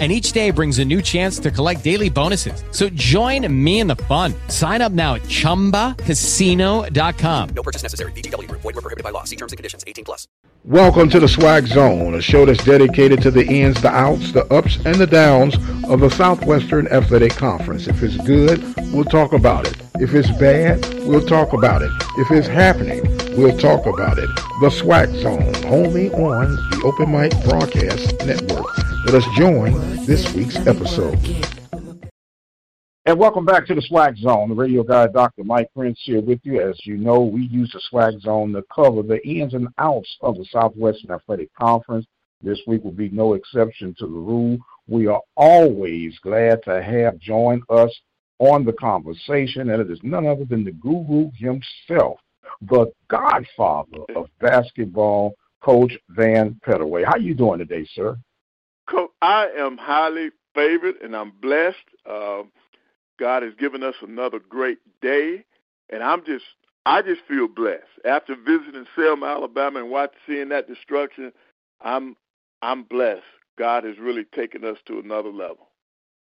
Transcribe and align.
and 0.00 0.10
each 0.10 0.32
day 0.32 0.50
brings 0.50 0.80
a 0.80 0.84
new 0.84 1.00
chance 1.00 1.38
to 1.38 1.52
collect 1.52 1.84
daily 1.84 2.10
bonuses. 2.10 2.64
So 2.72 2.88
join 2.88 3.46
me 3.64 3.78
in 3.78 3.86
the 3.86 3.96
fun. 3.96 4.34
Sign 4.48 4.82
up 4.82 4.90
now 4.90 5.14
at 5.14 5.22
ChumbaCasino.com. 5.22 7.48
No 7.54 7.62
purchase 7.62 7.84
necessary. 7.84 8.10
VGW. 8.12 8.50
Void 8.50 8.64
were 8.64 8.72
prohibited 8.72 9.04
by 9.04 9.10
law. 9.10 9.22
See 9.22 9.36
terms 9.36 9.52
and 9.52 9.56
conditions. 9.56 9.84
18 9.86 10.04
plus. 10.04 10.26
Welcome 10.66 11.10
to 11.10 11.20
the 11.20 11.26
SWAC 11.26 11.66
Zone, 11.66 12.14
a 12.14 12.22
show 12.22 12.46
that's 12.46 12.64
dedicated 12.64 13.20
to 13.20 13.30
the 13.30 13.46
ins, 13.46 13.82
the 13.82 13.90
outs, 13.90 14.32
the 14.32 14.46
ups, 14.46 14.76
and 14.86 14.94
the 14.94 15.06
downs 15.06 15.56
of 15.90 16.00
the 16.00 16.08
Southwestern 16.08 16.88
Athletic 16.88 17.36
Conference. 17.36 17.86
If 17.86 18.02
it's 18.02 18.16
good, 18.16 18.64
we'll 18.90 19.04
talk 19.04 19.34
about 19.34 19.66
it. 19.66 19.76
If 20.00 20.12
it's 20.12 20.28
bad, 20.40 20.84
we'll 21.06 21.24
talk 21.24 21.52
about 21.52 21.80
it. 21.80 21.90
If 22.18 22.32
it's 22.32 22.48
happening, 22.48 23.00
we'll 23.38 23.56
talk 23.56 23.86
about 23.86 24.18
it. 24.18 24.28
The 24.60 24.68
SWAC 24.68 25.22
Zone, 25.22 25.54
only 25.72 26.10
on 26.10 26.56
the 26.70 26.82
Open 26.84 27.12
Mic 27.12 27.30
Broadcast 27.44 28.18
Network. 28.26 28.76
Let 29.06 29.14
us 29.14 29.24
join 29.36 30.04
this 30.04 30.34
week's 30.34 30.56
episode. 30.66 31.16
And 33.06 33.20
welcome 33.20 33.44
back 33.44 33.68
to 33.68 33.74
the 33.76 33.82
SWAC 33.82 34.16
Zone. 34.16 34.48
The 34.48 34.56
radio 34.56 34.82
guy, 34.82 35.06
Dr. 35.06 35.44
Mike 35.44 35.70
Prince, 35.76 36.00
here 36.02 36.20
with 36.20 36.40
you. 36.42 36.60
As 36.60 36.76
you 36.84 36.96
know, 36.96 37.20
we 37.20 37.42
use 37.42 37.70
the 37.70 37.80
SWAC 37.92 38.20
Zone 38.20 38.52
to 38.54 38.64
cover 38.74 39.00
the 39.04 39.24
ins 39.24 39.54
and 39.54 39.68
outs 39.78 40.16
of 40.22 40.36
the 40.36 40.44
Southwestern 40.46 41.12
Athletic 41.12 41.54
Conference. 41.54 42.04
This 42.42 42.58
week 42.66 42.82
will 42.82 42.90
be 42.90 43.10
no 43.10 43.34
exception 43.34 43.94
to 44.00 44.06
the 44.06 44.12
rule. 44.12 44.58
We 44.88 45.06
are 45.06 45.22
always 45.36 46.18
glad 46.18 46.64
to 46.64 46.82
have 46.82 47.16
join 47.20 47.62
us 47.70 47.96
on 48.44 48.64
the 48.64 48.72
conversation, 48.72 49.70
and 49.70 49.80
it 49.80 49.90
is 49.90 50.00
none 50.02 50.26
other 50.26 50.44
than 50.44 50.64
the 50.64 50.72
guru 50.72 51.30
himself, 51.36 52.18
the 52.62 52.86
godfather 53.08 53.98
of 54.14 54.28
basketball, 54.40 55.34
Coach 55.62 55.92
Vann 56.10 56.60
Pettaway. 56.66 57.04
How 57.04 57.16
you 57.16 57.34
doing 57.34 57.58
today, 57.58 57.86
sir? 57.94 58.16
Coach, 58.88 59.10
I 59.22 59.48
am 59.56 59.78
highly 59.78 60.30
favored 60.54 60.96
and 61.02 61.16
I'm 61.16 61.32
blessed. 61.40 61.76
Uh, 62.08 62.42
God 63.18 63.42
has 63.42 63.54
given 63.54 63.82
us 63.82 63.94
another 64.02 64.38
great 64.38 64.78
day, 65.00 65.44
and 65.90 66.02
I'm 66.02 66.24
just 66.24 66.44
I 66.86 67.00
just 67.00 67.22
feel 67.26 67.48
blessed 67.48 67.84
after 68.04 68.34
visiting 68.36 68.86
Selma, 68.94 69.26
Alabama, 69.26 69.80
and 69.80 69.90
watching 69.90 70.18
seeing 70.26 70.48
that 70.50 70.68
destruction. 70.68 71.32
I'm 71.80 72.16
I'm 72.62 72.82
blessed. 72.82 73.22
God 73.58 73.84
has 73.84 73.98
really 73.98 74.24
taken 74.34 74.64
us 74.64 74.78
to 74.86 74.98
another 74.98 75.30
level. 75.30 75.63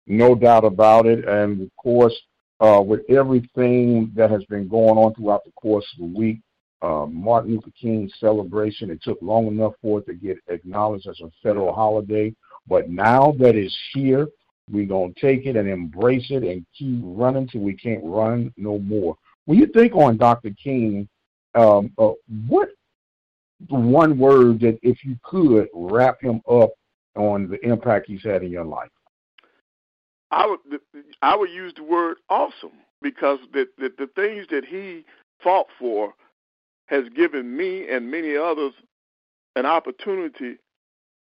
No 0.09 0.33
doubt 0.33 0.65
about 0.65 1.05
it, 1.05 1.27
and 1.27 1.61
of 1.61 1.69
course, 1.77 2.15
uh, 2.59 2.81
with 2.85 3.01
everything 3.09 4.11
that 4.15 4.31
has 4.31 4.43
been 4.45 4.67
going 4.67 4.97
on 4.97 5.13
throughout 5.13 5.45
the 5.45 5.51
course 5.51 5.85
of 5.93 5.99
the 5.99 6.17
week, 6.17 6.39
uh, 6.81 7.05
Martin 7.05 7.51
Luther 7.51 7.71
King 7.79 8.09
celebration. 8.19 8.89
It 8.89 9.03
took 9.03 9.21
long 9.21 9.47
enough 9.47 9.73
for 9.81 9.99
it 9.99 10.07
to 10.07 10.13
get 10.15 10.37
acknowledged 10.47 11.07
as 11.07 11.19
a 11.21 11.31
federal 11.43 11.73
holiday. 11.73 12.33
But 12.67 12.89
now 12.89 13.35
that 13.39 13.55
it's 13.55 13.77
here, 13.93 14.27
we're 14.69 14.85
going 14.85 15.13
to 15.13 15.19
take 15.19 15.45
it 15.45 15.55
and 15.55 15.69
embrace 15.69 16.27
it 16.29 16.43
and 16.43 16.65
keep 16.77 17.01
running 17.03 17.47
till 17.47 17.61
we 17.61 17.73
can't 17.73 18.03
run 18.03 18.53
no 18.57 18.79
more. 18.79 19.15
When 19.45 19.57
you 19.57 19.67
think 19.67 19.95
on 19.95 20.17
Dr. 20.17 20.51
King, 20.51 21.07
um, 21.55 21.91
uh, 21.97 22.11
what 22.47 22.69
one 23.67 24.17
word 24.17 24.61
that 24.61 24.79
if 24.81 25.03
you 25.03 25.17
could 25.23 25.67
wrap 25.73 26.21
him 26.21 26.41
up 26.49 26.71
on 27.15 27.47
the 27.49 27.63
impact 27.65 28.07
he's 28.07 28.23
had 28.23 28.43
in 28.43 28.51
your 28.51 28.65
life? 28.65 28.89
I 30.31 30.47
would 30.47 30.79
I 31.21 31.35
would 31.35 31.49
use 31.49 31.73
the 31.75 31.83
word 31.83 32.17
awesome 32.29 32.77
because 33.01 33.39
the, 33.53 33.67
the 33.77 33.91
the 33.97 34.07
things 34.15 34.47
that 34.51 34.65
he 34.65 35.05
fought 35.43 35.67
for 35.79 36.13
has 36.87 37.03
given 37.15 37.55
me 37.55 37.87
and 37.89 38.11
many 38.11 38.35
others 38.35 38.73
an 39.55 39.65
opportunity 39.65 40.57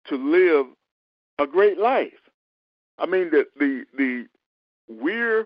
to 0.07 0.16
live 0.16 0.67
a 1.39 1.47
great 1.47 1.78
life. 1.78 2.13
I 2.97 3.05
mean 3.05 3.31
that 3.31 3.47
the 3.57 3.85
the 3.97 4.28
we're 4.88 5.45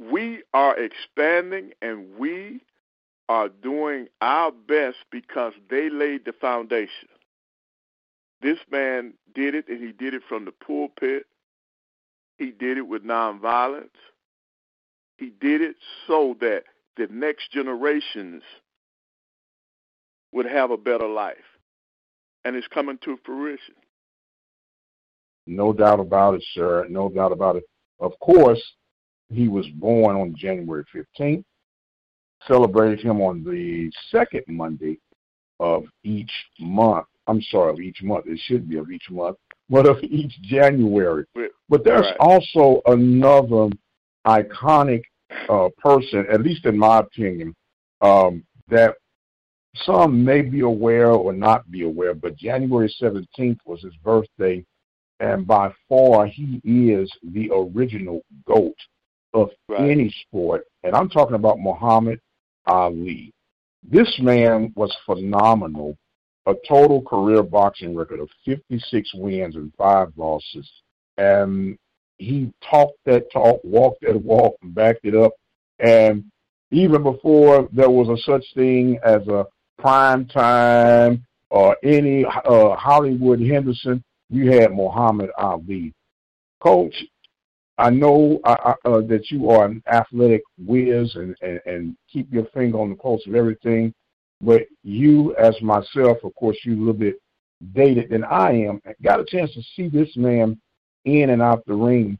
we 0.00 0.42
are 0.54 0.76
expanding 0.78 1.72
and 1.82 2.06
we 2.18 2.60
are 3.28 3.48
doing 3.48 4.08
our 4.20 4.50
best 4.50 4.96
because 5.12 5.52
they 5.68 5.88
laid 5.90 6.24
the 6.24 6.32
foundation. 6.32 7.08
This 8.42 8.58
man 8.72 9.12
did 9.34 9.54
it 9.54 9.68
and 9.68 9.80
he 9.80 9.92
did 9.92 10.14
it 10.14 10.22
from 10.28 10.46
the 10.46 10.52
pulpit. 10.52 11.26
He 12.40 12.52
did 12.52 12.78
it 12.78 12.88
with 12.88 13.04
nonviolence. 13.04 13.90
He 15.18 15.30
did 15.42 15.60
it 15.60 15.76
so 16.06 16.34
that 16.40 16.64
the 16.96 17.06
next 17.10 17.52
generations 17.52 18.42
would 20.32 20.46
have 20.46 20.70
a 20.70 20.78
better 20.78 21.06
life. 21.06 21.36
And 22.46 22.56
it's 22.56 22.66
coming 22.68 22.96
to 23.04 23.18
fruition. 23.26 23.74
No 25.46 25.74
doubt 25.74 26.00
about 26.00 26.34
it, 26.34 26.44
sir. 26.54 26.86
No 26.88 27.10
doubt 27.10 27.32
about 27.32 27.56
it. 27.56 27.64
Of 27.98 28.12
course, 28.20 28.62
he 29.28 29.46
was 29.46 29.66
born 29.74 30.16
on 30.16 30.34
January 30.34 30.84
15th. 30.94 31.44
Celebrated 32.48 33.00
him 33.00 33.20
on 33.20 33.44
the 33.44 33.92
second 34.10 34.44
Monday 34.48 34.98
of 35.58 35.84
each 36.04 36.32
month. 36.58 37.04
I'm 37.26 37.42
sorry, 37.42 37.70
of 37.70 37.80
each 37.80 38.02
month. 38.02 38.24
It 38.26 38.40
should 38.44 38.66
be 38.66 38.78
of 38.78 38.90
each 38.90 39.10
month, 39.10 39.36
but 39.70 39.86
of 39.86 40.02
each 40.02 40.40
January. 40.42 41.24
But 41.68 41.84
there's 41.84 42.06
right. 42.06 42.16
also 42.18 42.82
another 42.86 43.70
iconic 44.26 45.02
uh, 45.48 45.68
person, 45.78 46.26
at 46.30 46.42
least 46.42 46.66
in 46.66 46.76
my 46.76 46.98
opinion, 46.98 47.54
um, 48.00 48.44
that 48.68 48.96
some 49.74 50.24
may 50.24 50.42
be 50.42 50.60
aware 50.60 51.12
or 51.12 51.32
not 51.32 51.70
be 51.70 51.84
aware, 51.84 52.12
but 52.12 52.36
January 52.36 52.92
17th 53.00 53.58
was 53.64 53.80
his 53.82 53.94
birthday, 54.02 54.64
and 55.20 55.46
by 55.46 55.72
far 55.88 56.26
he 56.26 56.60
is 56.64 57.10
the 57.22 57.50
original 57.52 58.22
GOAT 58.46 58.74
of 59.32 59.50
Right. 59.68 59.90
any 59.90 60.10
sport. 60.26 60.66
And 60.82 60.94
I'm 60.94 61.08
talking 61.08 61.36
about 61.36 61.60
Muhammad 61.60 62.20
Ali. 62.66 63.32
This 63.82 64.18
man 64.20 64.72
was 64.74 64.94
phenomenal. 65.06 65.96
A 66.46 66.54
total 66.66 67.02
career 67.02 67.42
boxing 67.42 67.94
record 67.94 68.20
of 68.20 68.30
56 68.44 69.14
wins 69.14 69.56
and 69.56 69.72
five 69.76 70.08
losses. 70.16 70.68
And 71.18 71.78
he 72.18 72.52
talked 72.68 72.98
that 73.06 73.30
talk, 73.32 73.60
walked 73.62 74.02
that 74.02 74.20
walk, 74.22 74.54
and 74.62 74.74
backed 74.74 75.04
it 75.04 75.14
up. 75.14 75.32
And 75.78 76.24
even 76.70 77.02
before 77.02 77.68
there 77.72 77.90
was 77.90 78.08
a 78.08 78.22
such 78.22 78.44
thing 78.54 78.98
as 79.04 79.26
a 79.28 79.46
prime 79.78 80.26
time 80.26 81.24
or 81.50 81.76
any 81.82 82.24
uh, 82.24 82.76
Hollywood 82.76 83.40
Henderson, 83.40 84.02
you 84.28 84.50
had 84.52 84.72
Muhammad 84.72 85.30
Ali. 85.36 85.92
Coach, 86.60 86.94
I 87.78 87.90
know 87.90 88.40
uh, 88.44 88.74
that 88.84 89.30
you 89.30 89.50
are 89.50 89.64
an 89.64 89.82
athletic 89.90 90.42
whiz 90.58 91.14
and, 91.16 91.34
and, 91.40 91.60
and 91.64 91.96
keep 92.12 92.32
your 92.32 92.44
finger 92.54 92.78
on 92.78 92.90
the 92.90 92.96
pulse 92.96 93.26
of 93.26 93.34
everything, 93.34 93.94
but 94.40 94.62
you, 94.82 95.34
as 95.36 95.60
myself, 95.60 96.18
of 96.24 96.34
course, 96.34 96.56
you 96.64 96.74
a 96.74 96.78
little 96.78 96.92
bit 96.94 97.16
dated 97.72 98.10
than 98.10 98.24
I 98.24 98.52
am, 98.52 98.80
got 99.02 99.20
a 99.20 99.24
chance 99.24 99.52
to 99.54 99.62
see 99.76 99.88
this 99.88 100.16
man 100.16 100.58
in 101.04 101.30
and 101.30 101.42
out 101.42 101.64
the 101.66 101.74
ring. 101.74 102.18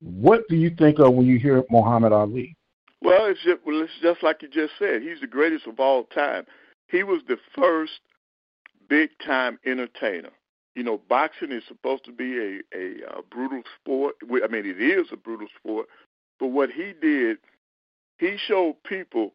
What 0.00 0.42
do 0.48 0.56
you 0.56 0.70
think 0.70 0.98
of 0.98 1.14
when 1.14 1.26
you 1.26 1.38
hear 1.38 1.62
Muhammad 1.70 2.12
Ali? 2.12 2.56
Well, 3.02 3.26
it's 3.26 3.42
just, 3.44 3.60
well, 3.66 3.82
it's 3.82 3.92
just 4.02 4.22
like 4.22 4.42
you 4.42 4.48
just 4.48 4.72
said. 4.78 5.02
He's 5.02 5.20
the 5.20 5.26
greatest 5.26 5.66
of 5.66 5.78
all 5.78 6.04
time. 6.04 6.46
He 6.88 7.02
was 7.02 7.20
the 7.28 7.36
first 7.54 8.00
big 8.88 9.10
time 9.24 9.58
entertainer. 9.66 10.30
You 10.74 10.82
know, 10.82 11.00
boxing 11.08 11.52
is 11.52 11.62
supposed 11.68 12.04
to 12.06 12.12
be 12.12 12.38
a, 12.38 12.76
a, 12.76 12.94
uh 13.08 13.20
brutal 13.30 13.62
sport. 13.80 14.16
I 14.22 14.48
mean, 14.48 14.66
it 14.66 14.80
is 14.80 15.08
a 15.12 15.16
brutal 15.16 15.46
sport. 15.58 15.86
But 16.40 16.48
what 16.48 16.70
he 16.70 16.92
did, 17.00 17.38
he 18.18 18.36
showed 18.36 18.76
people 18.84 19.32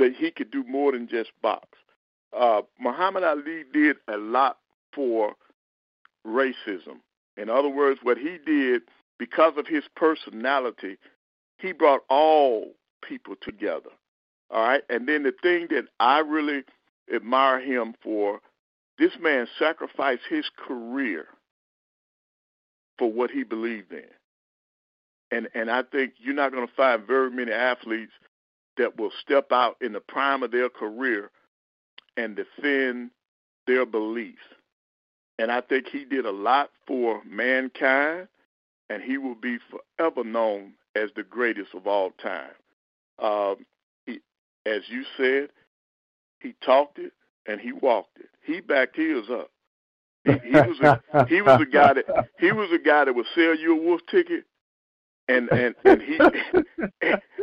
that 0.00 0.14
he 0.16 0.30
could 0.30 0.50
do 0.50 0.64
more 0.64 0.92
than 0.92 1.06
just 1.06 1.30
box. 1.42 1.68
Uh, 2.36 2.62
Muhammad 2.80 3.22
Ali 3.22 3.64
did 3.72 3.96
a 4.08 4.16
lot 4.16 4.56
for 4.94 5.34
racism. 6.26 7.00
In 7.36 7.48
other 7.48 7.68
words, 7.68 8.00
what 8.02 8.18
he 8.18 8.38
did, 8.44 8.82
because 9.18 9.52
of 9.56 9.66
his 9.66 9.84
personality, 9.94 10.96
he 11.58 11.72
brought 11.72 12.02
all 12.08 12.72
people 13.06 13.34
together. 13.40 13.90
All 14.50 14.62
right. 14.62 14.82
And 14.88 15.06
then 15.06 15.22
the 15.22 15.34
thing 15.42 15.68
that 15.70 15.84
I 16.00 16.20
really 16.20 16.64
admire 17.14 17.60
him 17.60 17.94
for, 18.02 18.40
this 18.98 19.12
man 19.20 19.46
sacrificed 19.58 20.22
his 20.28 20.46
career 20.56 21.26
for 22.98 23.12
what 23.12 23.30
he 23.30 23.44
believed 23.44 23.92
in. 23.92 24.04
And 25.30 25.48
and 25.54 25.70
I 25.70 25.82
think 25.82 26.14
you're 26.18 26.34
not 26.34 26.52
going 26.52 26.66
to 26.66 26.74
find 26.74 27.06
very 27.06 27.30
many 27.30 27.52
athletes 27.52 28.12
that 28.80 28.98
will 28.98 29.12
step 29.20 29.52
out 29.52 29.76
in 29.82 29.92
the 29.92 30.00
prime 30.00 30.42
of 30.42 30.50
their 30.50 30.70
career 30.70 31.30
and 32.16 32.34
defend 32.34 33.10
their 33.66 33.84
beliefs. 33.84 34.38
And 35.38 35.52
I 35.52 35.60
think 35.60 35.86
he 35.86 36.06
did 36.06 36.24
a 36.24 36.30
lot 36.30 36.70
for 36.86 37.22
mankind, 37.28 38.28
and 38.88 39.02
he 39.02 39.18
will 39.18 39.34
be 39.34 39.58
forever 39.98 40.24
known 40.24 40.72
as 40.96 41.10
the 41.14 41.22
greatest 41.22 41.74
of 41.74 41.86
all 41.86 42.12
time. 42.22 42.52
Um, 43.18 43.66
he, 44.06 44.20
as 44.64 44.80
you 44.88 45.04
said, 45.14 45.50
he 46.40 46.54
talked 46.64 46.98
it 46.98 47.12
and 47.46 47.60
he 47.60 47.72
walked 47.72 48.18
it. 48.18 48.30
He 48.42 48.60
backed 48.60 48.96
his 48.96 49.28
up. 49.30 49.50
He, 50.24 50.32
he 50.32 50.52
was 50.52 50.80
a, 50.80 51.26
he 51.26 51.42
was 51.42 51.60
a 51.60 51.66
guy 51.66 51.92
that 51.92 52.28
he 52.38 52.50
was 52.52 52.70
a 52.72 52.78
guy 52.78 53.04
that 53.04 53.14
would 53.14 53.26
sell 53.34 53.54
you 53.54 53.78
a 53.78 53.82
wolf 53.82 54.00
ticket 54.10 54.44
and 55.30 55.48
and 55.50 55.74
and 55.84 56.02
he 56.02 56.18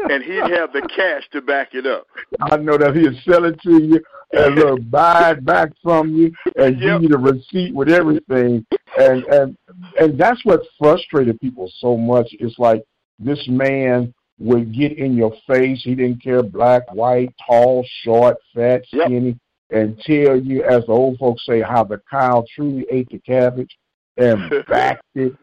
and 0.09 0.23
he'd 0.23 0.51
have 0.57 0.73
the 0.73 0.87
cash 0.95 1.27
to 1.31 1.41
back 1.41 1.73
it 1.73 1.85
up. 1.85 2.07
I 2.41 2.57
know 2.57 2.77
that 2.77 2.95
he'd 2.95 3.19
sell 3.29 3.45
it 3.45 3.59
to 3.61 3.83
you 3.83 4.01
and 4.33 4.55
look 4.59 4.79
buy 4.89 5.31
it 5.31 5.45
back 5.45 5.69
from 5.83 6.15
you 6.15 6.31
and 6.55 6.79
Yep. 6.79 6.81
give 6.81 7.03
you 7.03 7.09
the 7.09 7.17
receipt 7.17 7.73
with 7.73 7.89
everything. 7.89 8.65
And 8.97 9.23
and 9.25 9.57
and 9.99 10.19
that's 10.19 10.43
what 10.45 10.61
frustrated 10.79 11.39
people 11.39 11.71
so 11.79 11.97
much. 11.97 12.27
It's 12.31 12.57
like 12.59 12.83
this 13.19 13.43
man 13.47 14.13
would 14.39 14.73
get 14.73 14.97
in 14.97 15.15
your 15.17 15.33
face. 15.47 15.81
He 15.83 15.95
didn't 15.95 16.21
care 16.23 16.43
black, 16.43 16.83
white, 16.93 17.33
tall, 17.47 17.85
short, 18.03 18.37
fat, 18.53 18.83
Yep. 18.91 19.05
skinny, 19.07 19.39
and 19.71 19.99
tell 20.01 20.35
you, 20.39 20.63
as 20.63 20.85
the 20.85 20.91
old 20.91 21.17
folks 21.17 21.45
say, 21.45 21.61
how 21.61 21.83
the 21.83 21.99
cow 22.09 22.43
truly 22.55 22.85
ate 22.91 23.09
the 23.09 23.19
cabbage 23.19 23.75
and 24.17 24.51
backed 24.67 25.03
it 25.15 25.33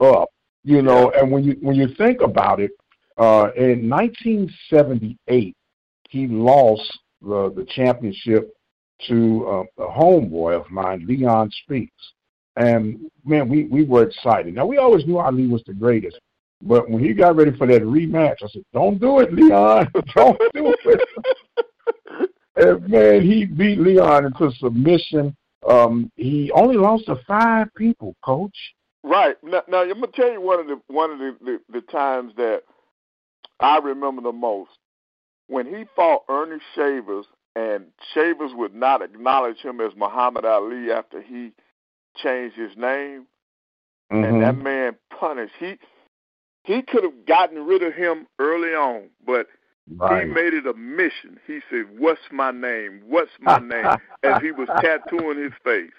up. 0.00 0.28
You 0.64 0.80
know, 0.80 1.10
and 1.10 1.30
when 1.30 1.44
you 1.44 1.56
when 1.60 1.76
you 1.76 1.88
think 1.94 2.22
about 2.22 2.58
it, 2.58 2.70
uh, 3.18 3.50
in 3.54 3.88
1978, 3.88 5.54
he 6.08 6.26
lost 6.26 6.98
the 7.20 7.52
the 7.54 7.66
championship 7.66 8.50
to 9.08 9.46
uh, 9.46 9.84
a 9.84 9.88
homeboy 9.88 10.58
of 10.58 10.70
mine, 10.70 11.04
Leon 11.06 11.50
Spinks. 11.62 12.12
And 12.56 13.10
man, 13.24 13.48
we 13.48 13.64
we 13.64 13.84
were 13.84 14.04
excited. 14.04 14.54
Now 14.54 14.64
we 14.64 14.78
always 14.78 15.06
knew 15.06 15.18
Ali 15.18 15.46
was 15.46 15.62
the 15.66 15.74
greatest, 15.74 16.18
but 16.62 16.88
when 16.88 17.04
he 17.04 17.12
got 17.12 17.36
ready 17.36 17.56
for 17.56 17.66
that 17.66 17.82
rematch, 17.82 18.36
I 18.42 18.48
said, 18.48 18.64
"Don't 18.72 19.00
do 19.00 19.18
it, 19.18 19.34
Leon. 19.34 19.90
Don't 20.14 20.38
do 20.54 20.74
it." 20.84 22.30
and 22.56 22.88
man, 22.88 23.22
he 23.22 23.44
beat 23.44 23.78
Leon 23.78 24.26
into 24.26 24.50
submission. 24.52 25.36
Um, 25.68 26.10
he 26.16 26.50
only 26.52 26.76
lost 26.76 27.06
to 27.06 27.16
five 27.26 27.68
people, 27.76 28.14
Coach. 28.24 28.56
Right 29.04 29.36
now, 29.44 29.62
now 29.68 29.82
I'm 29.82 29.92
gonna 30.00 30.06
tell 30.08 30.32
you 30.32 30.40
one 30.40 30.60
of 30.60 30.66
the 30.66 30.80
one 30.86 31.10
of 31.10 31.18
the, 31.18 31.36
the 31.44 31.60
the 31.70 31.80
times 31.82 32.32
that 32.36 32.62
I 33.60 33.76
remember 33.78 34.22
the 34.22 34.32
most 34.32 34.70
when 35.46 35.66
he 35.66 35.84
fought 35.94 36.22
Ernie 36.30 36.56
Shavers, 36.74 37.26
and 37.54 37.84
Shavers 38.14 38.52
would 38.54 38.74
not 38.74 39.02
acknowledge 39.02 39.58
him 39.58 39.78
as 39.82 39.92
Muhammad 39.94 40.46
Ali 40.46 40.90
after 40.90 41.20
he 41.20 41.52
changed 42.16 42.56
his 42.56 42.74
name, 42.78 43.26
and 44.10 44.24
Mhm. 44.24 44.40
that 44.40 44.56
man 44.56 44.96
punished. 45.10 45.54
He 45.58 45.78
he 46.64 46.80
could 46.80 47.04
have 47.04 47.26
gotten 47.26 47.66
rid 47.66 47.82
of 47.82 47.92
him 47.92 48.26
early 48.38 48.74
on, 48.74 49.10
but 49.26 49.48
right. 49.98 50.26
he 50.26 50.32
made 50.32 50.54
it 50.54 50.66
a 50.66 50.72
mission. 50.72 51.38
He 51.46 51.60
said, 51.68 51.98
"What's 51.98 52.32
my 52.32 52.52
name? 52.52 53.02
What's 53.04 53.38
my 53.38 53.58
name?" 53.58 53.84
As 54.22 54.40
he 54.40 54.50
was 54.50 54.68
tattooing 54.80 55.36
his 55.36 55.52
face. 55.62 55.92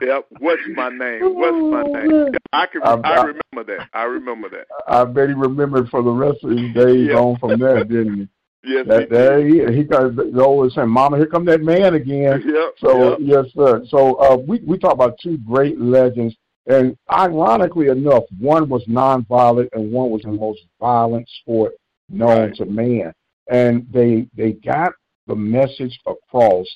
Yep. 0.00 0.26
What's 0.38 0.62
my 0.74 0.88
name? 0.90 1.20
What's 1.34 1.56
my 1.56 1.82
name? 1.82 2.28
I 2.52 2.66
can. 2.66 2.82
I'm- 2.82 3.00
I 3.04 3.14
I- 3.14 3.24
remember 3.24 3.76
that. 3.76 3.88
I 3.92 4.02
remember 4.04 4.48
that. 4.50 4.66
I 4.86 5.04
bet 5.04 5.28
he 5.28 5.34
remembered 5.34 5.88
for 5.90 6.02
the 6.02 6.10
rest 6.10 6.44
of 6.44 6.50
his 6.50 6.72
days 6.74 7.08
Yeah. 7.08 7.16
on 7.18 7.36
from 7.38 7.58
there, 7.58 7.82
didn't 7.84 8.16
he? 8.16 8.28
Yes. 8.64 8.86
That 8.88 9.00
he 9.02 9.06
there 9.06 9.46
he 9.46 9.76
he 9.76 9.84
got 9.84 10.16
they 10.16 10.40
always 10.40 10.74
saying, 10.74 10.88
"Mama, 10.88 11.16
here 11.16 11.26
come 11.26 11.44
that 11.46 11.62
man 11.62 11.94
again." 11.94 12.42
Yep. 12.46 12.74
So 12.78 13.10
yep. 13.10 13.18
yes, 13.20 13.44
sir. 13.54 13.82
So 13.88 14.14
uh, 14.16 14.36
we 14.36 14.60
we 14.66 14.76
talk 14.78 14.92
about 14.92 15.16
two 15.22 15.38
great 15.38 15.80
legends, 15.80 16.34
and 16.66 16.96
ironically 17.10 17.86
enough, 17.86 18.24
one 18.40 18.68
was 18.68 18.84
nonviolent 18.86 19.68
and 19.72 19.92
one 19.92 20.10
was 20.10 20.22
the 20.22 20.32
most 20.32 20.60
violent 20.80 21.28
sport 21.40 21.74
known 22.10 22.48
Right. 22.48 22.54
to 22.56 22.64
man. 22.66 23.12
And 23.48 23.86
they 23.92 24.26
they 24.36 24.52
got 24.52 24.92
the 25.28 25.36
message 25.36 25.98
across 26.06 26.66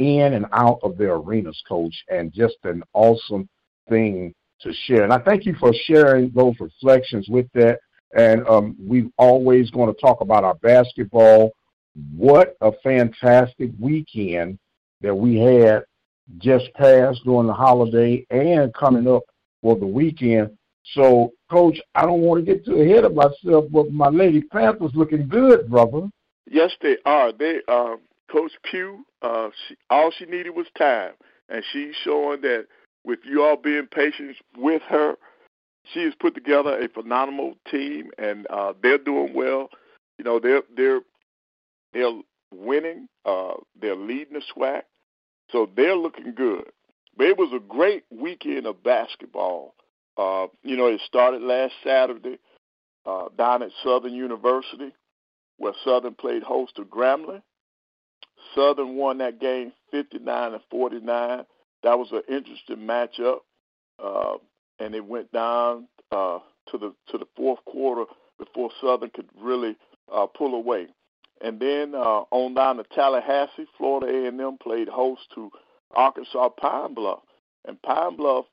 in 0.00 0.32
and 0.32 0.46
out 0.52 0.80
of 0.82 0.96
their 0.96 1.14
arenas, 1.14 1.62
coach, 1.68 1.94
and 2.08 2.32
just 2.32 2.56
an 2.64 2.82
awesome 2.94 3.48
thing 3.88 4.34
to 4.62 4.72
share. 4.86 5.04
And 5.04 5.12
I 5.12 5.18
thank 5.18 5.44
you 5.44 5.54
for 5.60 5.72
sharing 5.84 6.30
those 6.30 6.54
reflections 6.58 7.28
with 7.28 7.46
that. 7.54 7.78
And 8.16 8.46
um, 8.48 8.76
we're 8.78 9.10
always 9.18 9.70
going 9.70 9.94
to 9.94 10.00
talk 10.00 10.20
about 10.22 10.42
our 10.42 10.56
basketball. 10.56 11.52
What 12.16 12.56
a 12.60 12.72
fantastic 12.82 13.70
weekend 13.78 14.58
that 15.02 15.14
we 15.14 15.36
had 15.36 15.84
just 16.38 16.72
passed 16.74 17.20
during 17.24 17.46
the 17.46 17.52
holiday 17.52 18.26
and 18.30 18.72
coming 18.74 19.06
up 19.06 19.22
for 19.62 19.76
the 19.76 19.86
weekend. 19.86 20.56
So, 20.94 21.32
Coach, 21.50 21.78
I 21.94 22.02
don't 22.02 22.22
want 22.22 22.44
to 22.44 22.54
get 22.54 22.64
too 22.64 22.80
ahead 22.80 23.04
of 23.04 23.14
myself, 23.14 23.66
but 23.70 23.92
my 23.92 24.08
Lady 24.08 24.40
Panthers 24.42 24.92
looking 24.94 25.28
good, 25.28 25.68
brother. 25.68 26.08
Yes, 26.50 26.70
they 26.80 26.96
are. 27.04 27.32
They 27.32 27.60
uh, 27.68 27.96
Coach 28.32 28.52
Pugh. 28.70 29.04
Uh, 29.22 29.50
she, 29.66 29.76
all 29.90 30.10
she 30.10 30.24
needed 30.24 30.50
was 30.50 30.66
time, 30.76 31.12
and 31.48 31.64
she's 31.72 31.94
showing 32.04 32.40
that 32.42 32.66
with 33.04 33.20
you 33.24 33.42
all 33.42 33.56
being 33.56 33.86
patient 33.86 34.36
with 34.56 34.82
her, 34.82 35.16
she 35.92 36.02
has 36.04 36.14
put 36.20 36.34
together 36.34 36.78
a 36.78 36.88
phenomenal 36.88 37.54
team, 37.70 38.10
and 38.18 38.46
uh, 38.50 38.72
they're 38.82 38.98
doing 38.98 39.34
well. 39.34 39.70
You 40.18 40.24
know, 40.24 40.38
they're 40.38 40.62
they're 40.76 41.00
they're 41.92 42.12
winning. 42.54 43.08
Uh, 43.24 43.54
they're 43.80 43.96
leading 43.96 44.34
the 44.34 44.42
SWAC, 44.54 44.82
so 45.50 45.68
they're 45.76 45.96
looking 45.96 46.34
good. 46.34 46.64
But 47.16 47.26
it 47.26 47.38
was 47.38 47.52
a 47.54 47.58
great 47.58 48.04
weekend 48.10 48.66
of 48.66 48.82
basketball. 48.82 49.74
Uh, 50.16 50.46
you 50.62 50.76
know, 50.76 50.86
it 50.86 51.00
started 51.06 51.42
last 51.42 51.72
Saturday 51.84 52.38
uh, 53.06 53.28
down 53.36 53.62
at 53.62 53.70
Southern 53.82 54.14
University 54.14 54.92
where 55.58 55.74
Southern 55.84 56.14
played 56.14 56.42
host 56.42 56.74
to 56.76 56.84
Grambling. 56.84 57.42
Southern 58.54 58.96
won 58.96 59.18
that 59.18 59.40
game 59.40 59.72
59 59.90 60.52
and 60.54 60.62
49. 60.70 61.44
That 61.82 61.98
was 61.98 62.08
an 62.12 62.22
interesting 62.28 62.78
matchup, 62.78 63.38
uh, 64.02 64.36
and 64.78 64.94
it 64.94 65.04
went 65.04 65.32
down 65.32 65.88
uh, 66.12 66.40
to 66.70 66.78
the 66.78 66.94
to 67.10 67.18
the 67.18 67.26
fourth 67.36 67.64
quarter 67.64 68.04
before 68.38 68.70
Southern 68.80 69.10
could 69.10 69.28
really 69.40 69.76
uh, 70.12 70.26
pull 70.26 70.54
away. 70.54 70.88
And 71.42 71.58
then 71.58 71.94
uh, 71.94 72.24
on 72.30 72.54
down 72.54 72.76
to 72.76 72.84
Tallahassee, 72.94 73.66
Florida 73.78 74.26
A&M 74.26 74.58
played 74.62 74.88
host 74.88 75.22
to 75.34 75.50
Arkansas 75.92 76.50
Pine 76.60 76.94
Bluff, 76.94 77.20
and 77.66 77.80
Pine 77.80 78.16
Bluff 78.16 78.44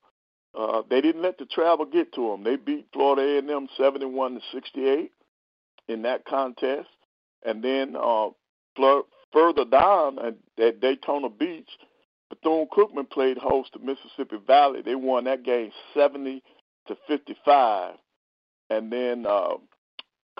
uh, 0.58 0.82
they 0.90 1.02
didn't 1.02 1.22
let 1.22 1.38
the 1.38 1.46
travel 1.46 1.86
get 1.86 2.12
to 2.14 2.32
them. 2.32 2.44
They 2.44 2.56
beat 2.56 2.88
Florida 2.92 3.38
A&M 3.38 3.68
71 3.78 4.36
to 4.36 4.42
68 4.52 5.12
in 5.88 6.02
that 6.02 6.26
contest. 6.26 6.90
And 7.46 7.64
then 7.64 7.96
uh, 7.96 8.30
fl- 8.76 9.02
further 9.32 9.66
down 9.66 10.20
at, 10.20 10.36
at 10.64 10.80
Daytona 10.80 11.30
Beach, 11.30 11.70
Bethune 12.30 12.68
Cookman 12.72 13.10
played 13.10 13.38
host 13.38 13.74
to 13.74 13.80
Mississippi 13.80 14.38
Valley. 14.46 14.82
They 14.82 14.96
won 14.96 15.26
that 15.26 15.44
game 15.44 15.72
70 15.94 16.44
to 16.88 16.98
55. 17.08 17.96
And 18.70 18.92
then 18.92 19.26
uh, 19.26 19.56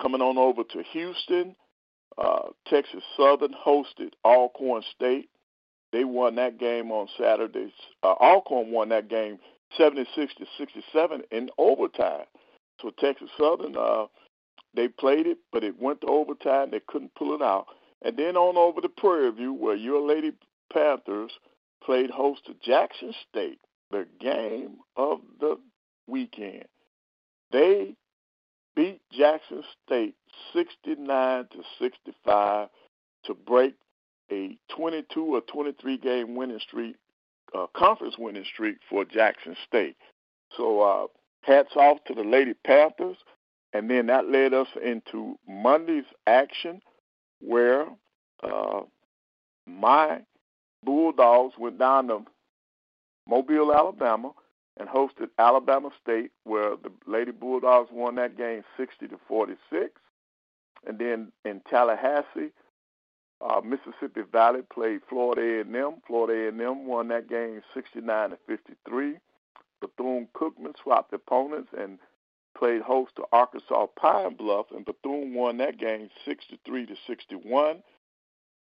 coming 0.00 0.20
on 0.20 0.36
over 0.36 0.64
to 0.64 0.82
Houston, 0.92 1.56
uh, 2.18 2.48
Texas 2.66 3.02
Southern 3.16 3.54
hosted 3.54 4.12
Alcorn 4.24 4.82
State. 4.94 5.30
They 5.92 6.04
won 6.04 6.34
that 6.34 6.58
game 6.58 6.90
on 6.90 7.08
Saturday. 7.18 7.72
Uh, 8.02 8.14
Alcorn 8.20 8.70
won 8.70 8.90
that 8.90 9.08
game 9.08 9.38
76 9.76 10.34
to 10.34 10.46
67 10.58 11.22
in 11.30 11.48
overtime. 11.56 12.24
So 12.82 12.90
Texas 12.98 13.30
Southern, 13.38 13.76
uh, 13.76 14.06
they 14.74 14.88
played 14.88 15.26
it, 15.26 15.38
but 15.52 15.64
it 15.64 15.80
went 15.80 16.02
to 16.02 16.06
overtime. 16.08 16.70
They 16.70 16.80
couldn't 16.86 17.14
pull 17.14 17.34
it 17.34 17.42
out. 17.42 17.66
And 18.02 18.16
then 18.16 18.36
on 18.36 18.56
over 18.56 18.80
to 18.80 18.88
Prairie 18.88 19.30
View, 19.32 19.52
where 19.52 19.74
your 19.74 20.00
Lady 20.06 20.32
Panthers 20.72 21.32
played 21.82 22.10
host 22.10 22.46
to 22.46 22.54
Jackson 22.62 23.12
State, 23.28 23.60
the 23.90 24.06
game 24.20 24.76
of 24.96 25.20
the 25.40 25.58
weekend. 26.06 26.66
They 27.50 27.94
beat 28.76 29.00
Jackson 29.10 29.64
State 29.84 30.14
69 30.52 31.48
to 31.50 31.58
65 31.80 32.68
to 33.24 33.34
break 33.34 33.74
a 34.30 34.56
22 34.70 35.20
or 35.20 35.40
23 35.40 35.98
game 35.98 36.36
winning 36.36 36.60
streak, 36.60 36.96
uh, 37.54 37.66
conference 37.74 38.16
winning 38.18 38.44
streak 38.52 38.76
for 38.88 39.04
Jackson 39.04 39.56
State. 39.66 39.96
So 40.56 40.80
uh, 40.80 41.06
hats 41.42 41.74
off 41.76 41.98
to 42.06 42.14
the 42.14 42.22
Lady 42.22 42.54
Panthers. 42.64 43.16
And 43.72 43.90
then 43.90 44.06
that 44.06 44.28
led 44.28 44.54
us 44.54 44.68
into 44.82 45.38
Monday's 45.46 46.04
action 46.26 46.80
where 47.40 47.86
uh, 48.42 48.80
my 49.66 50.20
Bulldogs 50.84 51.54
went 51.58 51.78
down 51.78 52.08
to 52.08 52.24
Mobile, 53.28 53.72
Alabama, 53.74 54.32
and 54.78 54.88
hosted 54.88 55.28
Alabama 55.38 55.90
State, 56.00 56.30
where 56.44 56.76
the 56.76 56.90
Lady 57.06 57.32
Bulldogs 57.32 57.90
won 57.92 58.14
that 58.16 58.36
game 58.36 58.62
60 58.76 59.08
to 59.08 59.18
46. 59.26 59.90
And 60.86 60.98
then 60.98 61.32
in 61.44 61.60
Tallahassee, 61.68 62.52
Uh, 63.40 63.60
Mississippi 63.62 64.22
Valley 64.32 64.62
played 64.62 65.00
Florida 65.08 65.60
A&M. 65.60 66.02
Florida 66.06 66.48
A&M 66.48 66.86
won 66.86 67.06
that 67.08 67.28
game 67.28 67.62
69 67.72 68.30
to 68.30 68.38
53. 68.48 69.18
Bethune 69.80 70.26
Cookman 70.34 70.74
swapped 70.82 71.12
opponents 71.12 71.70
and 71.78 71.98
played 72.58 72.82
host 72.82 73.12
to 73.16 73.24
Arkansas 73.32 73.86
Pine 73.96 74.34
Bluff, 74.34 74.66
and 74.74 74.84
Bethune 74.84 75.34
won 75.34 75.58
that 75.58 75.78
game 75.78 76.08
63 76.24 76.86
to 76.86 76.94
61. 77.06 77.82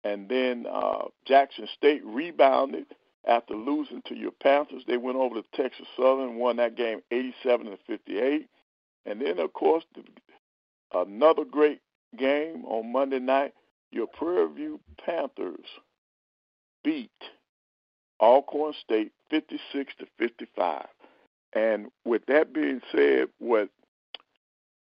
And 0.03 0.29
then 0.29 0.65
uh, 0.71 1.05
Jackson 1.25 1.67
State 1.75 2.05
rebounded 2.05 2.85
after 3.27 3.55
losing 3.55 4.01
to 4.07 4.15
your 4.15 4.31
Panthers. 4.31 4.83
They 4.87 4.97
went 4.97 5.17
over 5.17 5.35
to 5.35 5.47
Texas 5.55 5.87
Southern, 5.97 6.35
won 6.35 6.57
that 6.57 6.75
game 6.75 7.01
87 7.11 7.67
to 7.67 7.77
58. 7.87 8.47
And 9.05 9.21
then, 9.21 9.39
of 9.39 9.53
course, 9.53 9.83
the, 9.95 10.03
another 10.93 11.43
great 11.43 11.81
game 12.17 12.65
on 12.65 12.91
Monday 12.91 13.19
night. 13.19 13.53
Your 13.91 14.07
Prairie 14.07 14.53
View 14.53 14.79
Panthers 15.03 15.65
beat 16.83 17.09
Alcorn 18.19 18.73
State 18.83 19.11
56 19.29 19.93
to 19.99 20.05
55. 20.17 20.85
And 21.53 21.87
with 22.03 22.25
that 22.27 22.53
being 22.53 22.81
said, 22.91 23.27
what 23.39 23.69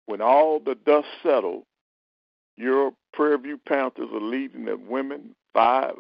when 0.07 0.21
all 0.21 0.61
the 0.61 0.75
dust 0.75 1.07
settled, 1.23 1.65
your 2.57 2.93
Prairie 3.13 3.39
View 3.39 3.59
Panthers 3.67 4.09
are 4.13 4.21
leading 4.21 4.65
the 4.65 4.77
women 4.77 5.35
five 5.53 5.95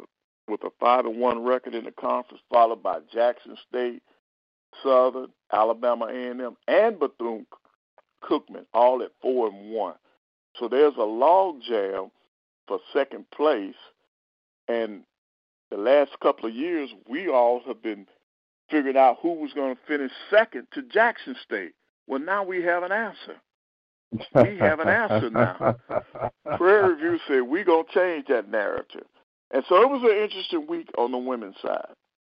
with 0.49 0.63
a 0.65 0.71
five 0.79 1.07
and 1.07 1.19
one 1.19 1.43
record 1.43 1.75
in 1.75 1.85
the 1.85 1.93
conference, 1.93 2.43
followed 2.51 2.83
by 2.83 2.99
Jackson 3.13 3.57
State, 3.69 4.03
Southern, 4.83 5.29
Alabama 5.53 6.07
A&M, 6.07 6.57
and 6.69 6.99
Bethune 6.99 7.47
Cookman, 8.23 8.67
all 8.75 9.03
at 9.03 9.13
four 9.23 9.49
and 9.49 9.71
one. 9.71 9.95
So 10.59 10.69
there's 10.69 10.97
a 10.97 11.03
log 11.03 11.61
jam 11.67 12.11
for 12.67 12.79
second 12.93 13.31
place, 13.31 13.75
and 14.69 15.03
the 15.71 15.77
last 15.77 16.13
couple 16.23 16.49
of 16.49 16.55
years 16.55 16.91
we 17.09 17.29
all 17.29 17.61
have 17.67 17.83
been 17.83 18.07
figuring 18.71 18.97
out 18.97 19.19
who 19.21 19.35
was 19.35 19.53
going 19.53 19.75
to 19.75 19.81
finish 19.87 20.13
second 20.31 20.67
to 20.73 20.83
Jackson 20.83 21.37
State. 21.43 21.73
Well, 22.07 22.21
now 22.21 22.45
we 22.45 22.63
have 22.63 22.83
an 22.83 22.93
answer. 22.93 23.37
We 24.35 24.59
have 24.59 24.81
an 24.81 24.89
answer 24.89 25.31
now. 25.31 25.77
Prairie 26.57 26.97
View 26.97 27.19
said 27.27 27.43
we're 27.43 27.65
going 27.65 27.85
to 27.87 27.93
change 27.93 28.27
that 28.29 28.49
narrative. 28.49 29.07
And 29.51 29.65
so 29.69 29.83
it 29.83 29.89
was 29.89 30.03
an 30.03 30.23
interesting 30.23 30.67
week 30.67 30.89
on 30.99 31.13
the 31.13 31.19
women's 31.19 31.57
side. 31.63 31.95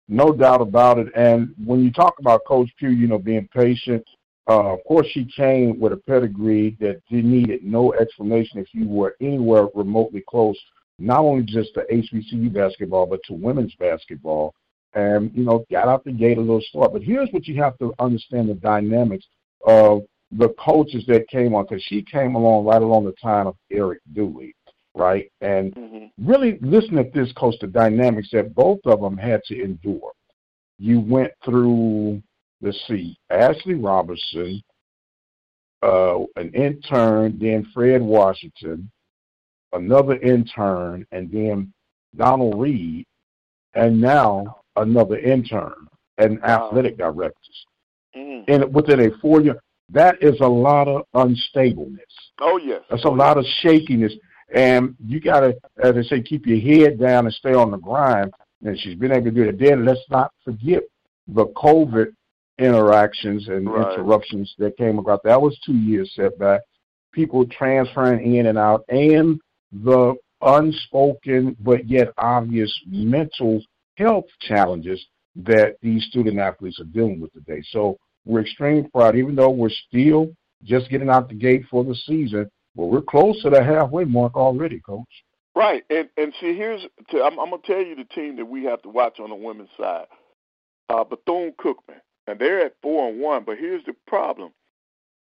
No 0.09 0.33
doubt 0.33 0.61
about 0.61 0.99
it. 0.99 1.09
And 1.17 1.55
when 1.65 1.83
you 1.83 1.93
talk 1.93 2.15
about 2.19 2.45
Coach 2.47 2.71
Pugh, 2.79 2.91
you 2.91 3.07
know, 3.07 3.19
being 3.19 3.49
patient, 3.55 4.05
uh, 4.49 4.75
of 4.75 4.85
course, 4.87 5.07
she 5.13 5.25
came 5.25 5.81
with 5.81 5.93
a 5.93 5.97
pedigree 5.97 6.77
that 6.81 7.01
needed 7.11 7.65
no 7.65 7.95
explanation 7.95 8.59
if 8.59 8.67
you 8.73 8.87
were 8.87 9.17
anywhere 9.21 9.69
remotely 9.75 10.23
close, 10.29 10.59
not 10.99 11.21
only 11.21 11.45
just 11.45 11.73
to 11.75 11.87
HBCU 11.91 12.53
basketball, 12.53 13.07
but 13.07 13.21
to 13.25 13.33
women's 13.33 13.75
basketball. 13.77 14.55
And, 14.93 15.33
you 15.35 15.45
know, 15.45 15.65
got 15.71 15.89
out 15.89 16.05
the 16.05 16.13
gate 16.13 16.39
a 16.39 16.41
little 16.41 16.63
slow. 16.71 16.89
But 16.89 17.03
here's 17.03 17.31
what 17.31 17.49
you 17.49 17.61
have 17.63 17.77
to 17.79 17.93
understand 17.99 18.49
the 18.49 18.55
dynamics 18.55 19.27
of 19.67 20.03
the 20.37 20.49
coaches 20.59 21.05
that 21.09 21.29
came 21.29 21.55
on, 21.55 21.65
because 21.65 21.83
she 21.83 22.03
came 22.03 22.35
along 22.35 22.65
right 22.65 22.83
along 22.83 23.05
the 23.05 23.15
time 23.23 23.47
of 23.47 23.57
Eric 23.71 24.01
Dooley 24.13 24.55
right? 24.95 25.31
And 25.41 25.75
mm-hmm. 25.75 26.29
really 26.29 26.59
listen 26.61 26.99
at 26.99 27.13
this 27.13 27.33
coach, 27.33 27.57
the 27.61 27.67
dynamics 27.67 28.29
that 28.33 28.55
both 28.55 28.81
of 28.85 29.01
them 29.01 29.17
had 29.17 29.43
to 29.47 29.63
endure. 29.63 30.13
You 30.79 31.01
went 31.01 31.33
through, 31.45 32.23
let's 32.61 32.81
see, 32.87 33.17
Ashley 33.31 33.75
Robinson, 33.75 34.63
uh, 35.83 36.21
an 36.37 36.51
intern, 36.55 37.39
then 37.39 37.69
Fred 37.75 38.03
Washington, 38.03 38.91
another 39.73 40.17
intern, 40.21 41.07
and 41.13 41.31
then 41.31 41.73
Donald 42.17 42.61
Reed, 42.61 43.07
and 43.75 44.01
now 44.01 44.61
another 44.77 45.19
intern 45.19 45.89
and 46.19 46.43
athletic 46.45 46.97
directors. 46.97 47.67
Mm. 48.17 48.45
And 48.49 48.75
within 48.75 49.01
a 49.01 49.19
four 49.19 49.41
year, 49.41 49.61
that 49.91 50.17
is 50.23 50.41
a 50.41 50.49
lot 50.49 50.89
of 50.89 51.03
unstableness. 51.15 51.99
Oh 52.41 52.59
yes, 52.59 52.83
that's 52.91 53.05
a 53.05 53.09
oh, 53.09 53.13
lot 53.13 53.39
of 53.39 53.45
shakiness. 53.61 54.13
And 54.55 54.95
you 55.05 55.21
got 55.21 55.41
to, 55.41 55.55
as 55.83 55.97
I 55.97 56.03
say, 56.03 56.23
keep 56.23 56.47
your 56.47 56.61
head 56.61 56.99
down 56.99 57.27
and 57.27 57.35
stay 57.35 57.55
on 57.55 57.71
the 57.71 57.77
grind. 57.77 58.33
And 58.63 58.79
she's 58.79 58.95
been 58.95 59.13
able 59.13 59.25
to 59.27 59.31
do 59.31 59.43
it. 59.43 59.59
Then 59.59 59.85
let's 59.85 60.01
not 60.11 60.33
forget 60.45 60.83
the 61.29 61.47
COVID 61.57 62.15
interactions 62.59 63.49
and 63.49 63.69
right. 63.69 63.93
interruptions 63.93 64.55
that 64.59 64.77
came 64.77 64.99
about. 64.99 65.23
That 65.25 65.41
was 65.41 65.59
two 65.65 65.77
years 65.77 66.13
setback. 66.15 66.61
People 67.13 67.47
transferring 67.47 68.37
in 68.37 68.47
and 68.47 68.59
out, 68.59 68.85
and 68.89 69.41
the 69.73 70.15
unspoken 70.41 71.57
but 71.61 71.89
yet 71.89 72.09
obvious 72.19 72.73
mental 72.87 73.63
health 73.97 74.27
challenges 74.41 75.05
that 75.37 75.77
these 75.81 76.05
student 76.05 76.39
athletes 76.39 76.79
are 76.81 76.85
dealing 76.85 77.21
with 77.21 77.33
today. 77.33 77.63
So 77.71 77.99
we're 78.25 78.43
extremely 78.43 78.89
proud, 78.89 79.17
even 79.17 79.35
though 79.35 79.51
we're 79.51 79.71
still 79.71 80.35
just 80.63 80.89
getting 80.91 81.11
out 81.11 81.29
the 81.29 81.35
gate 81.35 81.65
for 81.71 81.85
the 81.85 81.95
season. 81.95 82.51
Well, 82.75 82.89
we're 82.89 83.03
close 83.03 83.41
to 83.43 83.51
the 83.51 83.63
halfway 83.63 84.05
mark 84.05 84.35
already, 84.35 84.81
Coach. 84.81 85.05
Right, 85.55 85.85
and 85.89 86.09
and 86.17 86.33
see, 86.41 86.57
here's 86.57 86.83
to, 87.11 87.23
I'm, 87.23 87.39
I'm 87.39 87.51
gonna 87.51 87.63
tell 87.65 87.81
you 87.81 87.95
the 87.95 88.05
team 88.05 88.37
that 88.37 88.47
we 88.47 88.65
have 88.65 88.83
to 88.83 88.89
watch 88.89 89.21
on 89.21 89.31
the 89.31 89.37
women's 89.37 89.71
side. 89.79 90.07
Uh, 90.89 91.05
Bethune 91.05 91.53
Cookman, 91.53 92.01
and 92.27 92.39
they're 92.39 92.67
at 92.67 92.75
four 92.83 93.09
and 93.09 93.21
one. 93.21 93.45
But 93.45 93.59
here's 93.59 93.85
the 93.85 93.95
problem: 94.07 94.51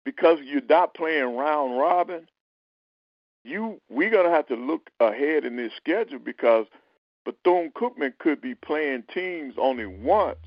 because 0.05 0.39
you're 0.45 0.61
not 0.69 0.93
playing 0.93 1.35
round 1.37 1.79
robin, 1.79 2.27
you 3.43 3.81
we're 3.89 4.11
gonna 4.11 4.31
have 4.31 4.47
to 4.49 4.55
look 4.55 4.91
ahead 5.01 5.47
in 5.47 5.57
this 5.57 5.73
schedule 5.77 6.19
because 6.19 6.67
Bethune 7.25 7.73
Cookman 7.75 8.13
could 8.19 8.41
be 8.43 8.55
playing 8.55 9.05
teams 9.15 9.55
only 9.57 9.87
once, 9.87 10.39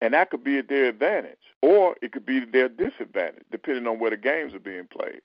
and 0.00 0.14
that 0.14 0.30
could 0.30 0.44
be 0.44 0.58
at 0.58 0.68
their 0.68 0.86
advantage, 0.86 1.38
or 1.62 1.96
it 2.02 2.12
could 2.12 2.26
be 2.26 2.44
their 2.44 2.68
disadvantage, 2.68 3.44
depending 3.50 3.86
on 3.86 3.98
where 3.98 4.10
the 4.10 4.16
games 4.16 4.54
are 4.54 4.58
being 4.58 4.86
played. 4.86 5.20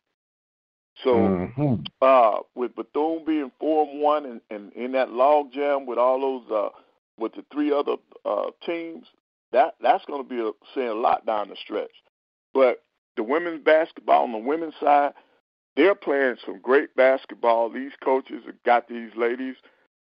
So 1.04 1.16
mm-hmm. 1.16 1.75
uh, 2.01 2.40
with 2.56 2.75
Bethune 2.75 3.24
being 3.25 3.51
four 3.60 3.88
and 3.90 4.01
one, 4.01 4.25
and, 4.25 4.42
and 4.50 4.72
in 4.74 4.92
that 4.94 5.12
log 5.12 5.51
jam 5.51 5.86
with 5.86 5.98
all 5.98 6.20
those 6.20 6.51
uh, 6.51 6.70
with 7.18 7.34
the 7.34 7.46
three 7.51 7.72
other 7.72 7.96
uh, 8.25 8.51
teams, 8.66 9.08
that 9.51 9.75
that's 9.82 10.06
going 10.06 10.24
to 10.24 10.30
be 10.30 10.40
a, 10.40 10.51
saying 10.75 10.90
a 10.90 10.94
lot 10.94 11.25
down 11.25 11.50
the 11.50 11.56
stretch. 11.56 11.92
But 12.54 12.84
the 13.18 13.24
women's 13.24 13.63
basketball 13.63 14.24
on 14.24 14.32
the 14.32 14.38
women's 14.38 14.74
side, 14.80 15.13
they're 15.75 15.96
playing 15.96 16.36
some 16.46 16.60
great 16.62 16.96
basketball. 16.96 17.70
These 17.70 17.94
coaches 18.04 18.44
have 18.46 18.62
got 18.63 18.88
these 18.88 19.12
ladies 19.16 19.56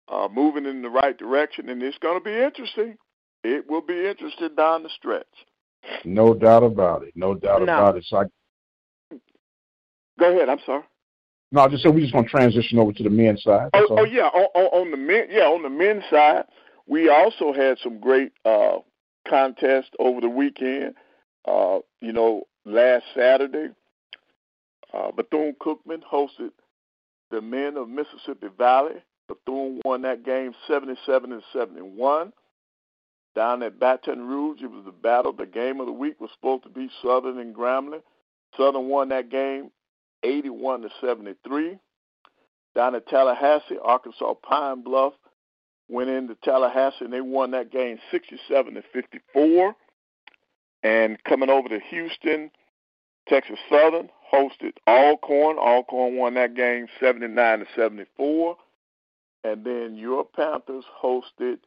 uh, 0.08 0.28
moving 0.32 0.66
in 0.66 0.82
the 0.82 0.88
right 0.90 1.16
direction, 1.16 1.68
and 1.68 1.82
it's 1.82 1.98
going 1.98 2.18
to 2.18 2.24
be 2.24 2.36
interesting. 2.36 2.96
It 3.44 3.68
will 3.68 3.82
be 3.82 4.06
interesting 4.06 4.54
down 4.56 4.82
the 4.82 4.90
stretch. 4.90 5.26
No 6.04 6.34
doubt 6.34 6.64
about 6.64 7.02
it. 7.02 7.12
No 7.14 7.34
doubt 7.34 7.62
about 7.62 7.96
it. 7.96 8.04
So 8.08 8.18
I, 8.18 9.16
Go 10.18 10.32
ahead. 10.32 10.48
I'm 10.48 10.58
sorry. 10.66 10.82
No, 11.50 11.62
I 11.62 11.68
just 11.68 11.82
said 11.82 11.94
we're 11.94 12.00
just 12.00 12.14
want 12.14 12.26
to 12.26 12.30
transition 12.30 12.78
over 12.78 12.92
to 12.92 13.02
the 13.02 13.10
men's 13.10 13.42
side. 13.42 13.70
Oh, 13.72 13.86
oh, 13.90 14.04
yeah, 14.04 14.26
on, 14.26 14.48
on, 14.54 14.80
on, 14.80 14.90
the 14.90 14.96
men, 14.98 15.28
yeah, 15.30 15.44
on 15.44 15.62
the 15.62 15.70
men's 15.70 16.04
side, 16.10 16.44
we 16.86 17.08
also 17.08 17.54
had 17.54 17.78
some 17.82 17.98
great 17.98 18.32
uh, 18.44 18.78
contests 19.26 19.90
over 19.98 20.20
the 20.20 20.28
weekend. 20.28 20.94
Uh, 21.46 21.78
you 22.02 22.12
know, 22.12 22.42
last 22.66 23.04
Saturday, 23.16 23.68
uh, 24.92 25.10
Bethune 25.12 25.54
Cookman 25.60 26.02
hosted 26.02 26.50
the 27.30 27.40
men 27.40 27.78
of 27.78 27.88
Mississippi 27.88 28.48
Valley. 28.58 28.96
Bethune 29.26 29.80
won 29.84 30.02
that 30.02 30.24
game 30.24 30.52
77 30.66 31.32
and 31.32 31.42
71. 31.52 32.32
Down 33.38 33.62
at 33.62 33.78
Baton 33.78 34.26
Rouge, 34.26 34.62
it 34.62 34.70
was 34.72 34.84
the 34.84 34.90
battle. 34.90 35.32
The 35.32 35.46
game 35.46 35.78
of 35.78 35.86
the 35.86 35.92
week 35.92 36.20
was 36.20 36.28
supposed 36.34 36.64
to 36.64 36.68
be 36.68 36.90
Southern 37.00 37.38
and 37.38 37.54
Grambling. 37.54 38.02
Southern 38.56 38.88
won 38.88 39.10
that 39.10 39.30
game 39.30 39.70
81 40.24 40.82
to 40.82 40.88
73. 41.00 41.78
Down 42.74 42.96
at 42.96 43.06
Tallahassee, 43.06 43.78
Arkansas 43.80 44.34
Pine 44.42 44.82
Bluff 44.82 45.12
went 45.88 46.10
into 46.10 46.34
Tallahassee 46.42 47.04
and 47.04 47.12
they 47.12 47.20
won 47.20 47.52
that 47.52 47.70
game 47.70 48.00
67 48.10 48.74
to 48.74 48.82
54. 48.92 49.72
And 50.82 51.22
coming 51.22 51.48
over 51.48 51.68
to 51.68 51.78
Houston, 51.90 52.50
Texas 53.28 53.60
Southern 53.70 54.10
hosted 54.34 54.72
Alcorn. 54.88 55.58
Alcorn 55.58 56.16
won 56.16 56.34
that 56.34 56.56
game 56.56 56.88
79 56.98 57.60
to 57.60 57.66
74. 57.76 58.56
And 59.44 59.64
then 59.64 59.94
your 59.96 60.24
Panthers 60.24 60.86
hosted 61.00 61.58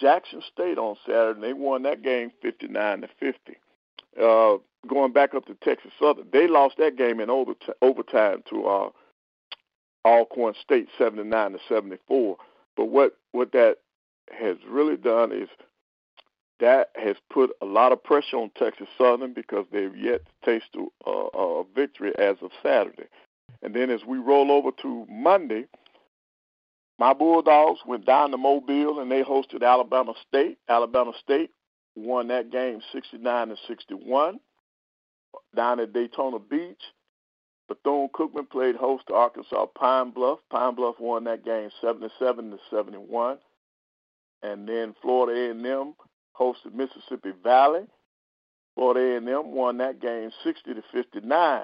Jackson 0.00 0.42
State 0.52 0.78
on 0.78 0.96
Saturday. 1.06 1.40
They 1.40 1.52
won 1.52 1.82
that 1.82 2.02
game 2.02 2.30
59 2.42 3.02
to 3.02 3.08
50. 3.20 3.56
Uh, 4.20 4.56
going 4.88 5.12
back 5.12 5.34
up 5.34 5.46
to 5.46 5.54
Texas 5.62 5.92
Southern, 6.00 6.26
they 6.32 6.46
lost 6.46 6.76
that 6.78 6.96
game 6.96 7.20
in 7.20 7.30
overtime 7.30 8.42
to 8.50 8.66
uh, 8.66 8.90
Alcorn 10.04 10.54
State, 10.60 10.88
seventy 10.98 11.22
nine 11.22 11.52
to 11.52 11.58
seventy 11.68 11.98
four. 12.08 12.36
But 12.76 12.86
what 12.86 13.16
what 13.32 13.52
that 13.52 13.78
has 14.30 14.56
really 14.68 14.96
done 14.96 15.32
is 15.32 15.48
that 16.60 16.90
has 16.96 17.16
put 17.30 17.50
a 17.60 17.66
lot 17.66 17.92
of 17.92 18.02
pressure 18.02 18.36
on 18.36 18.50
Texas 18.56 18.88
Southern 18.98 19.32
because 19.32 19.66
they've 19.72 19.96
yet 19.96 20.22
to 20.24 20.50
taste 20.50 20.76
a, 21.06 21.10
a 21.10 21.64
victory 21.74 22.12
as 22.18 22.36
of 22.42 22.50
Saturday. 22.62 23.08
And 23.62 23.74
then 23.74 23.90
as 23.90 24.04
we 24.06 24.18
roll 24.18 24.50
over 24.50 24.70
to 24.82 25.06
Monday, 25.08 25.66
my 27.02 27.12
Bulldogs 27.12 27.80
went 27.84 28.06
down 28.06 28.30
to 28.30 28.36
Mobile 28.36 29.00
and 29.00 29.10
they 29.10 29.24
hosted 29.24 29.64
Alabama 29.64 30.14
State. 30.28 30.58
Alabama 30.68 31.10
State 31.20 31.50
won 31.96 32.28
that 32.28 32.52
game 32.52 32.80
69 32.92 33.48
to 33.48 33.56
61. 33.66 34.38
Down 35.56 35.80
at 35.80 35.92
Daytona 35.92 36.38
Beach, 36.38 36.80
Bethune 37.66 38.08
Cookman 38.14 38.48
played 38.48 38.76
host 38.76 39.02
to 39.08 39.14
Arkansas 39.14 39.66
Pine 39.76 40.12
Bluff. 40.12 40.38
Pine 40.48 40.76
Bluff 40.76 40.94
won 41.00 41.24
that 41.24 41.44
game 41.44 41.70
77 41.80 42.52
to 42.52 42.58
71. 42.70 43.38
And 44.44 44.68
then 44.68 44.94
Florida 45.02 45.50
A&M 45.50 45.94
hosted 46.38 46.72
Mississippi 46.72 47.32
Valley. 47.42 47.82
Florida 48.76 49.16
A&M 49.16 49.50
won 49.50 49.78
that 49.78 50.00
game 50.00 50.30
60 50.44 50.74
to 50.74 50.82
59. 50.92 51.62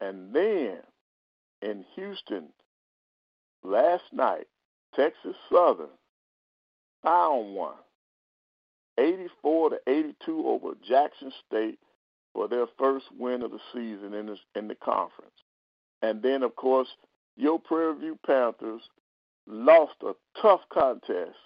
And 0.00 0.32
then 0.32 0.76
in 1.62 1.84
Houston 1.96 2.50
last 3.64 4.04
night, 4.12 4.46
Texas 4.94 5.34
Southern 5.52 5.88
found 7.02 7.54
one, 7.54 7.74
84 8.98 9.70
to 9.70 9.76
82 9.86 10.46
over 10.46 10.74
Jackson 10.86 11.32
State 11.46 11.78
for 12.32 12.48
their 12.48 12.66
first 12.78 13.06
win 13.18 13.42
of 13.42 13.50
the 13.50 13.58
season 13.72 14.14
in 14.14 14.26
the, 14.26 14.36
in 14.54 14.68
the 14.68 14.74
conference. 14.74 15.32
And 16.02 16.22
then, 16.22 16.42
of 16.42 16.54
course, 16.56 16.88
your 17.36 17.58
Prairie 17.58 17.98
View 17.98 18.18
Panthers 18.26 18.82
lost 19.46 19.94
a 20.02 20.12
tough 20.40 20.60
contest. 20.72 21.36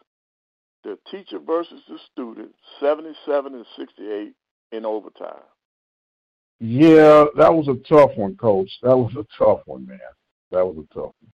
The 0.85 0.99
teacher 1.11 1.39
versus 1.39 1.81
the 1.89 1.99
student, 2.13 2.55
77 2.81 3.55
and 3.55 3.67
68 3.77 4.33
in 4.73 4.85
overtime. 4.85 5.43
Yeah, 6.61 7.27
that 7.37 7.55
was 7.55 7.69
a 7.69 7.77
tough 7.89 8.11
one, 8.17 8.37
Coach. 8.37 8.71
That 8.83 8.97
was 8.97 9.13
a 9.17 9.27
tough 9.37 9.61
one, 9.67 9.87
man. 9.87 9.99
That 10.51 10.67
was 10.67 10.77
a 10.79 10.95
tough 10.95 11.13
one. 11.21 11.33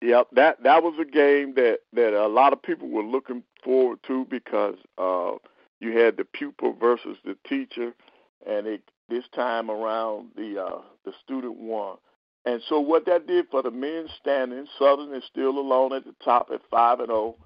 Yep, 0.00 0.28
that 0.32 0.62
that 0.62 0.82
was 0.82 0.94
a 1.00 1.04
game 1.04 1.54
that 1.54 1.80
that 1.92 2.14
a 2.14 2.28
lot 2.28 2.52
of 2.52 2.62
people 2.62 2.88
were 2.88 3.02
looking 3.02 3.42
forward 3.64 3.98
to 4.06 4.26
because 4.30 4.76
uh, 4.96 5.32
you 5.80 5.98
had 5.98 6.16
the 6.16 6.24
pupil 6.24 6.76
versus 6.78 7.16
the 7.24 7.36
teacher, 7.48 7.94
and 8.46 8.66
it 8.66 8.82
this 9.08 9.24
time 9.34 9.70
around 9.70 10.28
the 10.36 10.62
uh, 10.62 10.80
the 11.04 11.12
student 11.24 11.56
won. 11.56 11.96
And 12.44 12.62
so 12.68 12.78
what 12.78 13.06
that 13.06 13.26
did 13.26 13.46
for 13.50 13.62
the 13.62 13.70
men's 13.70 14.10
standing, 14.20 14.66
Southern 14.78 15.12
is 15.12 15.24
still 15.24 15.58
alone 15.58 15.92
at 15.92 16.04
the 16.04 16.14
top 16.24 16.48
at 16.52 16.60
five 16.70 17.00
and 17.00 17.08
zero. 17.08 17.36
Oh. 17.38 17.44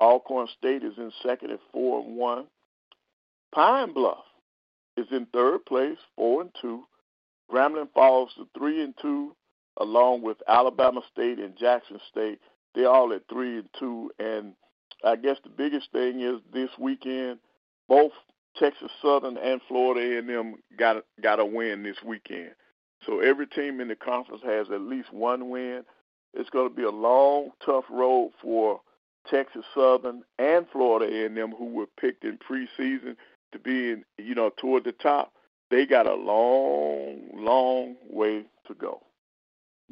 Alcorn 0.00 0.48
State 0.58 0.82
is 0.82 0.98
in 0.98 1.12
second 1.22 1.52
at 1.52 1.60
four 1.72 2.04
and 2.04 2.16
one. 2.16 2.46
Pine 3.54 3.92
Bluff 3.92 4.24
is 4.96 5.06
in 5.12 5.26
third 5.26 5.64
place, 5.64 5.98
four 6.16 6.40
and 6.40 6.50
two. 6.60 6.84
Grambling 7.50 7.92
falls 7.94 8.30
to 8.34 8.48
three 8.56 8.82
and 8.82 8.94
two, 9.00 9.36
along 9.78 10.22
with 10.22 10.36
Alabama 10.48 11.00
State 11.12 11.38
and 11.38 11.56
Jackson 11.56 11.98
State. 12.10 12.40
They're 12.74 12.90
all 12.90 13.12
at 13.12 13.22
three 13.28 13.58
and 13.58 13.68
two. 13.78 14.10
And 14.18 14.54
I 15.04 15.16
guess 15.16 15.36
the 15.42 15.50
biggest 15.50 15.90
thing 15.92 16.20
is 16.20 16.40
this 16.52 16.70
weekend, 16.78 17.38
both 17.88 18.12
Texas 18.56 18.90
Southern 19.00 19.36
and 19.38 19.60
Florida 19.68 20.18
A&M 20.18 20.56
got 20.78 21.04
got 21.22 21.40
a 21.40 21.44
win 21.44 21.82
this 21.82 21.96
weekend. 22.04 22.52
So 23.06 23.20
every 23.20 23.46
team 23.46 23.80
in 23.80 23.88
the 23.88 23.96
conference 23.96 24.42
has 24.44 24.68
at 24.72 24.80
least 24.80 25.12
one 25.12 25.50
win. 25.50 25.84
It's 26.34 26.50
going 26.50 26.68
to 26.68 26.74
be 26.74 26.84
a 26.84 26.90
long, 26.90 27.50
tough 27.64 27.84
road 27.90 28.32
for 28.40 28.80
Texas 29.28 29.64
Southern 29.74 30.22
and 30.38 30.66
Florida 30.72 31.06
A&M, 31.06 31.52
who 31.52 31.66
were 31.66 31.86
picked 32.00 32.24
in 32.24 32.38
preseason 32.38 33.16
to 33.52 33.58
be 33.58 33.90
in, 33.90 34.04
you 34.18 34.34
know, 34.34 34.50
toward 34.56 34.84
the 34.84 34.92
top. 34.92 35.32
They 35.70 35.86
got 35.86 36.06
a 36.06 36.14
long, 36.14 37.30
long 37.34 37.96
way 38.08 38.44
to 38.66 38.74
go. 38.74 39.02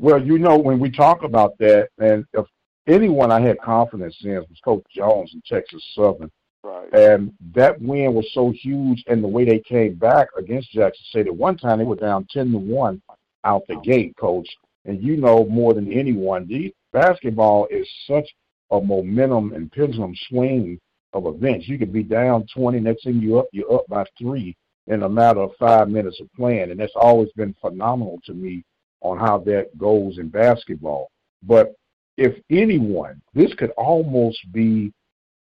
Well, 0.00 0.25
you 0.25 0.38
know, 0.38 0.57
when 0.57 0.80
we 0.80 0.90
talk 0.90 1.25
about 1.25 1.59
that, 1.59 1.90
and 1.99 2.25
if 2.33 2.47
anyone 2.87 3.30
I 3.30 3.40
had 3.42 3.61
confidence 3.61 4.16
in 4.23 4.35
was 4.35 4.61
Coach 4.64 4.83
Jones 4.97 5.30
in 5.35 5.42
Texas 5.47 5.85
Southern. 5.95 6.30
Right. 6.62 6.92
And 6.95 7.33
that 7.54 7.80
win 7.80 8.14
was 8.14 8.26
so 8.33 8.50
huge, 8.50 9.04
and 9.07 9.23
the 9.23 9.28
way 9.28 9.45
they 9.45 9.58
came 9.58 9.95
back 9.95 10.28
against 10.39 10.73
Jackson 10.73 11.04
State. 11.08 11.26
At 11.26 11.36
one 11.36 11.58
time, 11.58 11.78
they 11.78 11.84
were 11.84 11.97
down 11.97 12.26
ten 12.30 12.50
to 12.52 12.58
one 12.58 13.02
out 13.45 13.67
the 13.69 13.76
gate, 13.76 14.17
Coach. 14.17 14.49
And 14.86 15.02
you 15.02 15.19
know 15.19 15.45
more 15.45 15.75
than 15.75 15.93
anyone, 15.93 16.47
the 16.47 16.75
basketball 16.95 17.67
is 17.71 17.86
such 18.06 18.28
a 18.71 18.80
momentum 18.80 19.52
and 19.52 19.71
pendulum 19.71 20.15
swing 20.28 20.78
of 21.13 21.26
events. 21.26 21.69
You 21.69 21.78
could 21.78 21.93
be 21.93 22.02
down 22.02 22.47
twenty, 22.54 22.80
next 22.80 23.04
thing 23.04 23.21
you 23.21 23.39
up, 23.39 23.49
you're 23.52 23.73
up 23.73 23.86
by 23.89 24.04
three 24.19 24.56
in 24.86 25.02
a 25.02 25.08
matter 25.08 25.41
of 25.41 25.52
five 25.58 25.89
minutes 25.91 26.21
of 26.21 26.32
playing, 26.34 26.71
and 26.71 26.80
that's 26.80 26.97
always 26.97 27.30
been 27.36 27.54
phenomenal 27.60 28.19
to 28.25 28.32
me 28.32 28.65
on 29.00 29.19
how 29.19 29.39
that 29.39 29.76
goes 29.78 30.19
in 30.19 30.28
basketball. 30.28 31.10
But 31.43 31.75
if 32.17 32.34
anyone, 32.50 33.21
this 33.34 33.54
could 33.54 33.71
almost 33.71 34.41
be 34.52 34.93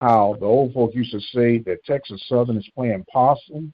how 0.00 0.36
the 0.38 0.46
old 0.46 0.74
folk 0.74 0.94
used 0.94 1.12
to 1.12 1.20
say 1.20 1.58
that 1.58 1.84
Texas 1.84 2.22
Southern 2.28 2.58
is 2.58 2.68
playing 2.74 3.04
possum. 3.10 3.72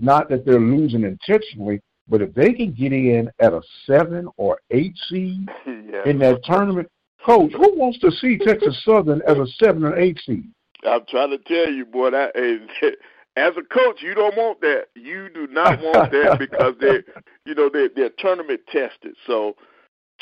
Not 0.00 0.28
that 0.30 0.44
they're 0.44 0.58
losing 0.58 1.04
intentionally, 1.04 1.80
but 2.08 2.22
if 2.22 2.34
they 2.34 2.52
can 2.52 2.72
get 2.72 2.92
in 2.92 3.30
at 3.38 3.52
a 3.52 3.62
seven 3.86 4.28
or 4.36 4.58
eight 4.70 4.94
seed 5.08 5.48
yeah. 5.66 6.02
in 6.06 6.18
that 6.18 6.44
tournament, 6.44 6.88
coach, 7.24 7.52
who 7.52 7.78
wants 7.78 7.98
to 8.00 8.10
see 8.10 8.38
Texas 8.38 8.82
Southern 8.84 9.22
as 9.26 9.38
a 9.38 9.46
seven 9.62 9.84
or 9.84 9.98
eight 9.98 10.18
seed? 10.26 10.50
I'm 10.86 11.04
trying 11.08 11.30
to 11.30 11.38
tell 11.38 11.72
you, 11.72 11.86
boy, 11.86 12.10
that 12.10 12.32
as 13.36 13.52
a 13.56 13.62
coach, 13.62 14.00
you 14.00 14.14
don't 14.14 14.36
want 14.36 14.60
that. 14.60 14.86
You 14.94 15.28
do 15.28 15.46
not 15.48 15.80
want 15.82 16.12
that 16.12 16.38
because 16.38 16.74
they, 16.80 17.02
you 17.44 17.54
know, 17.54 17.68
they're, 17.72 17.88
they're 17.88 18.10
tournament 18.18 18.60
tested. 18.70 19.16
So, 19.26 19.56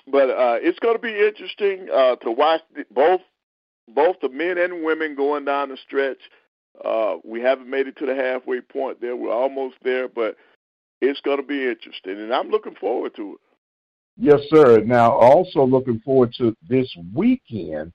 but 0.07 0.31
uh, 0.31 0.59
it's 0.61 0.79
going 0.79 0.97
to 0.97 1.03
be 1.03 1.27
interesting 1.27 1.89
uh, 1.93 2.17
to 2.17 2.31
watch 2.31 2.63
the, 2.75 2.85
both 2.91 3.21
both 3.95 4.17
the 4.23 4.29
men 4.29 4.59
and 4.59 4.85
women 4.85 5.15
going 5.15 5.45
down 5.45 5.69
the 5.69 5.77
stretch. 5.77 6.19
Uh, 6.85 7.17
we 7.25 7.41
haven't 7.41 7.69
made 7.69 7.87
it 7.87 7.97
to 7.99 8.07
the 8.07 8.15
halfway 8.15 8.61
point 8.61 9.01
there. 9.01 9.17
We're 9.17 9.33
almost 9.33 9.77
there, 9.83 10.09
but 10.09 10.37
it's 11.01 11.21
going 11.21 11.37
to 11.37 11.43
be 11.43 11.69
interesting, 11.69 12.19
and 12.19 12.33
I'm 12.33 12.49
looking 12.49 12.77
forward 12.77 13.15
to 13.17 13.33
it. 13.33 13.41
Yes, 14.17 14.41
sir. 14.49 14.81
Now, 14.81 15.11
also 15.13 15.65
looking 15.65 16.01
forward 16.01 16.33
to 16.39 16.57
this 16.69 16.95
weekend. 17.15 17.93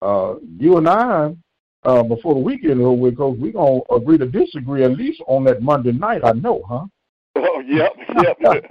Uh, 0.00 0.34
you 0.58 0.76
and 0.76 0.88
I 0.88 1.34
uh, 1.84 2.02
before 2.02 2.34
the 2.34 2.40
weekend 2.40 2.80
is 2.80 2.86
over 2.86 3.10
because 3.10 3.36
we're 3.38 3.52
going 3.52 3.82
to 3.88 3.94
agree 3.94 4.18
to 4.18 4.26
disagree 4.26 4.84
at 4.84 4.92
least 4.92 5.22
on 5.26 5.44
that 5.44 5.62
Monday 5.62 5.92
night, 5.92 6.22
I 6.24 6.32
know, 6.32 6.62
huh? 6.68 6.86
Oh, 7.34 7.60
yep, 7.66 7.92
yep. 8.22 8.36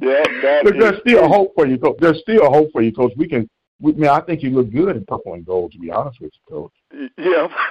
yeah, 0.00 0.22
Look, 0.64 0.78
there's 0.78 1.00
still 1.00 1.28
hope 1.28 1.52
for 1.54 1.66
you, 1.66 1.78
coach. 1.78 1.96
There's 2.00 2.20
still 2.20 2.50
hope 2.50 2.72
for 2.72 2.82
you, 2.82 2.92
coach. 2.92 3.12
We 3.16 3.28
can, 3.28 3.48
we, 3.80 3.92
man, 3.92 4.10
I 4.10 4.20
think 4.20 4.42
you 4.42 4.50
look 4.50 4.70
good 4.70 4.96
in 4.96 5.04
purple 5.04 5.34
and 5.34 5.44
gold, 5.44 5.72
to 5.72 5.78
be 5.78 5.90
honest 5.90 6.20
with 6.20 6.32
you, 6.34 6.40
coach. 6.48 6.72
Yeah, 7.18 7.48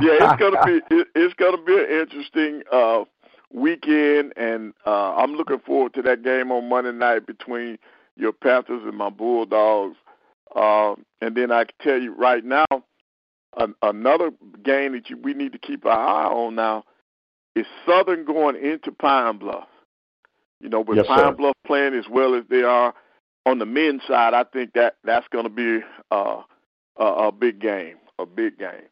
yeah, 0.00 0.16
it's 0.20 0.40
gonna 0.40 0.64
be 0.64 0.80
it, 0.94 1.08
it's 1.14 1.34
gonna 1.34 1.62
be 1.62 1.76
an 1.76 2.00
interesting 2.00 2.62
uh, 2.72 3.04
weekend, 3.52 4.32
and 4.36 4.72
uh, 4.86 5.16
I'm 5.16 5.34
looking 5.34 5.58
forward 5.58 5.92
to 5.94 6.02
that 6.02 6.22
game 6.22 6.50
on 6.50 6.68
Monday 6.68 6.92
night 6.92 7.26
between 7.26 7.78
your 8.16 8.32
Panthers 8.32 8.82
and 8.84 8.96
my 8.96 9.10
Bulldogs. 9.10 9.96
Uh, 10.54 10.94
and 11.20 11.36
then 11.36 11.52
I 11.52 11.64
can 11.64 11.74
tell 11.80 12.00
you 12.00 12.14
right 12.14 12.44
now, 12.44 12.66
an, 13.56 13.74
another 13.82 14.30
game 14.62 14.92
that 14.92 15.10
you, 15.10 15.16
we 15.16 15.34
need 15.34 15.52
to 15.52 15.58
keep 15.58 15.84
our 15.84 15.92
eye 15.92 16.26
on 16.26 16.54
now 16.54 16.84
is 17.54 17.66
Southern 17.86 18.24
going 18.24 18.56
into 18.56 18.92
Pine 18.92 19.38
Bluff. 19.38 19.68
You 20.60 20.68
know, 20.68 20.80
with 20.80 20.98
yes, 20.98 21.06
Pine 21.06 21.18
sir. 21.18 21.32
Bluff 21.32 21.54
playing 21.66 21.94
as 21.94 22.08
well 22.08 22.34
as 22.34 22.44
they 22.50 22.62
are 22.62 22.94
on 23.46 23.58
the 23.58 23.66
men's 23.66 24.02
side, 24.06 24.34
I 24.34 24.44
think 24.44 24.72
that 24.74 24.96
that's 25.04 25.26
going 25.28 25.44
to 25.44 25.50
be 25.50 25.84
uh, 26.10 26.42
a, 26.98 27.04
a 27.04 27.32
big 27.32 27.60
game, 27.60 27.96
a 28.18 28.26
big 28.26 28.58
game. 28.58 28.88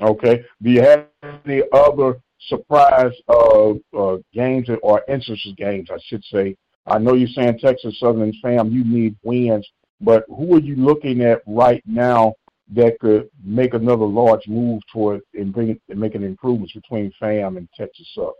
Okay. 0.00 0.44
Do 0.62 0.70
you 0.70 0.82
have 0.82 1.06
any 1.44 1.62
other 1.72 2.20
surprise 2.46 3.12
uh, 3.28 3.70
uh, 3.96 4.18
games 4.32 4.68
or 4.82 5.02
instances 5.08 5.54
games, 5.56 5.88
I 5.90 5.98
should 6.06 6.24
say? 6.24 6.56
I 6.86 6.98
know 6.98 7.14
you're 7.14 7.28
saying 7.28 7.58
Texas 7.58 7.98
Southern 7.98 8.32
fam, 8.40 8.70
you 8.70 8.84
need 8.84 9.16
wins 9.22 9.68
but 10.00 10.24
who 10.28 10.54
are 10.54 10.60
you 10.60 10.76
looking 10.76 11.22
at 11.22 11.42
right 11.46 11.82
now 11.86 12.34
that 12.74 12.98
could 13.00 13.28
make 13.42 13.74
another 13.74 14.04
large 14.04 14.46
move 14.46 14.82
toward 14.92 15.20
and 15.34 15.52
bring 15.52 15.80
and 15.88 15.98
making 15.98 16.22
improvements 16.22 16.72
between 16.72 17.12
FAM 17.18 17.56
and 17.56 17.68
Texas 17.76 18.08
Southern? 18.14 18.32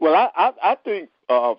Well, 0.00 0.14
I 0.14 0.30
I, 0.34 0.72
I 0.72 0.74
think 0.76 1.10
uh, 1.28 1.54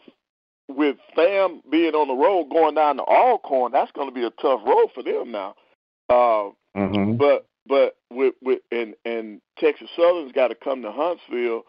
with 0.68 0.98
FAM 1.16 1.62
being 1.70 1.94
on 1.94 2.08
the 2.08 2.14
road 2.14 2.50
going 2.50 2.76
down 2.76 2.98
to 2.98 3.04
Alcorn, 3.04 3.72
that's 3.72 3.92
going 3.92 4.08
to 4.08 4.14
be 4.14 4.26
a 4.26 4.32
tough 4.42 4.62
road 4.66 4.90
for 4.94 5.04
them 5.04 5.32
now. 5.32 5.56
Uh, 6.10 6.52
mm-hmm. 6.76 7.18
But 7.18 7.46
but 7.68 7.98
with 8.12 8.36
with 8.42 8.62
and 8.72 8.96
and 9.06 9.42
Texas 9.58 9.90
Southern's 9.96 10.32
got 10.32 10.50
to 10.50 10.56
come 10.56 10.82
to 10.82 10.92
Huntsville, 10.92 11.64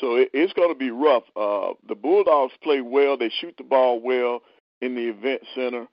so 0.00 0.16
it, 0.16 0.30
it's 0.32 0.52
going 0.52 0.72
to 0.72 0.78
be 0.78 0.90
rough. 0.90 1.24
Uh, 1.36 1.74
the 1.88 1.94
Bulldogs 1.94 2.54
play 2.62 2.80
well; 2.80 3.16
they 3.16 3.30
shoot 3.40 3.54
the 3.56 3.64
ball 3.64 4.00
well 4.00 4.40
in 4.80 4.94
the 4.94 5.08
event 5.08 5.42
center. 5.54 5.86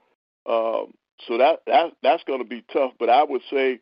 Um, 0.45 0.93
so 1.27 1.37
that 1.37 1.61
that 1.67 1.93
that's 2.03 2.23
going 2.23 2.39
to 2.39 2.47
be 2.47 2.63
tough. 2.71 2.91
But 2.99 3.09
I 3.09 3.23
would 3.23 3.41
say 3.49 3.79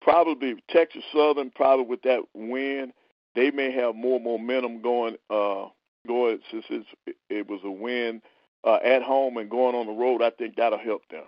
probably 0.00 0.54
Texas 0.70 1.02
Southern, 1.12 1.50
probably 1.50 1.86
with 1.86 2.02
that 2.02 2.20
win, 2.34 2.92
they 3.34 3.50
may 3.50 3.72
have 3.72 3.94
more 3.94 4.20
momentum 4.20 4.80
going 4.82 5.16
uh, 5.30 5.66
going 6.06 6.38
since 6.50 6.64
it's, 6.70 6.86
it 7.28 7.48
was 7.48 7.60
a 7.64 7.70
win 7.70 8.22
uh, 8.64 8.78
at 8.84 9.02
home 9.02 9.36
and 9.36 9.50
going 9.50 9.74
on 9.74 9.86
the 9.86 9.92
road, 9.92 10.22
I 10.22 10.30
think 10.30 10.56
that'll 10.56 10.78
help 10.78 11.02
them 11.08 11.24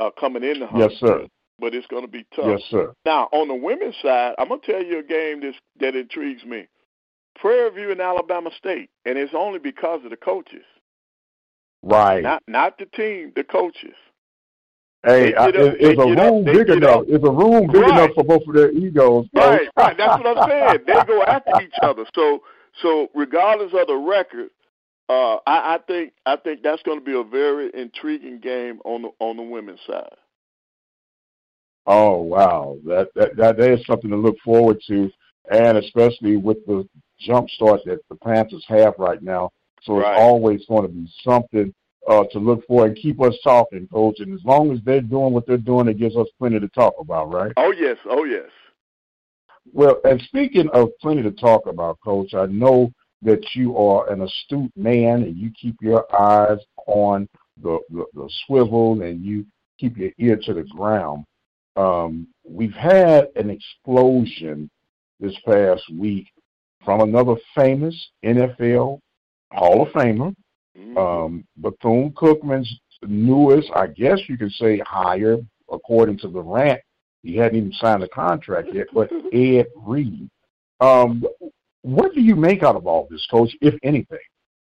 uh, 0.00 0.10
coming 0.18 0.42
in 0.42 0.60
the 0.60 0.68
Yes, 0.76 0.92
sir. 0.98 1.26
But 1.60 1.72
it's 1.72 1.86
going 1.86 2.02
to 2.02 2.10
be 2.10 2.26
tough. 2.34 2.46
Yes, 2.46 2.62
sir. 2.68 2.92
Now, 3.04 3.28
on 3.32 3.46
the 3.46 3.54
women's 3.54 3.94
side, 4.02 4.34
I'm 4.38 4.48
going 4.48 4.60
to 4.60 4.72
tell 4.72 4.82
you 4.82 4.98
a 4.98 5.02
game 5.04 5.40
that's, 5.40 5.56
that 5.78 5.94
intrigues 5.94 6.44
me. 6.44 6.66
Prairie 7.36 7.70
View 7.70 7.92
and 7.92 8.00
Alabama 8.00 8.50
State, 8.56 8.90
and 9.04 9.16
it's 9.16 9.34
only 9.36 9.60
because 9.60 10.00
of 10.04 10.10
the 10.10 10.16
coaches. 10.16 10.64
Right. 11.82 12.22
Not 12.22 12.42
not 12.48 12.78
the 12.78 12.86
team, 12.86 13.32
the 13.36 13.44
coaches. 13.44 13.94
Hey, 15.04 15.34
I, 15.34 15.48
up- 15.48 15.54
is, 15.54 15.74
is 15.80 15.90
a 15.90 15.94
get 15.96 16.18
up- 16.18 16.32
room 16.32 16.44
big 16.44 16.68
enough? 16.70 17.00
up. 17.02 17.08
Is 17.08 17.22
a 17.22 17.30
room 17.30 17.66
big 17.70 17.82
Right. 17.82 17.90
enough 17.90 18.10
for 18.14 18.24
both 18.24 18.42
of 18.48 18.54
their 18.54 18.70
egos? 18.72 19.26
Right, 19.34 19.68
right. 19.76 19.96
That's 19.96 20.22
what 20.22 20.38
I'm 20.38 20.48
saying. 20.48 20.78
They 20.86 21.04
go 21.06 21.22
after 21.22 21.60
each 21.62 21.74
other. 21.82 22.04
So 22.14 22.42
so 22.82 23.08
regardless 23.14 23.72
of 23.74 23.86
the 23.86 23.94
record, 23.96 24.50
uh, 25.08 25.36
I, 25.46 25.74
I 25.74 25.78
think 25.86 26.12
I 26.24 26.36
think 26.36 26.62
that's 26.62 26.82
going 26.82 26.98
to 26.98 27.04
be 27.04 27.18
a 27.18 27.22
very 27.22 27.70
intriguing 27.74 28.40
game 28.40 28.80
on 28.84 29.02
the 29.02 29.10
on 29.18 29.36
the 29.36 29.42
women's 29.42 29.80
side. 29.86 30.08
Oh 31.86 32.22
wow, 32.22 32.78
that 32.86 33.08
that 33.14 33.36
that 33.36 33.60
is 33.60 33.84
something 33.86 34.10
to 34.10 34.16
look 34.16 34.36
forward 34.42 34.80
to, 34.88 35.10
and 35.50 35.76
especially 35.76 36.36
with 36.38 36.64
the 36.66 36.88
jump 37.20 37.50
start 37.50 37.80
that 37.84 37.98
the 38.08 38.16
Panthers 38.16 38.64
have 38.68 38.94
right 38.98 39.22
now. 39.22 39.50
So 39.82 39.98
Right. 39.98 40.12
it's 40.12 40.20
always 40.20 40.64
going 40.66 40.82
to 40.82 40.88
be 40.88 41.06
something 41.22 41.74
uh, 42.08 42.24
to 42.32 42.38
look 42.38 42.66
for 42.66 42.86
and 42.86 42.96
keep 42.96 43.20
us 43.20 43.34
talking, 43.42 43.88
coach. 43.88 44.20
And 44.20 44.34
as 44.34 44.44
long 44.44 44.72
as 44.72 44.80
they're 44.84 45.00
doing 45.00 45.32
what 45.32 45.46
they're 45.46 45.56
doing, 45.56 45.88
it 45.88 45.98
gives 45.98 46.16
us 46.16 46.28
plenty 46.38 46.60
to 46.60 46.68
talk 46.68 46.94
about, 46.98 47.32
right? 47.32 47.52
Oh 47.56 47.72
yes, 47.72 47.96
oh 48.06 48.24
yes. 48.24 48.50
Well, 49.72 50.00
and 50.04 50.20
speaking 50.22 50.68
of 50.70 50.90
plenty 51.00 51.22
to 51.22 51.30
talk 51.30 51.66
about, 51.66 51.98
Coach, 52.04 52.34
I 52.34 52.46
know 52.46 52.92
that 53.22 53.42
you 53.54 53.76
are 53.76 54.10
an 54.12 54.20
astute 54.20 54.72
man 54.76 55.22
and 55.22 55.36
you 55.36 55.50
keep 55.58 55.76
your 55.80 56.04
eyes 56.14 56.58
on 56.86 57.28
the, 57.62 57.78
the, 57.90 58.04
the 58.12 58.30
swivel 58.46 59.00
and 59.02 59.24
you 59.24 59.46
keep 59.78 59.96
your 59.96 60.10
ear 60.18 60.38
to 60.44 60.54
the 60.54 60.64
ground. 60.64 61.24
Um, 61.76 62.28
we've 62.44 62.74
had 62.74 63.28
an 63.36 63.50
explosion 63.50 64.70
this 65.18 65.34
past 65.46 65.82
week 65.92 66.28
from 66.84 67.00
another 67.00 67.36
famous 67.54 68.10
NFL 68.24 69.00
Hall 69.50 69.82
of 69.82 69.88
Famer, 69.88 70.34
Mhm. 70.76 70.96
um, 70.96 71.44
Bethune 71.56 72.12
Cookman's 72.12 72.80
newest, 73.02 73.70
I 73.74 73.86
guess 73.86 74.18
you 74.28 74.36
could 74.36 74.52
say, 74.52 74.78
hire, 74.78 75.38
according 75.70 76.18
to 76.18 76.28
the 76.28 76.40
rant. 76.40 76.80
He 77.22 77.36
hadn't 77.36 77.58
even 77.58 77.72
signed 77.72 78.02
a 78.02 78.08
contract 78.08 78.68
yet, 78.72 78.88
but 78.92 79.10
Ed 79.32 79.66
Reed. 79.76 80.28
Um, 80.80 81.24
what 81.82 82.14
do 82.14 82.20
you 82.20 82.36
make 82.36 82.62
out 82.62 82.76
of 82.76 82.86
all 82.86 83.06
this, 83.10 83.26
Coach, 83.30 83.54
if 83.60 83.74
anything? 83.82 84.18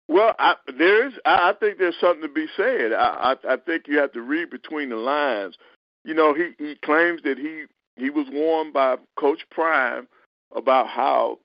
Well, 0.08 0.34
I, 0.38 0.54
there 0.78 1.06
is. 1.06 1.14
I, 1.26 1.50
I 1.50 1.52
think 1.60 1.78
there's 1.78 1.98
something 2.00 2.22
to 2.22 2.32
be 2.32 2.46
said. 2.56 2.92
I, 2.92 3.36
I, 3.44 3.54
I 3.54 3.56
think 3.56 3.86
you 3.86 3.98
have 3.98 4.12
to 4.12 4.22
read 4.22 4.50
between 4.50 4.88
the 4.88 4.96
lines. 4.96 5.56
You 6.04 6.14
know, 6.14 6.32
he 6.32 6.52
he 6.58 6.76
claims 6.76 7.20
that 7.24 7.38
he 7.38 7.64
he 7.96 8.08
was 8.08 8.26
warned 8.32 8.72
by 8.72 8.96
Coach 9.18 9.40
Prime 9.50 10.08
about 10.54 10.88
how 10.88 11.38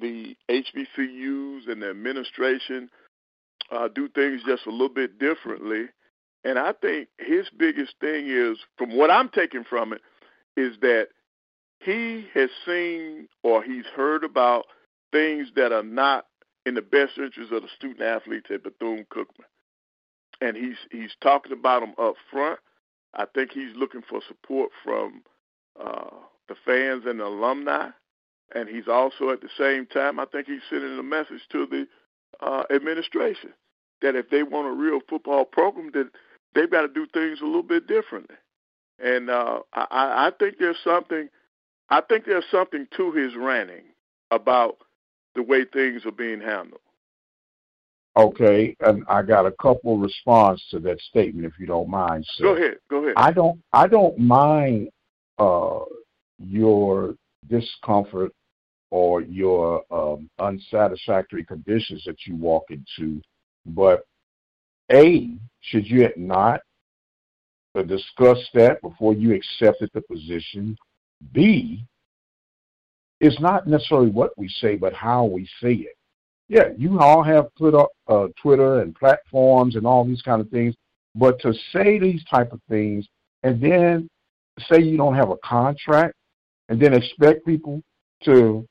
the 0.00 0.36
HBCUs 0.48 1.68
and 1.68 1.82
the 1.82 1.90
administration 1.90 2.88
uh, 3.70 3.88
do 3.88 4.08
things 4.08 4.42
just 4.46 4.66
a 4.66 4.70
little 4.70 4.88
bit 4.88 5.18
differently. 5.18 5.86
And 6.44 6.58
I 6.58 6.72
think 6.72 7.08
his 7.18 7.48
biggest 7.56 7.94
thing 8.00 8.26
is, 8.28 8.58
from 8.76 8.96
what 8.96 9.10
I'm 9.10 9.30
taking 9.30 9.64
from 9.64 9.92
it, 9.92 10.02
is 10.56 10.76
that 10.82 11.08
he 11.80 12.26
has 12.34 12.50
seen 12.66 13.28
or 13.42 13.62
he's 13.62 13.86
heard 13.96 14.24
about 14.24 14.66
things 15.12 15.48
that 15.56 15.72
are 15.72 15.82
not 15.82 16.26
in 16.66 16.74
the 16.74 16.82
best 16.82 17.18
interest 17.18 17.52
of 17.52 17.62
the 17.62 17.68
student 17.76 18.02
athletes 18.02 18.46
at 18.52 18.62
Bethune 18.62 19.06
Cookman, 19.12 19.46
and 20.40 20.56
he's 20.56 20.76
he's 20.90 21.12
talking 21.22 21.52
about 21.52 21.80
them 21.80 21.94
up 21.98 22.14
front. 22.30 22.58
I 23.14 23.26
think 23.34 23.52
he's 23.52 23.76
looking 23.76 24.02
for 24.08 24.20
support 24.26 24.70
from 24.82 25.22
uh, 25.80 26.10
the 26.48 26.54
fans 26.64 27.04
and 27.06 27.20
the 27.20 27.26
alumni, 27.26 27.90
and 28.54 28.68
he's 28.68 28.88
also 28.88 29.30
at 29.30 29.40
the 29.40 29.50
same 29.58 29.86
time 29.86 30.18
I 30.18 30.24
think 30.26 30.46
he's 30.46 30.62
sending 30.70 30.98
a 30.98 31.02
message 31.02 31.42
to 31.52 31.66
the 31.66 31.86
uh, 32.40 32.64
administration 32.74 33.52
that 34.02 34.14
if 34.14 34.30
they 34.30 34.42
want 34.42 34.68
a 34.68 34.72
real 34.72 35.00
football 35.08 35.44
program, 35.44 35.90
that 35.94 36.10
they've 36.54 36.70
got 36.70 36.82
to 36.82 36.88
do 36.88 37.06
things 37.12 37.40
a 37.40 37.44
little 37.44 37.62
bit 37.62 37.86
differently. 37.86 38.36
And 39.02 39.30
uh, 39.30 39.60
I, 39.72 39.86
I 40.28 40.30
think 40.38 40.56
there's 40.58 40.76
something, 40.84 41.28
I 41.90 42.00
think 42.00 42.26
there's 42.26 42.44
something 42.50 42.86
to 42.96 43.12
his 43.12 43.34
ranting 43.36 43.84
about 44.30 44.78
the 45.34 45.42
way 45.42 45.64
things 45.64 46.04
are 46.06 46.12
being 46.12 46.40
handled. 46.40 46.80
Okay, 48.16 48.76
and 48.80 49.04
I 49.08 49.22
got 49.22 49.44
a 49.44 49.50
couple 49.60 49.98
response 49.98 50.62
to 50.70 50.78
that 50.80 51.00
statement, 51.00 51.46
if 51.46 51.58
you 51.58 51.66
don't 51.66 51.88
mind, 51.88 52.24
sir. 52.34 52.44
Go 52.44 52.56
ahead, 52.56 52.76
go 52.88 53.02
ahead. 53.02 53.14
I 53.16 53.32
don't 53.32 53.60
I 53.72 53.88
don't 53.88 54.16
mind 54.16 54.90
uh, 55.38 55.80
your 56.38 57.16
discomfort 57.48 58.32
or 58.94 59.22
your 59.22 59.82
um, 59.90 60.30
unsatisfactory 60.38 61.44
conditions 61.44 62.04
that 62.06 62.16
you 62.28 62.36
walk 62.36 62.62
into, 62.70 63.20
but 63.66 64.06
a 64.92 65.30
should 65.62 65.84
you 65.84 66.08
not 66.16 66.60
uh, 67.74 67.82
discuss 67.82 68.38
that 68.54 68.80
before 68.82 69.12
you 69.12 69.34
accepted 69.34 69.90
the 69.94 70.00
position? 70.02 70.76
B 71.32 71.84
it's 73.18 73.40
not 73.40 73.66
necessarily 73.66 74.10
what 74.10 74.30
we 74.36 74.48
say, 74.48 74.76
but 74.76 74.92
how 74.92 75.24
we 75.24 75.48
say 75.60 75.72
it. 75.72 75.96
Yeah, 76.48 76.68
you 76.76 77.00
all 77.00 77.24
have 77.24 77.46
Twitter, 77.58 77.84
uh, 78.06 78.28
Twitter 78.40 78.80
and 78.80 78.94
platforms 78.94 79.74
and 79.74 79.86
all 79.86 80.04
these 80.04 80.22
kind 80.22 80.40
of 80.40 80.48
things, 80.50 80.76
but 81.16 81.40
to 81.40 81.52
say 81.72 81.98
these 81.98 82.22
type 82.32 82.52
of 82.52 82.60
things 82.68 83.08
and 83.42 83.60
then 83.60 84.08
say 84.70 84.80
you 84.80 84.96
don't 84.96 85.16
have 85.16 85.30
a 85.30 85.38
contract 85.38 86.14
and 86.68 86.80
then 86.80 86.94
expect 86.94 87.44
people 87.44 87.82
to 88.22 88.64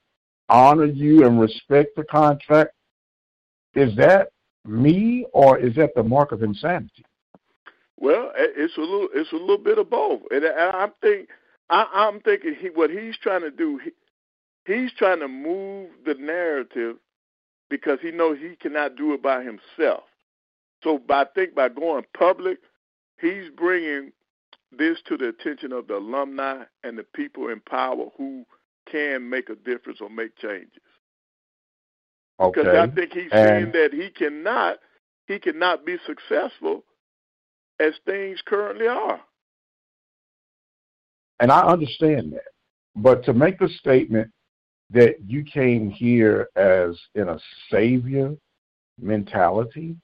honor 0.50 0.86
you 0.86 1.26
and 1.26 1.40
respect 1.40 1.96
the 1.96 2.04
contract, 2.04 2.74
is 3.76 3.96
that 3.96 4.30
me 4.66 5.26
or 5.34 5.58
is 5.58 5.76
that 5.76 5.96
the 5.96 6.04
mark 6.04 6.32
of 6.32 6.44
insanity? 6.44 7.06
Well, 7.98 8.32
it's 8.36 8.78
a 8.78 8.82
little, 8.82 9.08
it's 9.14 9.32
a 9.32 9.38
little 9.38 9.58
bit 9.58 9.78
of 9.78 9.90
both, 9.90 10.22
and 10.32 10.46
I'm 10.46 10.92
think, 11.02 11.30
I, 11.70 11.88
I'm 11.94 12.20
thinking 12.22 12.56
he, 12.60 12.68
what 12.68 12.90
he's 12.90 13.18
trying 13.18 13.42
to 13.42 13.52
do, 13.52 13.80
he, 13.84 13.92
he's 14.66 14.92
trying 14.94 15.20
to 15.20 15.28
move 15.28 15.90
the 16.06 16.16
narrative 16.16 16.98
because 17.70 18.00
he 18.02 18.12
knows 18.12 18.38
he 18.40 18.56
cannot 18.56 18.96
do 18.96 19.14
it 19.14 19.22
by 19.22 19.44
himself. 19.44 20.04
So, 20.84 21.00
by 21.00 21.22
I 21.22 21.26
think 21.34 21.56
by 21.56 21.70
going 21.70 22.04
public, 22.18 22.60
he's 23.22 23.50
bringing 23.56 24.12
this 24.78 24.98
to 25.08 25.18
the 25.18 25.30
attention 25.30 25.72
of 25.72 25.88
the 25.88 25.96
alumni 25.96 26.64
and 26.84 26.98
the 26.98 27.06
people 27.16 27.48
in 27.50 27.62
power 27.62 28.08
who 28.18 28.46
can 28.94 29.28
make 29.28 29.50
a 29.50 29.56
difference 29.56 30.00
or 30.02 30.10
make 30.10 30.36
changes. 30.38 30.70
Because 32.38 32.68
I 32.68 32.88
think 32.88 33.12
he's 33.12 33.32
And- 33.32 33.50
saying 33.50 33.72
that 33.72 33.94
he 33.94 34.10
cannot, 34.10 34.80
he 35.28 35.40
cannot 35.40 35.86
be 35.86 35.98
successful 36.06 36.84
as 37.80 37.94
things 38.06 38.40
currently 38.44 38.88
are. 38.88 39.20
And 41.40 41.52
I 41.52 41.62
understand 41.62 42.34
that. 42.34 42.48
But 42.96 43.24
to 43.26 43.34
make 43.34 43.58
the 43.58 43.70
statement 43.70 44.32
that 44.92 45.16
you 45.26 45.44
came 45.44 45.90
here 45.90 46.50
as 46.56 47.00
in 47.16 47.30
a 47.30 47.40
savior 47.72 48.36
mentality, 49.00 49.96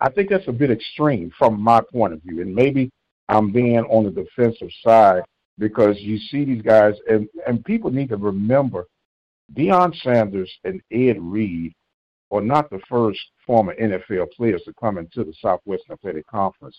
I 0.00 0.10
think 0.10 0.28
that's 0.28 0.48
a 0.48 0.52
bit 0.52 0.70
extreme 0.70 1.30
from 1.38 1.58
my 1.58 1.80
point 1.80 2.12
of 2.12 2.22
view. 2.22 2.42
And 2.42 2.54
maybe 2.54 2.90
I'm 3.30 3.50
being 3.50 3.78
on 3.78 4.04
the 4.04 4.10
defensive 4.10 4.70
side 4.82 5.22
because 5.58 5.96
you 6.00 6.18
see 6.18 6.44
these 6.44 6.62
guys, 6.62 6.94
and, 7.08 7.28
and 7.46 7.64
people 7.64 7.90
need 7.90 8.08
to 8.10 8.16
remember 8.16 8.86
Deion 9.54 9.94
Sanders 10.02 10.52
and 10.64 10.80
Ed 10.92 11.16
Reed 11.20 11.72
are 12.30 12.40
not 12.40 12.68
the 12.70 12.80
first 12.88 13.20
former 13.46 13.74
NFL 13.76 14.32
players 14.32 14.62
to 14.64 14.74
come 14.74 14.98
into 14.98 15.24
the 15.24 15.32
Southwestern 15.40 15.92
Athletic 15.94 16.26
Conference 16.26 16.76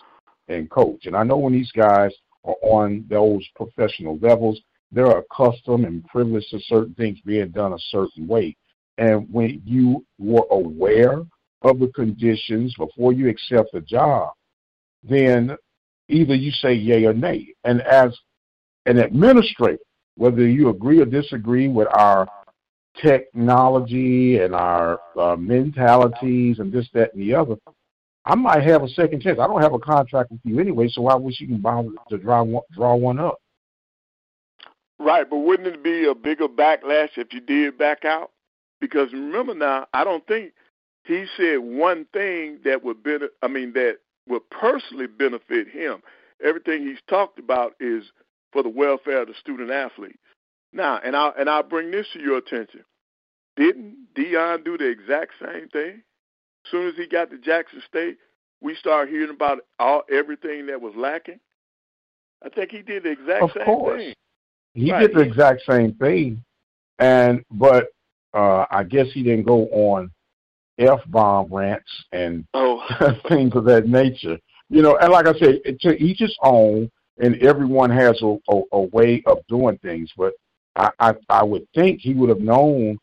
and 0.48 0.70
coach. 0.70 1.06
And 1.06 1.16
I 1.16 1.22
know 1.22 1.38
when 1.38 1.54
these 1.54 1.72
guys 1.72 2.12
are 2.44 2.56
on 2.62 3.04
those 3.08 3.46
professional 3.56 4.18
levels, 4.18 4.60
they're 4.92 5.18
accustomed 5.18 5.84
and 5.84 6.04
privileged 6.06 6.50
to 6.50 6.60
certain 6.60 6.94
things 6.94 7.18
being 7.24 7.48
done 7.50 7.72
a 7.72 7.78
certain 7.90 8.26
way. 8.26 8.56
And 8.98 9.26
when 9.30 9.62
you 9.64 10.04
were 10.18 10.46
aware 10.50 11.22
of 11.62 11.78
the 11.78 11.88
conditions 11.94 12.74
before 12.76 13.12
you 13.12 13.28
accept 13.28 13.72
the 13.72 13.80
job, 13.80 14.32
then 15.02 15.56
either 16.08 16.34
you 16.34 16.50
say 16.50 16.74
yay 16.74 17.04
or 17.04 17.14
nay. 17.14 17.54
And 17.64 17.80
as 17.82 18.16
an 18.88 18.98
administrator, 18.98 19.82
whether 20.16 20.46
you 20.46 20.68
agree 20.70 21.00
or 21.00 21.04
disagree 21.04 21.68
with 21.68 21.88
our 21.88 22.26
technology 23.00 24.38
and 24.38 24.54
our 24.54 24.98
uh, 25.16 25.36
mentalities 25.36 26.58
and 26.58 26.72
this, 26.72 26.88
that, 26.94 27.14
and 27.14 27.22
the 27.22 27.34
other, 27.34 27.56
I 28.24 28.34
might 28.34 28.62
have 28.64 28.82
a 28.82 28.88
second 28.88 29.22
chance. 29.22 29.38
I 29.40 29.46
don't 29.46 29.62
have 29.62 29.74
a 29.74 29.78
contract 29.78 30.32
with 30.32 30.40
you 30.44 30.58
anyway, 30.58 30.88
so 30.88 31.06
I 31.06 31.14
wish 31.14 31.40
you 31.40 31.46
can 31.46 31.60
bother 31.60 31.90
to 32.08 32.18
draw 32.18 32.42
one, 32.42 32.64
draw 32.72 32.94
one 32.94 33.18
up. 33.18 33.38
Right, 34.98 35.28
but 35.28 35.38
wouldn't 35.38 35.68
it 35.68 35.82
be 35.82 36.06
a 36.06 36.14
bigger 36.14 36.48
backlash 36.48 37.10
if 37.16 37.32
you 37.32 37.40
did 37.40 37.78
back 37.78 38.04
out? 38.04 38.32
Because 38.80 39.12
remember 39.12 39.54
now, 39.54 39.86
I 39.94 40.04
don't 40.04 40.26
think 40.26 40.52
he 41.04 41.26
said 41.36 41.58
one 41.58 42.06
thing 42.12 42.58
that 42.64 42.82
would 42.82 43.02
benefit, 43.02 43.30
I 43.42 43.48
mean, 43.48 43.72
that 43.74 43.98
would 44.28 44.48
personally 44.50 45.06
benefit 45.06 45.68
him. 45.68 46.02
Everything 46.44 46.82
he's 46.82 46.98
talked 47.08 47.38
about 47.38 47.74
is 47.80 48.04
for 48.52 48.62
the 48.62 48.68
welfare 48.68 49.22
of 49.22 49.28
the 49.28 49.34
student 49.40 49.70
athletes. 49.70 50.18
Now, 50.72 51.00
and 51.02 51.16
I'll, 51.16 51.34
and 51.38 51.48
I'll 51.48 51.62
bring 51.62 51.90
this 51.90 52.06
to 52.12 52.20
your 52.20 52.38
attention. 52.38 52.84
Didn't 53.56 53.96
Deion 54.14 54.64
do 54.64 54.78
the 54.78 54.88
exact 54.88 55.32
same 55.42 55.68
thing? 55.68 56.02
As 56.64 56.70
soon 56.70 56.88
as 56.88 56.94
he 56.96 57.06
got 57.06 57.30
to 57.30 57.38
Jackson 57.38 57.82
State, 57.88 58.18
we 58.60 58.74
started 58.74 59.10
hearing 59.10 59.30
about 59.30 59.60
all 59.78 60.02
everything 60.10 60.66
that 60.66 60.80
was 60.80 60.94
lacking. 60.96 61.40
I 62.44 62.48
think 62.48 62.70
he 62.70 62.82
did 62.82 63.04
the 63.04 63.10
exact 63.10 63.42
of 63.42 63.50
same 63.56 63.64
course. 63.64 64.02
thing. 64.02 64.14
He 64.74 64.92
Right. 64.92 65.00
did 65.08 65.16
the 65.16 65.22
exact 65.22 65.62
same 65.68 65.94
thing, 65.94 66.44
and 66.98 67.44
but 67.50 67.88
uh, 68.34 68.66
I 68.70 68.84
guess 68.84 69.06
he 69.12 69.22
didn't 69.22 69.44
go 69.44 69.66
on 69.68 70.10
f 70.78 71.00
bomb 71.06 71.52
rants 71.52 71.90
and 72.12 72.44
Oh, 72.54 72.82
things 73.28 73.54
of 73.56 73.64
that 73.64 73.86
nature. 73.86 74.38
You 74.68 74.82
know, 74.82 74.96
and 74.98 75.10
like 75.10 75.26
I 75.26 75.32
said, 75.38 75.62
to 75.80 75.96
each 76.02 76.18
his 76.20 76.36
own, 76.42 76.90
and 77.20 77.36
everyone 77.42 77.90
has 77.90 78.20
a, 78.22 78.36
a, 78.48 78.62
a 78.72 78.80
way 78.80 79.22
of 79.26 79.38
doing 79.48 79.78
things. 79.78 80.10
But 80.16 80.32
I, 80.76 80.90
I, 80.98 81.14
I 81.28 81.44
would 81.44 81.66
think 81.74 82.00
he 82.00 82.14
would 82.14 82.28
have 82.28 82.40
known, 82.40 82.98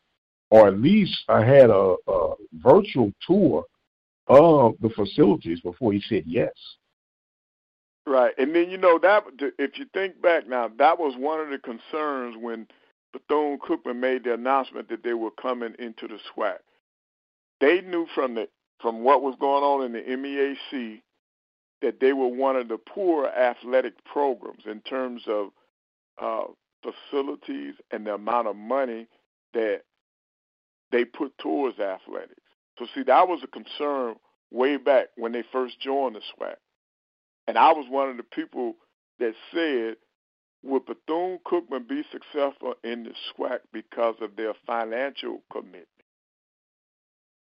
or 0.50 0.68
at 0.68 0.80
least 0.80 1.16
uh, 1.28 1.42
had 1.42 1.70
a, 1.70 1.96
a 2.06 2.34
virtual 2.54 3.12
tour 3.26 3.64
of 4.28 4.74
the 4.80 4.90
facilities 4.90 5.60
before 5.60 5.92
he 5.92 6.02
said 6.08 6.24
yes. 6.26 6.52
Right, 8.06 8.34
and 8.38 8.54
then 8.54 8.70
you 8.70 8.78
know 8.78 9.00
that 9.00 9.24
if 9.58 9.78
you 9.78 9.86
think 9.92 10.22
back 10.22 10.48
now, 10.48 10.70
that 10.78 10.98
was 10.98 11.14
one 11.18 11.40
of 11.40 11.48
the 11.48 11.58
concerns 11.58 12.36
when 12.40 12.68
Bethune 13.12 13.58
Cookman 13.58 13.98
made 13.98 14.24
the 14.24 14.34
announcement 14.34 14.88
that 14.90 15.02
they 15.02 15.14
were 15.14 15.32
coming 15.32 15.74
into 15.78 16.06
the 16.06 16.18
SWAC. 16.32 16.58
They 17.60 17.80
knew 17.80 18.06
from 18.14 18.34
the 18.34 18.48
from 18.80 19.02
what 19.02 19.22
was 19.22 19.34
going 19.40 19.64
on 19.64 19.86
in 19.86 19.92
the 19.92 20.02
MEAC 20.02 21.00
that 21.82 22.00
they 22.00 22.12
were 22.12 22.28
one 22.28 22.56
of 22.56 22.68
the 22.68 22.78
poor 22.78 23.26
athletic 23.26 24.02
programs 24.04 24.64
in 24.66 24.80
terms 24.80 25.22
of 25.26 25.48
uh, 26.20 26.44
facilities 26.82 27.74
and 27.90 28.06
the 28.06 28.14
amount 28.14 28.48
of 28.48 28.56
money 28.56 29.06
that 29.52 29.82
they 30.90 31.04
put 31.04 31.36
towards 31.38 31.78
athletics. 31.78 32.40
So 32.78 32.86
see, 32.94 33.02
that 33.04 33.28
was 33.28 33.40
a 33.42 33.46
concern 33.46 34.16
way 34.50 34.76
back 34.76 35.08
when 35.16 35.32
they 35.32 35.42
first 35.52 35.80
joined 35.80 36.16
the 36.16 36.20
SWAC. 36.20 36.56
And 37.48 37.58
I 37.58 37.72
was 37.72 37.86
one 37.88 38.10
of 38.10 38.16
the 38.16 38.22
people 38.22 38.76
that 39.18 39.34
said, 39.52 39.96
would 40.62 40.84
Bethune 40.86 41.38
Cookman 41.46 41.88
be 41.88 42.02
successful 42.10 42.74
in 42.82 43.04
the 43.04 43.12
SWAC 43.32 43.60
because 43.72 44.16
of 44.20 44.36
their 44.36 44.54
financial 44.66 45.42
commitment? 45.50 45.86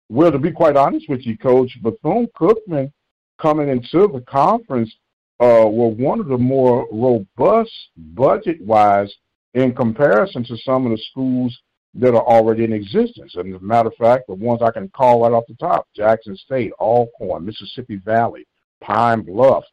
Well, 0.09 0.33
to 0.33 0.38
be 0.38 0.52
quite 0.52 0.76
honest 0.76 1.09
with 1.09 1.26
you, 1.26 1.37
Coach, 1.38 1.76
Bethune 1.83 2.28
Cookman 2.37 2.92
coming 3.40 3.68
into 3.68 4.09
the 4.12 4.22
conference 4.29 4.94
uh, 5.40 5.66
were 5.66 5.88
one 5.88 6.20
of 6.20 6.29
the 6.29 6.38
more 6.38 6.87
robust 6.92 7.72
budget 7.96 8.61
wise 8.61 9.12
in 9.55 9.74
comparison 9.74 10.44
to 10.44 10.57
some 10.59 10.85
of 10.85 10.92
the 10.92 11.03
schools 11.11 11.57
that 11.94 12.14
are 12.14 12.26
already 12.26 12.64
in 12.64 12.72
existence. 12.72 13.35
And 13.35 13.55
as 13.55 13.61
a 13.61 13.64
matter 13.64 13.88
of 13.88 13.96
fact, 13.96 14.26
the 14.29 14.35
ones 14.35 14.62
I 14.62 14.70
can 14.70 14.88
call 14.90 15.22
right 15.22 15.33
off 15.33 15.44
the 15.48 15.55
top 15.55 15.88
Jackson 15.96 16.37
State, 16.37 16.72
Alcorn, 16.79 17.44
Mississippi 17.44 17.96
Valley, 17.96 18.46
Pine 18.81 19.22
Bluff, 19.22 19.64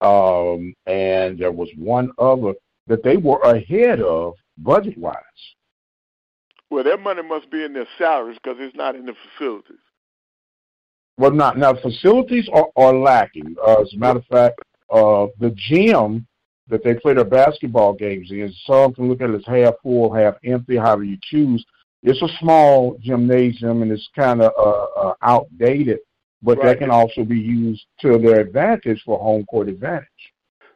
um, 0.00 0.74
and 0.86 1.38
there 1.38 1.52
was 1.52 1.68
one 1.76 2.10
other 2.18 2.54
that 2.86 3.02
they 3.02 3.16
were 3.16 3.40
ahead 3.40 4.00
of 4.00 4.34
budget 4.58 4.96
wise. 4.98 5.16
Well, 6.70 6.84
their 6.84 6.98
money 6.98 7.22
must 7.22 7.50
be 7.50 7.64
in 7.64 7.72
their 7.72 7.86
salaries 7.98 8.38
because 8.42 8.58
it's 8.60 8.76
not 8.76 8.94
in 8.94 9.06
the 9.06 9.14
facilities. 9.14 9.78
Well, 11.16 11.30
not 11.30 11.58
now. 11.58 11.74
Facilities 11.74 12.48
are, 12.52 12.68
are 12.76 12.94
lacking. 12.94 13.54
Uh, 13.64 13.82
as 13.82 13.92
a 13.94 13.98
matter 13.98 14.18
of 14.18 14.26
fact, 14.26 14.60
uh, 14.90 15.26
the 15.38 15.54
gym 15.56 16.26
that 16.68 16.82
they 16.82 16.94
play 16.94 17.14
their 17.14 17.24
basketball 17.24 17.92
games 17.92 18.30
in, 18.30 18.52
some 18.66 18.94
can 18.94 19.08
look 19.08 19.20
at 19.20 19.30
it 19.30 19.36
as 19.36 19.44
half 19.46 19.74
full, 19.82 20.12
half 20.12 20.34
empty, 20.44 20.76
however 20.76 21.04
you 21.04 21.18
choose. 21.22 21.64
It's 22.02 22.22
a 22.22 22.28
small 22.38 22.98
gymnasium 23.00 23.82
and 23.82 23.92
it's 23.92 24.08
kind 24.16 24.42
of 24.42 24.52
uh, 24.58 25.08
uh, 25.08 25.14
outdated, 25.22 26.00
but 26.42 26.58
Right. 26.58 26.66
that 26.66 26.78
can 26.78 26.90
also 26.90 27.24
be 27.24 27.38
used 27.38 27.84
to 28.00 28.18
their 28.18 28.40
advantage 28.40 29.02
for 29.04 29.18
home 29.18 29.44
court 29.46 29.68
advantage. 29.68 30.08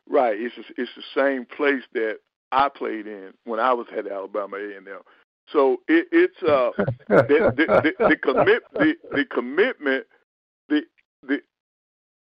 Right. 0.09 0.39
It's 0.41 0.55
it's 0.77 0.91
the 0.97 1.03
same 1.15 1.45
place 1.45 1.83
that 1.93 2.19
I 2.51 2.69
played 2.69 3.07
in 3.07 3.35
when 3.45 3.61
I 3.61 3.75
was 3.75 3.87
at 3.97 4.07
Alabama 4.07 4.57
A 4.57 4.77
and 4.77 4.89
M. 4.89 5.01
So 5.53 5.81
it, 5.89 6.07
it's 6.13 6.43
uh 6.43 6.71
the 7.09 7.53
the, 7.57 7.95
the, 7.99 8.09
the 8.09 8.17
commit 8.17 8.63
the, 8.73 8.95
the 9.13 9.25
commitment 9.27 10.07
the 11.23 11.41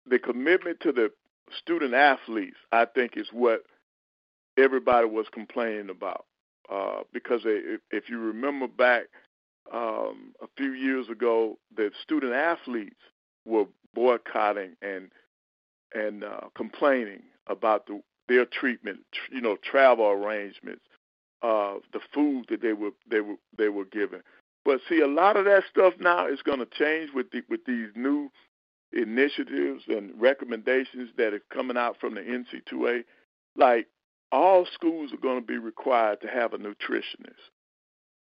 the 0.06 0.20
commitment 0.20 0.80
to 0.82 0.92
the 0.92 1.12
student 1.56 1.94
athletes 1.94 2.58
I 2.72 2.86
think 2.86 3.18
is 3.18 3.28
what 3.32 3.64
everybody 4.58 5.08
was 5.08 5.28
complaining 5.32 5.90
about 5.90 6.26
uh, 6.72 7.02
because 7.14 7.44
they, 7.44 7.52
if, 7.52 7.82
if 7.92 8.10
you 8.10 8.20
remember 8.20 8.68
back 8.68 9.04
um, 9.74 10.34
a 10.42 10.48
few 10.58 10.74
years 10.74 11.10
ago 11.10 11.58
the 11.76 11.92
student 12.02 12.34
athletes 12.34 13.00
were 13.46 13.66
boycotting 13.94 14.76
and 14.82 15.10
and 15.94 16.24
uh, 16.24 16.48
complaining 16.56 17.22
about 17.48 17.86
the, 17.88 18.02
their 18.28 18.46
treatment 18.46 19.00
tr- 19.12 19.36
you 19.36 19.42
know 19.42 19.58
travel 19.64 20.08
arrangements 20.08 20.82
uh, 21.42 21.76
the 21.94 22.00
food 22.14 22.46
that 22.50 22.62
they 22.62 22.74
were 22.74 22.92
they 23.10 23.22
were 23.22 23.36
they 23.58 23.70
were 23.70 23.86
given. 23.86 24.22
But 24.64 24.80
see, 24.88 25.02
a 25.02 25.08
lot 25.08 25.38
of 25.38 25.46
that 25.46 25.64
stuff 25.70 25.94
now 26.00 26.28
is 26.28 26.42
going 26.44 26.60
to 26.60 26.68
change 26.68 27.10
with 27.16 27.32
the, 27.32 27.42
with 27.50 27.66
these 27.66 27.88
new 27.96 28.30
initiatives 28.94 29.84
and 29.88 30.12
recommendations 30.20 31.10
that 31.18 31.34
are 31.34 31.42
coming 31.54 31.78
out 31.78 31.98
from 32.00 32.16
the 32.16 32.22
NC2A. 32.22 33.04
Like 33.56 33.88
all 34.32 34.66
schools 34.74 35.12
are 35.14 35.18
going 35.18 35.42
to 35.42 35.46
be 35.46 35.58
required 35.58 36.22
to 36.22 36.28
have 36.28 36.54
a 36.54 36.58
nutritionist. 36.58 37.50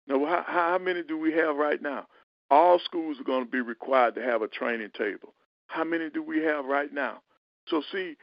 Now, 0.07 0.25
how, 0.25 0.45
how 0.47 0.79
many 0.79 1.03
do 1.03 1.19
we 1.19 1.33
have 1.33 1.57
right 1.57 1.81
now? 1.81 2.07
All 2.51 2.81
schools 2.81 3.19
are 3.21 3.25
going 3.25 3.45
to 3.45 3.51
be 3.51 3.61
required 3.61 4.17
to 4.17 4.23
have 4.23 4.43
a 4.43 4.49
training 4.49 4.91
table. 4.97 5.35
How 5.67 5.85
many 5.85 6.11
do 6.11 6.23
we 6.23 6.43
have 6.43 6.65
right 6.65 6.93
now? 6.93 7.21
So 7.69 7.83
see, 7.93 8.17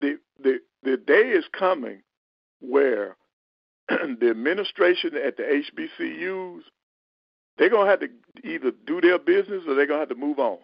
the 0.00 0.18
the 0.42 0.58
the 0.82 0.96
day 0.96 1.30
is 1.30 1.44
coming 1.56 2.02
where 2.60 3.16
the 3.88 4.30
administration 4.30 5.12
at 5.16 5.36
the 5.36 5.42
HBCUs 5.44 6.62
they're 7.56 7.70
gonna 7.70 7.90
have 7.90 8.00
to 8.00 8.08
either 8.44 8.72
do 8.86 9.00
their 9.00 9.18
business 9.18 9.62
or 9.66 9.74
they're 9.74 9.86
gonna 9.86 10.00
have 10.00 10.08
to 10.08 10.14
move 10.14 10.38
on. 10.38 10.58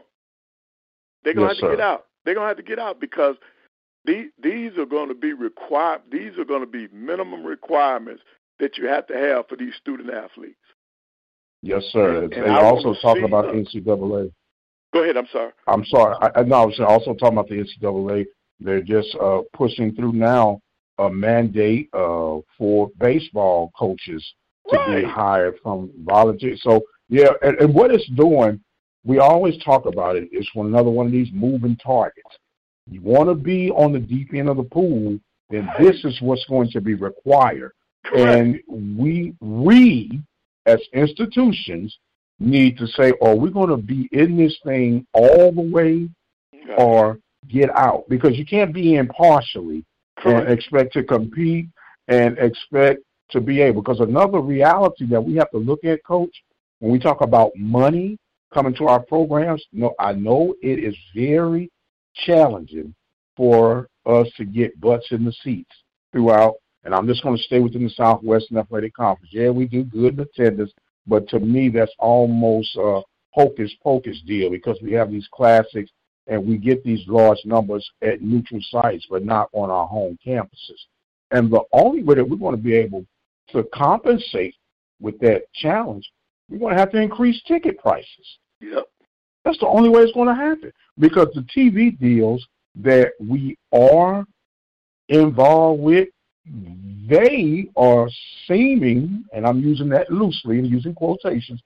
They're 1.24 1.34
gonna 1.34 1.48
Yes, 1.48 1.56
have 1.56 1.60
to 1.60 1.66
sir. 1.72 1.76
get 1.76 1.80
out. 1.80 2.06
They're 2.24 2.34
gonna 2.34 2.48
have 2.48 2.56
to 2.58 2.62
get 2.62 2.78
out 2.78 3.00
because 3.00 3.36
these 4.04 4.30
these 4.42 4.76
are 4.78 4.86
going 4.86 5.08
to 5.08 5.14
be 5.14 5.32
required. 5.32 6.02
These 6.10 6.38
are 6.38 6.44
going 6.44 6.60
to 6.60 6.66
be 6.66 6.88
minimum 6.92 7.44
requirements 7.44 8.22
that 8.60 8.76
you 8.78 8.86
have 8.86 9.06
to 9.08 9.16
have 9.16 9.48
for 9.48 9.56
these 9.56 9.74
student 9.80 10.10
athletes. 10.12 10.58
Yes, 11.62 11.82
sir. 11.90 12.24
And- 12.24 12.32
They 12.32 12.36
and 12.36 12.50
also 12.50 12.94
talking 13.00 13.24
about 13.24 13.46
NCAA. 13.46 14.30
Go 14.92 15.02
ahead. 15.02 15.16
I'm 15.16 15.26
sorry. 15.32 15.52
I'm 15.66 15.84
sorry. 15.86 16.14
I, 16.36 16.42
no, 16.42 16.56
I 16.56 16.64
was 16.66 16.78
also 16.78 17.14
talking 17.14 17.36
about 17.38 17.48
the 17.48 17.56
NCAA. 17.64 18.26
They're 18.60 18.82
just 18.82 19.16
uh, 19.20 19.40
pushing 19.52 19.94
through 19.94 20.12
now 20.12 20.60
a 20.98 21.10
mandate 21.10 21.88
uh, 21.92 22.36
for 22.56 22.90
baseball 22.98 23.72
coaches 23.76 24.24
to 24.68 24.78
be 24.86 25.02
hired 25.02 25.54
from 25.62 25.90
volunteers. 26.04 26.62
So 26.62 26.82
yeah, 27.08 27.30
and, 27.42 27.58
and 27.60 27.74
what 27.74 27.90
it's 27.90 28.08
doing, 28.10 28.60
we 29.04 29.18
always 29.18 29.56
talk 29.62 29.86
about 29.86 30.16
it. 30.16 30.28
It's 30.32 30.54
one 30.54 30.66
another 30.66 30.90
one 30.90 31.06
of 31.06 31.12
these 31.12 31.30
moving 31.32 31.76
targets. 31.76 32.38
You 32.90 33.00
want 33.02 33.28
to 33.28 33.34
be 33.34 33.70
on 33.70 33.92
the 33.92 33.98
deep 33.98 34.34
end 34.34 34.48
of 34.48 34.56
the 34.56 34.62
pool, 34.64 35.18
then 35.50 35.68
this 35.78 36.04
is 36.04 36.20
what's 36.20 36.44
going 36.46 36.70
to 36.70 36.80
be 36.80 36.94
required. 36.94 37.72
Correct. 38.04 38.60
And 38.68 38.96
we 38.98 39.34
we 39.40 40.20
as 40.66 40.80
institutions 40.92 41.96
need 42.40 42.76
to 42.78 42.86
say, 42.86 43.12
are 43.22 43.34
we 43.34 43.50
going 43.50 43.70
to 43.70 43.76
be 43.76 44.08
in 44.12 44.36
this 44.36 44.58
thing 44.64 45.06
all 45.12 45.52
the 45.52 45.60
way 45.60 46.08
Yeah. 46.52 46.74
or 46.76 47.18
get 47.48 47.70
out? 47.76 48.04
Because 48.08 48.36
you 48.36 48.44
can't 48.44 48.72
be 48.72 48.96
in 48.96 49.06
partially 49.08 49.84
and 50.24 50.48
expect 50.48 50.92
to 50.94 51.02
compete 51.02 51.66
and 52.08 52.38
expect 52.38 53.00
to 53.30 53.40
be 53.40 53.60
able. 53.60 53.82
Because 53.82 54.00
another 54.00 54.40
reality 54.40 55.06
that 55.06 55.20
we 55.20 55.34
have 55.36 55.50
to 55.50 55.58
look 55.58 55.84
at, 55.84 56.04
Coach, 56.04 56.34
when 56.80 56.92
we 56.92 56.98
talk 56.98 57.20
about 57.20 57.52
money 57.56 58.18
coming 58.54 58.74
to 58.76 58.86
our 58.86 59.00
programs, 59.00 59.64
no, 59.72 59.94
I 59.98 60.12
know 60.12 60.54
it 60.62 60.78
is 60.78 60.96
very 61.14 61.70
challenging 62.14 62.94
for 63.36 63.88
us 64.06 64.28
to 64.36 64.44
get 64.44 64.80
butts 64.80 65.08
in 65.10 65.24
the 65.24 65.32
seats 65.42 65.74
throughout. 66.12 66.54
And 66.84 66.94
I'm 66.94 67.06
just 67.06 67.22
going 67.22 67.36
to 67.36 67.42
stay 67.42 67.60
within 67.60 67.82
the 67.82 67.90
Southwestern 67.90 68.58
Athletic 68.58 68.94
Conference. 68.94 69.32
Yeah, 69.32 69.50
we 69.50 69.66
do 69.66 69.84
good 69.84 70.14
in 70.14 70.20
attendance, 70.20 70.72
but 71.06 71.28
to 71.30 71.40
me, 71.40 71.68
that's 71.68 71.94
almost 71.98 72.76
a 72.76 73.02
hocus 73.30 73.72
pocus 73.82 74.20
deal 74.26 74.50
because 74.50 74.78
we 74.82 74.92
have 74.92 75.10
these 75.10 75.28
classics 75.32 75.90
and 76.26 76.46
we 76.46 76.56
get 76.56 76.84
these 76.84 77.06
large 77.08 77.38
numbers 77.44 77.88
at 78.02 78.22
neutral 78.22 78.60
sites, 78.70 79.06
but 79.10 79.24
not 79.24 79.48
on 79.52 79.70
our 79.70 79.86
home 79.86 80.16
campuses. 80.24 80.78
And 81.30 81.50
the 81.50 81.62
only 81.72 82.02
way 82.02 82.14
that 82.14 82.28
we're 82.28 82.36
going 82.36 82.56
to 82.56 82.62
be 82.62 82.74
able 82.74 83.04
to 83.48 83.64
compensate 83.74 84.54
with 85.00 85.18
that 85.20 85.52
challenge, 85.54 86.08
we're 86.48 86.58
going 86.58 86.74
to 86.74 86.78
have 86.78 86.92
to 86.92 87.00
increase 87.00 87.42
ticket 87.42 87.78
prices. 87.78 88.38
Yep. 88.70 88.84
That's 89.44 89.58
the 89.58 89.66
only 89.66 89.88
way 89.88 90.02
it's 90.02 90.12
going 90.12 90.28
to 90.28 90.34
happen 90.34 90.72
because 90.98 91.28
the 91.34 91.42
TV 91.56 91.98
deals 91.98 92.46
that 92.76 93.12
we 93.20 93.56
are 93.72 94.24
involved 95.08 95.82
with, 95.82 96.08
they 97.08 97.68
are 97.76 98.08
seeming, 98.46 99.24
and 99.32 99.46
I'm 99.46 99.60
using 99.60 99.88
that 99.90 100.10
loosely 100.10 100.58
and 100.58 100.66
using 100.66 100.94
quotations, 100.94 101.62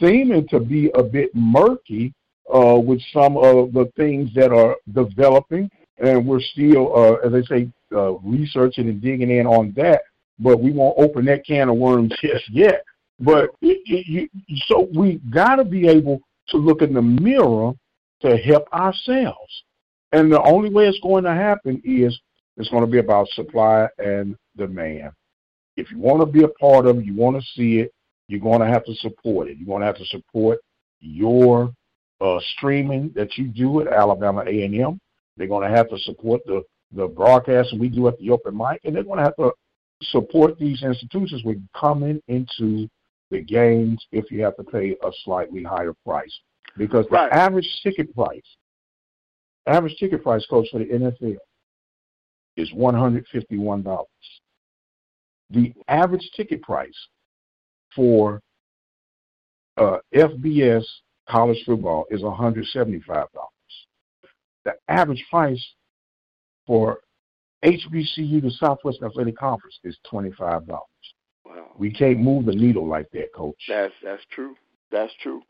seeming 0.00 0.46
to 0.48 0.60
be 0.60 0.90
a 0.94 1.02
bit 1.02 1.30
murky 1.34 2.12
uh, 2.52 2.78
with 2.78 3.00
some 3.12 3.36
of 3.36 3.72
the 3.72 3.90
things 3.96 4.32
that 4.34 4.52
are 4.52 4.76
developing, 4.92 5.70
and 5.98 6.26
we're 6.26 6.40
still, 6.40 6.96
uh, 6.96 7.14
as 7.26 7.34
I 7.34 7.42
say, 7.42 7.68
uh, 7.92 8.12
researching 8.18 8.88
and 8.88 9.00
digging 9.00 9.30
in 9.30 9.46
on 9.46 9.72
that. 9.76 10.02
But 10.38 10.60
we 10.60 10.72
won't 10.72 10.98
open 10.98 11.26
that 11.26 11.46
can 11.46 11.68
of 11.68 11.76
worms 11.76 12.12
just 12.22 12.48
yet. 12.50 12.84
But 13.20 13.50
it, 13.60 13.82
it, 13.84 14.30
it, 14.48 14.62
so 14.66 14.88
we 14.94 15.20
got 15.30 15.56
to 15.56 15.64
be 15.64 15.86
able 15.86 16.22
to 16.50 16.56
look 16.56 16.82
in 16.82 16.94
the 16.94 17.02
mirror 17.02 17.72
to 18.22 18.36
help 18.36 18.72
ourselves. 18.72 19.64
And 20.12 20.30
the 20.30 20.42
only 20.42 20.70
way 20.70 20.88
it's 20.88 21.00
going 21.00 21.24
to 21.24 21.34
happen 21.34 21.80
is 21.84 22.18
it's 22.56 22.68
going 22.68 22.84
to 22.84 22.90
be 22.90 22.98
about 22.98 23.28
supply 23.28 23.88
and 23.98 24.36
demand. 24.56 25.12
If 25.76 25.90
you 25.90 25.98
want 25.98 26.20
to 26.20 26.26
be 26.26 26.42
a 26.42 26.48
part 26.48 26.86
of 26.86 26.98
it, 26.98 27.04
you 27.04 27.14
want 27.14 27.36
to 27.36 27.46
see 27.54 27.78
it, 27.78 27.92
you're 28.28 28.40
going 28.40 28.60
to 28.60 28.66
have 28.66 28.84
to 28.84 28.94
support 28.96 29.48
it. 29.48 29.56
You're 29.56 29.66
going 29.66 29.80
to 29.80 29.86
have 29.86 29.96
to 29.96 30.04
support 30.06 30.58
your 31.00 31.72
uh, 32.20 32.38
streaming 32.56 33.12
that 33.14 33.38
you 33.38 33.46
do 33.46 33.80
at 33.80 33.88
Alabama 33.88 34.42
A&M. 34.46 35.00
They're 35.36 35.46
going 35.46 35.68
to 35.68 35.74
have 35.74 35.88
to 35.90 35.98
support 35.98 36.42
the 36.46 36.62
the 36.92 37.06
broadcast 37.06 37.72
we 37.78 37.88
do 37.88 38.08
at 38.08 38.18
the 38.18 38.30
open 38.30 38.56
mic, 38.56 38.80
and 38.84 38.94
they're 38.94 39.04
going 39.04 39.18
to 39.18 39.24
have 39.24 39.36
to 39.36 39.52
support 40.02 40.58
these 40.58 40.82
institutions 40.82 41.44
with 41.44 41.58
coming 41.78 42.20
into 42.28 42.88
the 43.30 43.40
games 43.40 44.04
if 44.12 44.30
you 44.30 44.42
have 44.42 44.56
to 44.56 44.64
pay 44.64 44.96
a 45.02 45.12
slightly 45.24 45.62
higher 45.62 45.94
price. 46.04 46.36
Because 46.76 47.06
the 47.06 47.16
Right. 47.16 47.32
average 47.32 47.80
ticket 47.82 48.14
price, 48.14 48.56
average 49.66 49.96
ticket 49.98 50.22
price, 50.22 50.44
coach, 50.46 50.68
for 50.70 50.78
the 50.78 50.86
NFL 50.86 51.36
is 52.56 52.72
one 52.72 52.94
hundred 52.94 53.26
fifty-one 53.28 53.82
dollars. 53.82 54.40
The 55.50 55.72
average 55.88 56.30
ticket 56.36 56.62
price 56.62 57.08
for 57.94 58.40
uh, 59.76 59.98
FBS 60.14 60.84
college 61.28 61.62
football 61.64 62.06
is 62.10 62.22
one 62.22 62.36
hundred 62.36 62.66
seventy-five 62.66 63.30
dollars. 63.32 63.50
The 64.64 64.74
average 64.88 65.24
price 65.30 65.74
for 66.66 67.00
HBCU, 67.64 68.42
the 68.42 68.50
Southwest 68.52 69.02
Athletic 69.02 69.36
Conference, 69.36 69.78
is 69.84 69.98
twenty-five 70.08 70.66
dollars. 70.66 70.86
Wow. 71.50 71.72
We 71.78 71.90
can't 71.90 72.20
move 72.20 72.46
the 72.46 72.54
needle 72.54 72.86
like 72.86 73.10
that, 73.12 73.32
Coach. 73.34 73.62
That's 73.68 73.94
that's 74.02 74.22
true. 74.30 74.54
That's 74.90 75.12
true. 75.22 75.42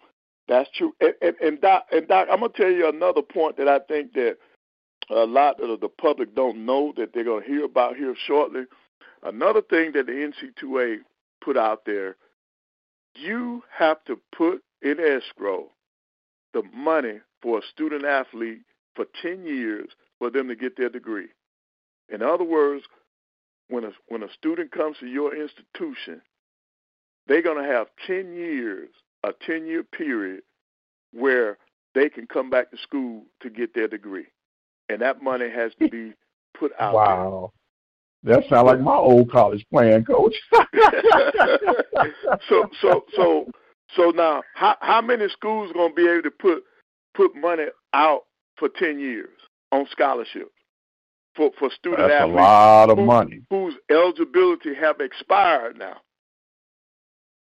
That's 0.48 0.68
true. 0.76 0.94
And, 1.00 1.14
and, 1.22 1.36
and 1.40 1.60
Doc, 1.60 1.86
and 1.92 2.08
Doc, 2.08 2.28
I'm 2.30 2.40
gonna 2.40 2.52
tell 2.54 2.70
you 2.70 2.88
another 2.88 3.22
point 3.22 3.56
that 3.58 3.68
I 3.68 3.80
think 3.80 4.12
that 4.14 4.36
a 5.10 5.26
lot 5.26 5.60
of 5.60 5.80
the 5.80 5.88
public 5.88 6.34
don't 6.34 6.64
know 6.64 6.92
that 6.96 7.12
they're 7.12 7.24
gonna 7.24 7.44
hear 7.44 7.64
about 7.64 7.96
here 7.96 8.14
shortly. 8.26 8.62
Another 9.22 9.60
thing 9.60 9.92
that 9.92 10.06
the 10.06 10.12
NC2A 10.12 10.98
put 11.44 11.56
out 11.56 11.84
there, 11.84 12.16
you 13.14 13.62
have 13.76 14.02
to 14.04 14.18
put 14.36 14.62
in 14.82 14.98
escrow 14.98 15.68
the 16.54 16.62
money 16.74 17.20
for 17.42 17.58
a 17.58 17.62
student 17.72 18.04
athlete 18.04 18.62
for 18.94 19.04
10 19.22 19.46
years 19.46 19.88
for 20.18 20.30
them 20.30 20.48
to 20.48 20.56
get 20.56 20.76
their 20.76 20.88
degree. 20.88 21.28
In 22.08 22.22
other 22.22 22.44
words, 22.44 22.84
when 23.70 23.84
a 23.84 23.92
when 24.08 24.22
a 24.22 24.32
student 24.32 24.72
comes 24.72 24.98
to 24.98 25.06
your 25.06 25.34
institution, 25.34 26.20
they're 27.26 27.42
going 27.42 27.62
to 27.62 27.68
have 27.68 27.86
10 28.06 28.34
years, 28.34 28.88
a 29.24 29.30
10 29.46 29.66
year 29.66 29.82
period 29.84 30.42
where 31.12 31.58
they 31.94 32.08
can 32.08 32.26
come 32.26 32.50
back 32.50 32.70
to 32.70 32.76
school 32.78 33.22
to 33.40 33.50
get 33.50 33.74
their 33.74 33.88
degree. 33.88 34.26
And 34.88 35.00
that 35.00 35.22
money 35.22 35.48
has 35.48 35.72
to 35.80 35.88
be 35.88 36.12
put 36.58 36.72
out 36.78 36.94
Wow. 36.94 37.52
That 38.22 38.44
sounds 38.50 38.66
like 38.66 38.80
my 38.80 38.94
old 38.94 39.30
college 39.30 39.64
plan, 39.72 40.04
Coach. 40.04 40.34
so 42.48 42.68
so 42.82 43.04
so 43.14 43.50
so 43.96 44.10
now 44.10 44.42
how 44.54 44.76
how 44.80 45.00
many 45.00 45.26
schools 45.30 45.72
going 45.72 45.90
to 45.90 45.94
be 45.94 46.06
able 46.06 46.22
to 46.24 46.30
put 46.30 46.62
put 47.14 47.34
money 47.34 47.64
out 47.94 48.24
for 48.58 48.68
10 48.68 48.98
years 48.98 49.30
on 49.72 49.86
scholarships 49.90 50.50
for 51.36 51.50
for 51.58 51.70
student 51.70 52.00
That's 52.00 52.12
a 52.12 52.16
athletes 52.22 52.36
lot 52.36 52.90
of 52.90 52.98
who- 52.98 53.04
money. 53.06 53.42
whose 53.50 53.74
eligibility 53.90 54.74
have 54.74 55.00
expired 55.00 55.78
now. 55.78 56.00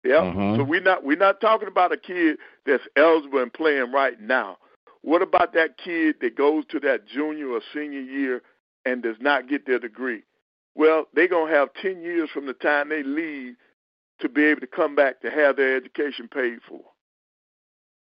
Yeah. 0.04 0.22
Mhm. 0.22 0.56
So 0.56 0.64
we're 0.64 0.80
not 0.80 1.04
we're 1.04 1.16
not 1.16 1.40
talking 1.40 1.68
about 1.68 1.92
a 1.92 1.96
kid 1.96 2.38
that's 2.64 2.86
eligible 2.96 3.40
and 3.40 3.52
playing 3.52 3.92
right 3.92 4.18
now. 4.20 4.58
What 5.02 5.22
about 5.22 5.52
that 5.54 5.78
kid 5.78 6.16
that 6.20 6.36
goes 6.36 6.64
to 6.66 6.80
that 6.80 7.06
junior 7.06 7.48
or 7.48 7.60
senior 7.72 8.00
year 8.00 8.42
and 8.84 9.02
does 9.02 9.16
not 9.20 9.48
get 9.48 9.66
their 9.66 9.78
degree? 9.78 10.22
Well, 10.74 11.06
they're 11.12 11.28
gonna 11.28 11.52
have 11.52 11.72
ten 11.74 12.02
years 12.02 12.30
from 12.30 12.46
the 12.46 12.54
time 12.54 12.88
they 12.88 13.02
leave 13.02 13.56
to 14.20 14.28
be 14.28 14.44
able 14.44 14.60
to 14.60 14.66
come 14.66 14.94
back 14.94 15.20
to 15.20 15.30
have 15.30 15.56
their 15.56 15.76
education 15.76 16.28
paid 16.28 16.62
for. 16.62 16.82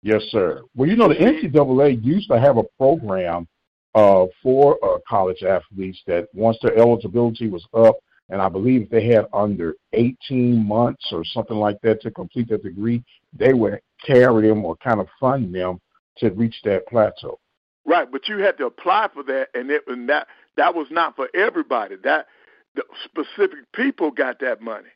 Yes, 0.03 0.23
sir. 0.25 0.63
Well, 0.75 0.89
you 0.89 0.97
know, 0.97 1.09
the 1.09 1.15
NCAA 1.15 1.91
used 2.03 2.29
to 2.29 2.39
have 2.39 2.57
a 2.57 2.65
program 2.79 3.47
uh, 3.95 4.27
for 4.43 4.79
uh, 4.85 4.99
college 5.09 5.43
athletes 5.43 6.01
that 6.07 6.29
once 6.33 6.59
their 6.63 6.77
eligibility 6.77 7.49
was 7.49 7.67
up, 7.75 7.97
and 8.31 8.41
I 8.41 8.49
believe 8.49 8.89
they 8.89 9.07
had 9.07 9.27
under 9.33 9.75
18 9.93 10.67
months 10.67 11.05
or 11.13 11.25
something 11.25 11.57
like 11.57 11.81
that 11.83 12.01
to 12.03 12.11
complete 12.11 12.49
their 12.49 12.59
degree, 12.59 13.05
they 13.33 13.53
would 13.53 13.81
carry 14.05 14.49
them 14.49 14.65
or 14.65 14.77
kind 14.77 15.01
of 15.01 15.09
fund 15.21 15.55
them 15.55 15.81
to 16.19 16.31
reach 16.31 16.57
that 16.65 16.87
plateau. 16.87 17.39
Right, 17.85 18.11
but 18.11 18.29
you 18.29 18.39
had 18.39 18.57
to 18.59 18.67
apply 18.67 19.09
for 19.13 19.23
that, 19.25 19.49
and 19.55 19.71
it 19.71 19.83
and 19.89 20.09
that 20.09 20.29
that 20.57 20.75
was 20.75 20.87
not 20.91 21.17
for 21.17 21.29
everybody. 21.35 21.97
That 21.97 22.29
the 22.75 22.85
specific 23.05 23.71
people 23.73 24.11
got 24.11 24.39
that 24.39 24.61
money. 24.61 24.89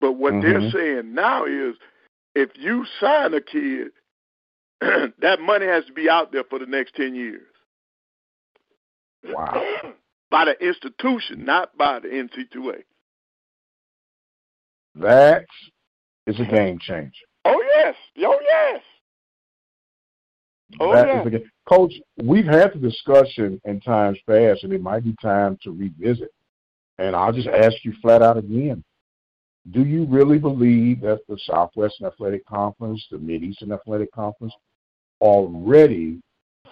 But 0.00 0.12
what 0.12 0.40
they're 0.40 0.60
Mhm. 0.60 0.72
saying 0.72 1.14
now 1.14 1.44
is, 1.44 1.76
if 2.34 2.56
you 2.56 2.86
sign 2.98 3.34
a 3.34 3.40
kid, 3.40 3.92
that 4.80 5.40
money 5.40 5.66
has 5.66 5.84
to 5.84 5.92
be 5.92 6.08
out 6.08 6.32
there 6.32 6.44
for 6.44 6.58
the 6.58 6.66
next 6.66 6.94
ten 6.94 7.14
years 7.14 7.46
Wow. 9.34 9.64
by 10.30 10.44
the 10.46 10.66
institution, 10.66 11.44
not 11.44 11.76
by 11.76 12.00
the 12.00 12.08
NC2A. 12.08 12.82
That 14.96 15.44
is 16.26 16.38
a 16.40 16.44
game 16.44 16.78
changer. 16.80 17.12
Oh 17.44 17.62
yes, 17.76 17.94
oh 18.18 18.38
yes. 18.42 18.82
Oh, 20.80 20.92
That 20.94 21.06
yeah. 21.08 21.20
is 21.20 21.26
a 21.26 21.30
ga- 21.30 21.44
Coach, 21.68 21.92
we've 22.22 22.46
had 22.46 22.72
the 22.74 22.78
discussion 22.78 23.60
in 23.64 23.80
times 23.80 24.18
past, 24.28 24.64
and 24.64 24.72
it 24.72 24.82
might 24.82 25.04
be 25.04 25.14
time 25.22 25.58
to 25.62 25.70
revisit. 25.70 26.30
And 26.98 27.14
I'll 27.14 27.32
just 27.32 27.48
ask 27.48 27.76
you 27.84 27.92
flat 28.02 28.22
out 28.22 28.36
again. 28.36 28.82
Do 29.70 29.82
you 29.84 30.06
really 30.06 30.38
believe 30.38 31.00
that 31.02 31.20
the 31.28 31.38
Southwestern 31.44 32.06
Athletic 32.06 32.44
Conference, 32.46 33.06
the 33.10 33.18
Mid-Eastern 33.18 33.72
Athletic 33.72 34.10
Conference, 34.12 34.52
are 35.20 35.44
ready 35.46 36.20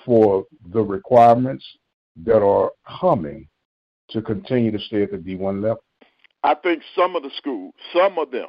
for 0.04 0.44
the 0.72 0.80
requirements 0.80 1.64
that 2.24 2.42
are 2.42 2.70
coming 3.00 3.48
to 4.10 4.22
continue 4.22 4.70
to 4.70 4.78
stay 4.78 5.02
at 5.02 5.10
the 5.10 5.18
D1 5.18 5.62
level? 5.62 5.82
I 6.42 6.54
think 6.54 6.82
some 6.94 7.16
of 7.16 7.22
the 7.22 7.30
schools, 7.36 7.74
some 7.92 8.18
of 8.18 8.30
them, 8.30 8.46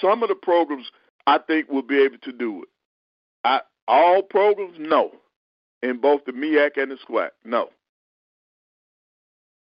some 0.00 0.22
of 0.22 0.28
the 0.28 0.34
programs, 0.34 0.86
I 1.26 1.38
think 1.38 1.70
will 1.70 1.82
be 1.82 2.02
able 2.02 2.18
to 2.18 2.32
do 2.32 2.62
it. 2.62 2.68
I, 3.44 3.60
all 3.86 4.22
programs, 4.22 4.76
no. 4.78 5.12
In 5.82 6.00
both 6.00 6.24
the 6.24 6.32
MEAC 6.32 6.80
and 6.80 6.92
the 6.92 6.98
SWAC, 7.08 7.30
no. 7.44 7.70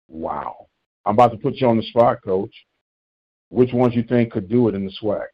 Wow. 0.09 0.67
I'm 1.07 1.15
about 1.15 1.31
to 1.33 1.39
put 1.39 1.55
you 1.57 1.69
on 1.69 1.77
the 1.77 1.83
spot, 1.85 2.19
Coach. 2.25 2.55
Which 3.51 3.73
ones 3.73 3.95
you 3.95 4.03
think 4.03 4.33
could 4.33 4.49
do 4.49 4.69
it 4.69 4.75
in 4.75 4.85
the 4.85 4.93
SWAC? 5.03 5.27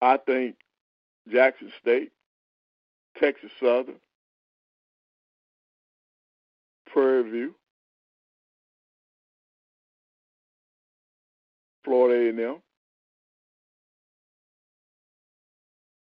I 0.00 0.16
think 0.16 0.56
Jackson 1.30 1.72
State, 1.80 2.12
Texas 3.18 3.50
Southern, 3.60 3.96
Prairie 6.92 7.30
View, 7.30 7.54
Florida 11.84 12.42
A&M, 12.42 12.56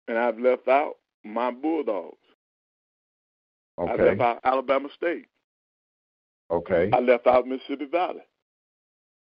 and 0.08 0.18
I've 0.18 0.40
left 0.40 0.68
out 0.68 0.96
my 1.24 1.52
Bulldogs. 1.52 2.18
Okay. 3.80 3.92
I 3.92 4.06
left 4.06 4.22
out 4.22 4.40
Alabama 4.44 4.90
State. 4.96 5.26
Okay. 6.50 6.90
I 6.94 7.00
left 7.00 7.28
out 7.28 7.48
Mississippi 7.48 7.86
Valley. 7.86 8.22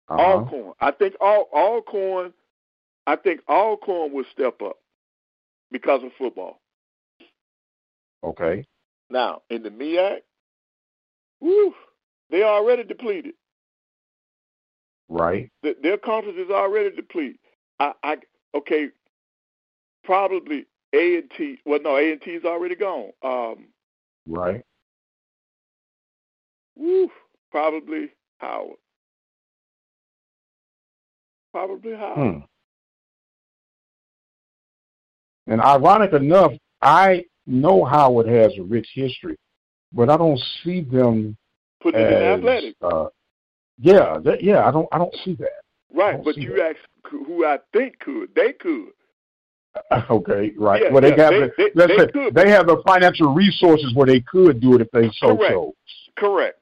Uh-huh. 0.10 0.22
Alcorn. 0.22 0.74
I 0.82 0.92
think 0.92 1.16
all 1.22 1.48
Alcorn. 1.54 2.34
I 3.06 3.16
think 3.16 3.42
Alcorn 3.48 4.14
will 4.14 4.26
step 4.32 4.62
up 4.62 4.78
because 5.72 6.04
of 6.04 6.12
football. 6.18 6.60
Okay. 8.24 8.66
Now 9.10 9.42
in 9.50 9.64
the 9.64 9.70
MEAC, 9.70 10.20
woo, 11.44 11.74
they 12.32 12.44
already 12.44 12.84
depleted. 12.84 13.34
Right. 15.10 15.52
The, 15.62 15.76
their 15.84 15.98
conference 15.98 16.40
is 16.40 16.50
already 16.50 16.96
depleted. 16.96 17.38
I, 17.80 17.92
I 18.04 18.18
okay, 18.56 18.88
probably 20.04 20.66
A 20.94 21.18
and 21.18 21.32
T. 21.38 21.60
Well, 21.66 21.80
no, 21.84 21.98
A 21.98 22.14
and 22.14 22.22
T 22.22 22.32
is 22.32 22.46
already 22.46 22.76
gone. 22.76 23.12
Um, 23.22 23.68
right. 24.26 24.64
Woo, 26.76 27.12
probably 27.52 28.10
Howard. 28.40 28.78
Probably 31.52 31.96
Howard. 31.96 32.34
Hmm. 32.34 32.40
And 35.52 35.62
ironic 35.62 36.14
enough, 36.14 36.54
I 36.82 37.26
know 37.46 37.84
Howard 37.84 38.28
has 38.28 38.54
a 38.58 38.64
rich 38.64 38.88
history, 38.96 39.38
but 39.94 40.10
I 40.10 40.18
don't 40.18 40.40
see 40.64 40.82
them 40.82 41.38
putting 41.82 42.02
as, 42.02 42.12
it 42.12 42.18
in 42.18 42.24
athletics. 42.24 42.78
Uh, 42.82 43.08
yeah, 43.80 44.18
that, 44.24 44.44
yeah, 44.44 44.66
I 44.68 44.72
don't, 44.72 44.88
I 44.92 44.98
don't 44.98 45.16
see 45.24 45.36
that. 45.36 45.64
Right, 45.94 46.24
but 46.24 46.38
you 46.38 46.62
ask 46.62 46.78
who 47.10 47.46
I 47.46 47.60
think 47.72 48.00
could. 48.00 48.34
They 48.36 48.54
could. 48.54 48.90
Okay, 50.10 50.52
right. 50.56 50.84
Yeah, 50.84 50.92
well, 50.92 51.02
they 51.02 51.16
yeah, 51.16 51.24
have 51.24 51.32
they, 51.32 51.40
the, 51.40 51.52
they, 51.58 51.88
they, 51.88 51.98
they, 51.98 52.12
could. 52.12 52.36
they 52.36 52.50
have 52.52 52.68
the 52.68 52.82
financial 52.86 53.34
resources 53.34 53.92
where 53.96 54.06
they 54.06 54.20
could 54.20 54.62
do 54.62 54.76
it 54.76 54.82
if 54.82 54.92
they 54.92 55.10
so 55.18 55.36
Correct. 55.36 55.52
chose. 55.52 55.74
Correct. 56.16 56.60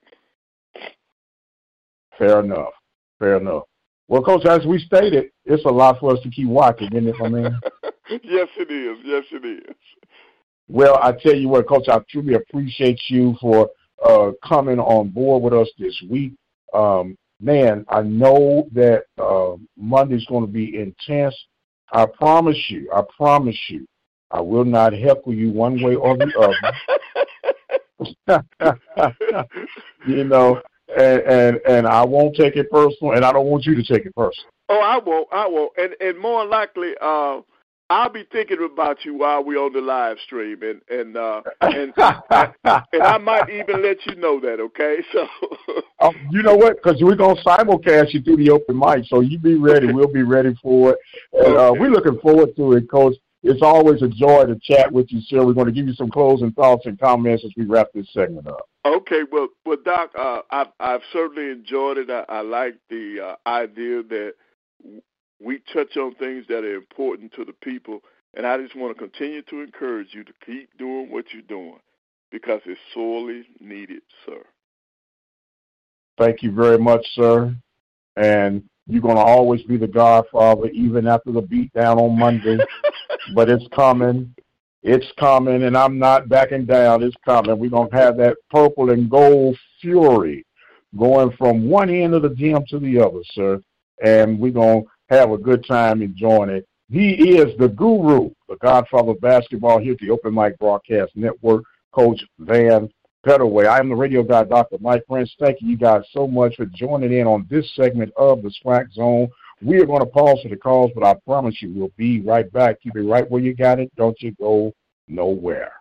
Fair 2.17 2.39
enough. 2.39 2.71
Fair 3.19 3.37
enough. 3.37 3.63
Well, 4.07 4.21
Coach, 4.21 4.45
as 4.45 4.65
we 4.65 4.79
stated, 4.79 5.31
it's 5.45 5.65
a 5.65 5.69
lot 5.69 5.99
for 5.99 6.13
us 6.13 6.19
to 6.23 6.29
keep 6.29 6.47
watching, 6.47 6.87
isn't 6.93 7.07
it, 7.07 7.15
my 7.19 7.29
man? 7.29 7.59
yes, 8.23 8.47
it 8.57 8.71
is. 8.71 8.97
Yes, 9.03 9.23
it 9.31 9.45
is. 9.45 9.75
Well, 10.71 10.97
I 11.03 11.11
tell 11.11 11.35
you 11.35 11.49
what, 11.49 11.67
Coach, 11.67 11.89
I 11.89 11.99
truly 12.09 12.35
appreciate 12.35 13.01
you 13.09 13.35
for 13.41 13.69
uh, 14.07 14.31
coming 14.47 14.79
on 14.79 15.09
board 15.09 15.43
with 15.43 15.53
us 15.53 15.69
this 15.77 16.01
week. 16.09 16.31
Um, 16.73 17.17
man, 17.41 17.83
I 17.89 18.03
know 18.03 18.69
that 18.71 19.03
uh, 19.21 19.57
Monday's 19.75 20.25
going 20.27 20.45
to 20.45 20.51
be 20.51 20.79
intense. 20.79 21.35
I 21.91 22.05
promise 22.05 22.55
you, 22.69 22.89
I 22.95 23.01
promise 23.17 23.59
you, 23.67 23.85
I 24.31 24.39
will 24.39 24.63
not 24.63 24.93
heckle 24.93 25.33
you 25.33 25.51
one 25.51 25.83
way 25.83 25.95
or 25.95 26.15
the 26.15 26.31
other. 26.39 26.55
you 30.07 30.23
know, 30.23 30.61
and, 30.97 31.21
and 31.23 31.59
and 31.67 31.85
I 31.85 32.05
won't 32.05 32.37
take 32.37 32.55
it 32.55 32.71
personal, 32.71 33.11
and 33.11 33.25
I 33.25 33.33
don't 33.33 33.47
want 33.47 33.65
you 33.65 33.75
to 33.75 33.83
take 33.83 34.05
it 34.05 34.15
personal. 34.15 34.49
Oh, 34.69 34.79
I 34.79 34.99
won't. 34.99 35.27
I 35.33 35.47
won't. 35.47 35.73
And 35.77 35.95
and 35.99 36.17
more 36.17 36.45
likely, 36.45 36.93
uh, 37.01 37.41
I'll 37.91 38.09
be 38.09 38.23
thinking 38.31 38.65
about 38.73 39.03
you 39.03 39.15
while 39.15 39.43
we're 39.43 39.61
on 39.61 39.73
the 39.73 39.81
live 39.81 40.15
stream, 40.25 40.61
and 40.63 40.81
and 40.89 41.17
uh, 41.17 41.41
and 41.59 41.93
and 41.97 43.03
I 43.03 43.17
might 43.17 43.49
even 43.49 43.83
let 43.83 43.97
you 44.05 44.15
know 44.15 44.39
that. 44.39 44.61
Okay, 44.61 44.99
so. 45.11 45.27
oh, 45.99 46.13
you 46.29 46.41
know 46.41 46.55
what? 46.55 46.77
Because 46.77 47.01
we're 47.03 47.17
gonna 47.17 47.41
simulcast 47.41 48.13
you 48.13 48.21
through 48.21 48.37
the 48.37 48.49
open 48.49 48.79
mic, 48.79 49.03
so 49.07 49.19
you 49.19 49.37
be 49.37 49.55
ready. 49.55 49.87
Okay. 49.87 49.93
We'll 49.93 50.07
be 50.07 50.23
ready 50.23 50.55
for 50.63 50.91
it, 50.91 50.99
and 51.33 51.57
uh, 51.57 51.73
we're 51.77 51.91
looking 51.91 52.17
forward 52.19 52.55
to 52.55 52.73
it, 52.73 52.89
Coach. 52.89 53.15
It's 53.43 53.61
always 53.61 54.01
a 54.03 54.07
joy 54.07 54.45
to 54.45 54.57
chat 54.61 54.89
with 54.89 55.11
you, 55.11 55.19
sir. 55.21 55.43
We're 55.43 55.53
going 55.53 55.65
to 55.65 55.73
give 55.73 55.87
you 55.87 55.95
some 55.95 56.11
closing 56.11 56.51
thoughts 56.51 56.85
and 56.85 56.97
comments 56.97 57.43
as 57.43 57.51
we 57.57 57.65
wrap 57.65 57.87
this 57.91 58.07
segment 58.13 58.47
up. 58.47 58.69
Okay, 58.85 59.23
well, 59.31 59.47
well, 59.65 59.77
Doc, 59.83 60.11
uh, 60.17 60.43
I've 60.49 60.67
I've 60.79 61.01
certainly 61.11 61.51
enjoyed 61.51 61.97
it. 61.97 62.09
I, 62.09 62.23
I 62.29 62.41
like 62.41 62.75
the 62.89 63.35
uh, 63.45 63.49
idea 63.49 64.03
that 64.03 64.33
we 65.43 65.61
touch 65.73 65.97
on 65.97 66.15
things 66.15 66.45
that 66.47 66.63
are 66.63 66.75
important 66.75 67.33
to 67.33 67.45
the 67.45 67.53
people, 67.53 68.01
and 68.35 68.45
I 68.45 68.57
just 68.57 68.75
want 68.75 68.95
to 68.95 69.01
continue 69.01 69.41
to 69.43 69.61
encourage 69.61 70.09
you 70.13 70.23
to 70.23 70.33
keep 70.45 70.69
doing 70.77 71.09
what 71.11 71.25
you're 71.33 71.41
doing 71.43 71.79
because 72.31 72.61
it's 72.65 72.79
sorely 72.93 73.43
needed, 73.59 74.01
sir. 74.25 74.41
Thank 76.17 76.43
you 76.43 76.51
very 76.51 76.77
much, 76.77 77.05
sir. 77.13 77.55
And 78.15 78.63
you're 78.87 79.01
going 79.01 79.15
to 79.15 79.21
always 79.21 79.63
be 79.63 79.77
the 79.77 79.87
Godfather, 79.87 80.67
even 80.69 81.07
after 81.07 81.31
the 81.31 81.41
beatdown 81.41 81.97
on 81.97 82.17
Monday. 82.17 82.57
but 83.35 83.49
it's 83.49 83.67
coming. 83.73 84.33
It's 84.83 85.05
coming, 85.19 85.63
and 85.63 85.77
I'm 85.77 85.99
not 85.99 86.27
backing 86.27 86.65
down. 86.65 87.03
It's 87.03 87.15
coming. 87.23 87.57
We're 87.57 87.69
going 87.69 87.89
to 87.91 87.95
have 87.95 88.17
that 88.17 88.37
purple 88.49 88.89
and 88.89 89.09
gold 89.09 89.57
fury 89.79 90.45
going 90.97 91.31
from 91.37 91.69
one 91.69 91.89
end 91.89 92.13
of 92.13 92.23
the 92.23 92.29
gym 92.29 92.63
to 92.69 92.79
the 92.79 92.99
other, 92.99 93.21
sir. 93.33 93.61
And 94.03 94.39
we're 94.39 94.51
going 94.51 94.83
to 94.83 94.89
have 95.11 95.31
a 95.31 95.37
good 95.37 95.65
time 95.65 96.01
enjoying 96.01 96.49
it. 96.49 96.67
He 96.89 97.37
is 97.37 97.57
the 97.57 97.69
guru, 97.69 98.31
the 98.49 98.57
godfather 98.57 99.11
of 99.11 99.21
basketball 99.21 99.79
here 99.79 99.93
at 99.93 99.99
the 99.99 100.09
Open 100.09 100.33
Mic 100.33 100.57
Broadcast 100.59 101.11
Network, 101.15 101.63
Coach 101.93 102.21
Vann 102.39 102.89
Pettaway. 103.25 103.67
I 103.67 103.79
am 103.79 103.89
the 103.89 103.95
radio 103.95 104.23
guy, 104.23 104.43
Dr. 104.43 104.77
Mike 104.79 105.03
Prince. 105.07 105.33
Thank 105.39 105.59
you 105.61 105.77
guys 105.77 106.01
so 106.11 106.27
much 106.27 106.55
for 106.55 106.65
joining 106.65 107.13
in 107.13 107.27
on 107.27 107.47
this 107.49 107.73
segment 107.75 108.11
of 108.17 108.41
the 108.41 108.51
SWAC 108.63 108.91
Zone. 108.93 109.29
We 109.61 109.79
are 109.79 109.85
going 109.85 110.01
to 110.01 110.07
pause 110.07 110.39
for 110.41 110.49
the 110.49 110.57
calls, 110.57 110.91
but 110.95 111.05
I 111.05 111.13
promise 111.25 111.61
you 111.61 111.71
we'll 111.73 111.91
be 111.95 112.21
right 112.21 112.51
back. 112.51 112.81
Keep 112.81 112.97
it 112.97 113.03
right 113.03 113.29
where 113.29 113.41
you 113.41 113.53
got 113.53 113.79
it. 113.79 113.91
Don't 113.95 114.19
you 114.21 114.31
go 114.31 114.73
nowhere. 115.07 115.73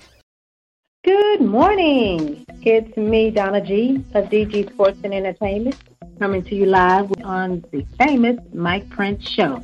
Good 1.04 1.40
morning. 1.40 2.44
It's 2.62 2.96
me, 2.96 3.30
Donna 3.30 3.60
G 3.60 4.04
of 4.14 4.26
DG 4.26 4.72
Sports 4.72 4.98
and 5.04 5.14
Entertainment, 5.14 5.76
coming 6.18 6.42
to 6.44 6.54
you 6.54 6.66
live 6.66 7.10
on 7.24 7.64
the 7.70 7.86
famous 7.98 8.38
Mike 8.52 8.88
Prince 8.90 9.28
Show. 9.28 9.62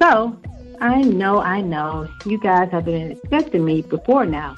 So, 0.00 0.40
I 0.80 1.02
know, 1.02 1.40
I 1.40 1.60
know, 1.60 2.08
you 2.24 2.40
guys 2.40 2.70
have 2.72 2.86
been 2.86 3.12
expecting 3.12 3.64
me 3.64 3.82
before 3.82 4.26
now. 4.26 4.54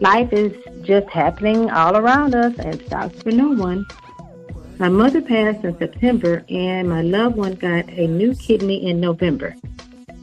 Life 0.00 0.32
is 0.32 0.52
just 0.82 1.08
happening 1.08 1.70
all 1.70 1.96
around 1.96 2.34
us 2.34 2.56
and 2.58 2.80
stops 2.86 3.22
for 3.22 3.32
no 3.32 3.50
one. 3.50 3.84
My 4.78 4.88
mother 4.88 5.20
passed 5.20 5.64
in 5.64 5.76
September, 5.78 6.44
and 6.48 6.88
my 6.88 7.02
loved 7.02 7.36
one 7.36 7.54
got 7.54 7.88
a 7.90 8.06
new 8.06 8.34
kidney 8.34 8.88
in 8.88 9.00
November. 9.00 9.54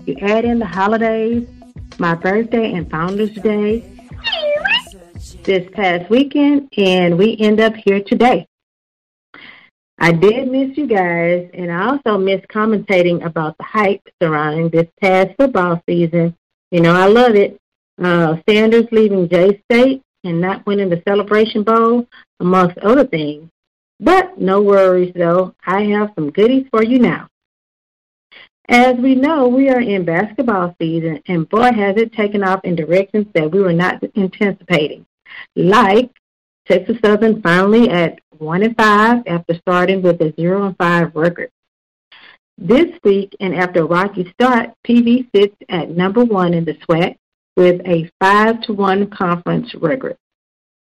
You 0.10 0.16
add 0.22 0.44
in 0.44 0.58
the 0.58 0.66
holidays, 0.66 1.48
my 2.00 2.16
birthday, 2.16 2.74
and 2.74 2.90
Founders 2.90 3.30
Day, 3.30 3.84
this 5.44 5.70
past 5.72 6.10
weekend, 6.10 6.68
and 6.78 7.16
we 7.16 7.38
end 7.38 7.60
up 7.60 7.76
here 7.76 8.02
today. 8.02 8.48
I 10.00 10.12
did 10.14 10.48
miss 10.48 10.76
you 10.76 10.88
guys, 10.88 11.52
and 11.54 11.72
I 11.72 11.90
also 11.90 12.18
miss 12.18 12.42
commentating 12.52 13.24
about 13.24 13.56
the 13.60 13.66
hype 13.66 14.02
surrounding 14.20 14.70
this 14.70 14.88
past 15.00 15.36
football 15.38 15.80
season. 15.88 16.36
You 16.72 16.82
know, 16.82 16.96
I 16.96 17.06
love 17.06 17.36
it. 17.36 17.60
Uh, 18.02 18.38
Sanders 18.50 18.88
leaving 18.92 19.30
J 19.30 19.62
State 19.70 20.02
and 20.24 20.42
not 20.42 20.66
winning 20.66 20.90
the 20.90 21.04
Celebration 21.08 21.62
Bowl, 21.62 22.08
amongst 22.40 22.80
other 22.80 23.06
things. 23.06 23.48
But 24.00 24.40
no 24.40 24.60
worries, 24.64 25.14
though. 25.16 25.54
I 25.68 25.84
have 25.84 26.14
some 26.16 26.32
goodies 26.32 26.66
for 26.72 26.84
you 26.84 26.98
now. 26.98 27.29
As 28.70 28.98
we 28.98 29.16
know, 29.16 29.48
we 29.48 29.68
are 29.70 29.82
in 29.82 30.06
basketball 30.06 30.76
season, 30.80 31.24
and 31.26 31.50
boy, 31.50 31.72
has 31.72 31.98
it 31.98 32.14
taken 32.14 32.44
off 32.44 32.64
in 32.64 32.76
directions 32.76 33.26
that 33.34 33.50
we 33.52 33.62
were 33.62 33.74
not 33.74 34.04
anticipating. 34.16 35.08
Like 35.56 36.12
Texas 36.68 36.98
Southern 37.04 37.42
finally 37.42 37.90
at 37.90 38.20
one 38.38 38.62
and 38.62 38.78
five 38.78 39.24
after 39.26 39.56
starting 39.56 40.04
with 40.04 40.22
a 40.22 40.36
zero 40.36 40.68
and 40.68 40.78
five 40.78 41.16
record. 41.16 41.50
This 42.60 42.92
week, 43.04 43.36
and 43.40 43.56
after 43.56 43.82
a 43.82 43.86
rocky 43.86 44.32
start, 44.34 44.70
PV 44.88 45.30
sits 45.36 45.56
at 45.70 45.90
number 45.90 46.24
one 46.24 46.54
in 46.54 46.64
the 46.64 46.76
SWAC 46.76 47.16
with 47.58 47.82
a 47.88 48.12
5 48.22 48.62
to 48.62 48.74
1 48.74 49.10
conference 49.10 49.74
record, 49.76 50.16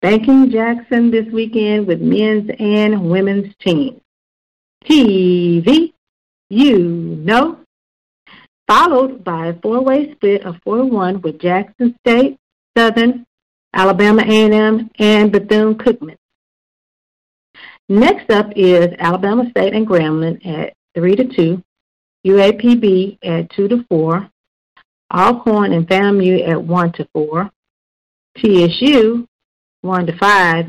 banking 0.03 0.51
Jackson 0.51 1.11
this 1.11 1.27
weekend 1.33 1.87
with 1.87 2.03
men's 2.03 2.51
and 2.59 3.09
women's 3.11 3.55
teams. 3.61 4.01
TV, 4.85 5.95
you 6.51 6.79
know, 6.79 7.61
followed 8.69 9.25
by 9.25 9.47
a 9.47 9.61
four-way 9.61 10.13
split 10.13 10.45
of 10.45 10.57
4-1 10.67 11.23
with 11.23 11.41
Jackson 11.41 11.97
State, 12.01 12.39
Southern, 12.77 13.27
Alabama 13.73 14.23
A&M, 14.23 14.91
and 14.99 15.33
Bethune-Cookman. 15.33 16.17
Next 17.89 18.31
up 18.31 18.53
is 18.55 18.89
Alabama 18.99 19.49
State 19.51 19.73
and 19.73 19.87
Grambling 19.87 20.45
at 20.47 20.75
3 20.95 21.17
to 21.17 21.25
2, 21.25 21.63
UAPB 22.27 23.19
at 23.23 23.51
2 23.51 23.69
to 23.69 23.85
4, 23.89 24.31
Alcorn 25.15 25.73
and 25.73 25.89
FAMU 25.89 26.47
at 26.47 26.63
1 26.63 26.93
to 26.93 27.09
4, 27.15 27.51
TSU 28.37 29.27
1 29.81 30.07
to 30.07 30.19
5, 30.19 30.67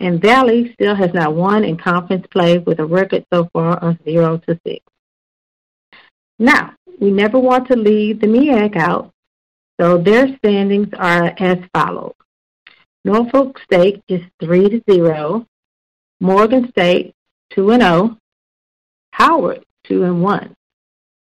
and 0.00 0.20
Valley 0.20 0.72
still 0.72 0.96
has 0.96 1.14
not 1.14 1.34
won 1.34 1.62
in 1.62 1.76
conference 1.76 2.26
play 2.32 2.58
with 2.58 2.80
a 2.80 2.84
record 2.84 3.24
so 3.32 3.48
far 3.52 3.76
of 3.78 3.96
0 4.04 4.38
to 4.38 4.58
6. 4.66 4.84
Now, 6.38 6.74
we 7.00 7.10
never 7.10 7.38
want 7.38 7.68
to 7.68 7.76
leave 7.76 8.20
the 8.20 8.26
MEAC 8.26 8.76
out, 8.76 9.12
so 9.80 9.98
their 9.98 10.36
standings 10.36 10.88
are 10.98 11.34
as 11.38 11.58
follows. 11.72 12.14
Norfolk 13.04 13.58
State 13.60 14.02
is 14.08 14.20
3 14.40 14.68
to 14.68 14.82
0, 14.90 15.46
Morgan 16.20 16.68
State 16.70 17.14
2 17.50 17.70
and 17.70 17.82
0, 17.82 18.18
Howard 19.12 19.64
2 19.84 20.04
and 20.04 20.22
1, 20.22 20.56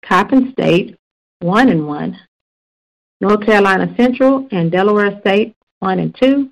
Coppin 0.04 0.52
State 0.52 0.96
1 1.40 1.68
and 1.68 1.86
1, 1.86 2.18
North 3.20 3.46
Carolina 3.46 3.92
Central 3.96 4.46
and 4.50 4.70
Delaware 4.70 5.18
State 5.20 5.56
1 5.80 5.98
and 5.98 6.14
2, 6.20 6.50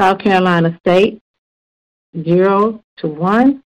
South 0.00 0.18
Carolina 0.18 0.76
State 0.80 1.22
0 2.22 2.82
to 2.96 3.06
1, 3.06 3.62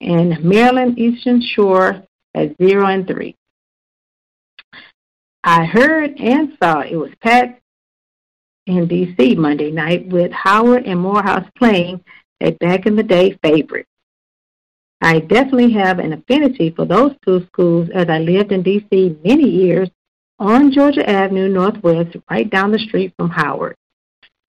and 0.00 0.44
Maryland 0.44 0.98
Eastern 0.98 1.40
Shore 1.40 2.02
at 2.34 2.56
0 2.58 2.86
and 2.86 3.06
3. 3.06 3.36
I 5.44 5.64
heard 5.64 6.18
and 6.20 6.56
saw 6.62 6.80
it 6.80 6.96
was 6.96 7.10
packed 7.20 7.60
in 8.66 8.86
D.C. 8.86 9.34
Monday 9.34 9.70
night 9.70 10.06
with 10.08 10.30
Howard 10.32 10.86
and 10.86 11.00
Morehouse 11.00 11.48
playing 11.56 12.04
a 12.40 12.52
back 12.52 12.86
in 12.86 12.96
the 12.96 13.02
day 13.02 13.38
favorite. 13.42 13.86
I 15.00 15.18
definitely 15.18 15.72
have 15.72 15.98
an 15.98 16.12
affinity 16.12 16.70
for 16.70 16.84
those 16.84 17.12
two 17.24 17.44
schools 17.46 17.88
as 17.92 18.08
I 18.08 18.18
lived 18.18 18.52
in 18.52 18.62
D.C. 18.62 19.18
many 19.24 19.48
years 19.48 19.90
on 20.38 20.72
Georgia 20.72 21.08
Avenue 21.08 21.48
Northwest, 21.48 22.16
right 22.30 22.48
down 22.48 22.70
the 22.70 22.78
street 22.78 23.12
from 23.16 23.30
Howard. 23.30 23.76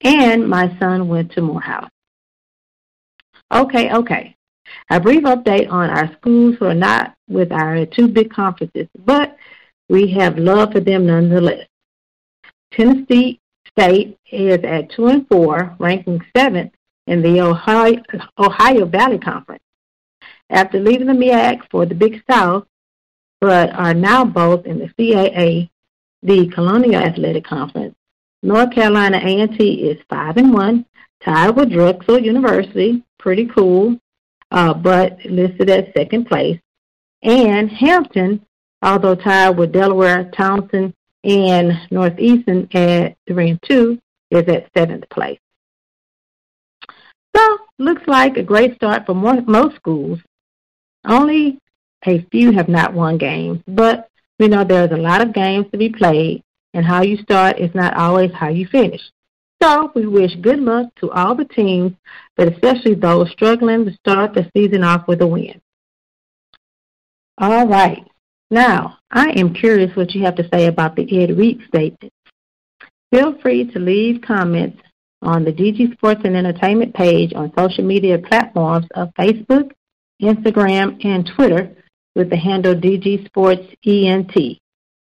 And 0.02 0.48
my 0.48 0.78
son 0.80 1.08
went 1.08 1.32
to 1.34 1.42
Morehouse. 1.42 1.90
Okay, 3.52 3.92
okay. 3.94 4.36
A 4.90 5.00
brief 5.00 5.24
update 5.24 5.72
on 5.72 5.90
our 5.90 6.12
schools 6.18 6.56
who 6.60 6.66
are 6.66 6.74
not 6.74 7.16
with 7.28 7.52
our 7.52 7.86
two 7.86 8.08
big 8.08 8.32
conferences, 8.32 8.88
but 8.98 9.38
we 9.90 10.12
have 10.12 10.38
love 10.38 10.72
for 10.72 10.80
them 10.80 11.06
nonetheless. 11.06 11.68
Tennessee 12.72 13.40
State 13.68 14.18
is 14.32 14.64
at 14.64 14.92
2 14.92 15.08
and 15.08 15.28
4, 15.28 15.76
ranking 15.80 16.22
7th 16.36 16.72
in 17.08 17.22
the 17.22 17.42
Ohio, 17.42 18.02
Ohio 18.38 18.86
Valley 18.86 19.18
Conference. 19.18 19.64
After 20.50 20.80
leaving 20.80 21.08
the 21.08 21.14
MEAC 21.14 21.62
for 21.72 21.86
the 21.86 21.96
Big 21.96 22.24
South, 22.30 22.66
but 23.42 23.72
are 23.74 23.94
now 23.94 24.24
both 24.26 24.66
in 24.66 24.80
the 24.80 24.88
CAA, 24.98 25.70
the 26.22 26.48
Colonial 26.50 27.02
Athletic 27.02 27.44
Conference. 27.44 27.96
North 28.44 28.72
Carolina 28.72 29.18
A&T 29.18 29.90
is 29.90 29.98
5 30.10 30.38
and 30.38 30.54
1, 30.54 30.86
tied 31.24 31.56
with 31.56 31.72
Drexel 31.72 32.20
University, 32.20 33.04
pretty 33.18 33.46
cool, 33.46 33.98
uh, 34.54 34.74
but 34.74 35.18
listed 35.26 35.70
at 35.70 35.94
second 35.98 36.26
place. 36.26 36.60
And 37.24 37.70
Hampton, 37.70 38.46
although 38.82 39.16
tied 39.16 39.58
with 39.58 39.72
Delaware, 39.74 40.26
Towson, 40.26 40.94
and 41.24 41.74
Northeastern 41.90 42.70
at 42.74 43.18
3 43.28 43.50
and 43.50 43.60
2, 43.64 44.00
is 44.32 44.48
at 44.48 44.70
seventh 44.78 45.10
place. 45.10 45.40
So, 47.36 47.58
looks 47.80 48.04
like 48.08 48.38
a 48.38 48.44
great 48.44 48.76
start 48.76 49.06
for 49.06 49.16
more, 49.16 49.42
most 49.42 49.76
schools. 49.76 50.20
Only 51.06 51.58
a 52.06 52.26
few 52.32 52.52
have 52.52 52.70
not 52.70 52.94
won 52.94 53.18
games, 53.18 53.62
but 53.68 54.08
we 54.40 54.48
know 54.48 54.64
there's 54.64 54.92
a 54.92 54.98
lot 54.98 55.22
of 55.22 55.34
games 55.34 55.66
to 55.72 55.78
be 55.78 55.90
played, 55.90 56.44
and 56.74 56.86
how 56.86 57.02
you 57.02 57.18
start 57.18 57.60
is 57.60 57.74
not 57.74 57.96
always 57.96 58.32
how 58.34 58.50
you 58.50 58.68
finish. 58.68 59.02
So, 59.64 59.90
we 59.96 60.06
wish 60.06 60.36
good 60.42 60.60
luck 60.60 60.94
to 61.00 61.10
all 61.12 61.36
the 61.36 61.46
teams, 61.46 61.94
but 62.36 62.52
especially 62.52 62.96
those 62.96 63.32
struggling 63.32 63.86
to 63.86 63.94
start 63.94 64.34
the 64.34 64.52
season 64.54 64.84
off 64.84 65.08
with 65.08 65.22
a 65.22 65.28
win. 65.28 65.62
All 67.38 67.66
right. 67.66 68.06
Now, 68.52 68.98
I 69.10 69.30
am 69.30 69.54
curious 69.54 69.96
what 69.96 70.14
you 70.14 70.26
have 70.26 70.36
to 70.36 70.50
say 70.54 70.66
about 70.66 70.98
the 70.98 71.08
Ed 71.18 71.38
Reed 71.38 71.62
statement. 71.70 72.12
Feel 73.14 73.40
free 73.40 73.72
to 73.72 73.80
leave 73.80 74.22
comments 74.22 74.82
on 75.22 75.46
the 75.46 75.54
DG 75.54 75.94
Sports 75.94 76.22
and 76.26 76.36
Entertainment 76.36 76.94
page 76.94 77.34
on 77.34 77.54
social 77.58 77.86
media 77.86 78.18
platforms 78.18 78.86
of 78.96 79.14
Facebook, 79.18 79.72
Instagram, 80.22 81.04
and 81.06 81.32
Twitter 81.38 81.74
with 82.18 82.30
the 82.30 82.36
handle 82.36 82.76
DG 82.76 83.26
Sports 83.28 83.64
ENT. 83.86 84.60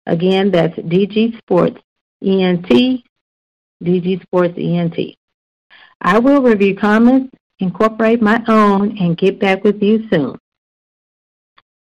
Again, 0.06 0.50
that's 0.50 0.74
DG 0.78 1.36
Sports 1.36 1.82
ENT, 2.24 3.02
DG 3.82 4.22
Sports 4.22 4.54
ENT. 4.56 5.16
I 6.00 6.18
will 6.18 6.42
review 6.42 6.76
comments, 6.76 7.34
incorporate 7.58 8.22
my 8.22 8.42
own, 8.48 8.96
and 8.98 9.16
get 9.16 9.38
back 9.38 9.64
with 9.64 9.82
you 9.82 10.08
soon. 10.08 10.38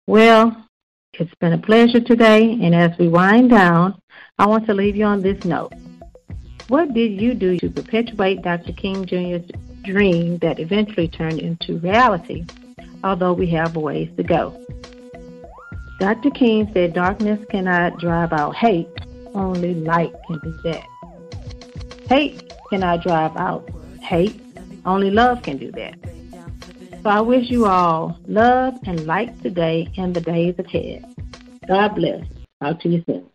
Well, 0.08 0.66
it's 1.14 1.34
been 1.36 1.54
a 1.54 1.58
pleasure 1.58 2.00
today, 2.00 2.52
and 2.62 2.76
as 2.76 2.98
we 3.00 3.08
wind 3.08 3.50
down, 3.50 4.00
I 4.38 4.46
want 4.48 4.66
to 4.68 4.74
leave 4.74 4.96
you 4.96 5.06
on 5.06 5.22
this 5.22 5.44
note. 5.46 5.74
What 6.68 6.94
did 6.94 7.22
you 7.22 7.34
do 7.34 7.58
to 7.60 7.70
perpetuate 7.70 8.42
Dr. 8.42 8.74
King 8.74 9.06
Jr.'s 9.06 9.50
dream 9.84 10.40
that 10.40 10.60
eventually 10.60 11.08
turned 11.08 11.40
into 11.40 11.78
reality, 11.78 12.46
although 13.04 13.34
we 13.34 13.48
have 13.52 13.76
a 13.76 13.80
ways 13.80 14.10
to 14.18 14.24
go? 14.24 14.60
Dr. 16.00 16.32
King 16.32 16.70
said 16.74 16.94
darkness 16.94 17.40
cannot 17.50 17.98
drive 18.00 18.34
out 18.34 18.56
hate, 18.56 18.90
only 19.34 19.76
light 19.76 20.14
can 20.28 20.40
do 20.40 20.52
that. 20.64 20.86
Hate 22.08 22.54
cannot 22.70 23.02
drive 23.04 23.36
out 23.38 23.70
hate, 24.06 24.40
only 24.86 25.12
love 25.12 25.42
can 25.42 25.58
do 25.58 25.72
that. 25.72 25.96
So 27.04 27.10
I 27.10 27.22
wish 27.22 27.50
you 27.50 27.66
all 27.66 28.18
love 28.28 28.76
and 28.86 29.06
light 29.06 29.42
today 29.42 29.92
and 29.98 30.16
the 30.16 30.22
days 30.22 30.56
ahead. 30.58 31.06
God 31.68 31.96
bless. 31.96 32.26
Talk 32.62 32.80
to 32.82 32.90
you 32.90 33.04
soon. 33.06 33.26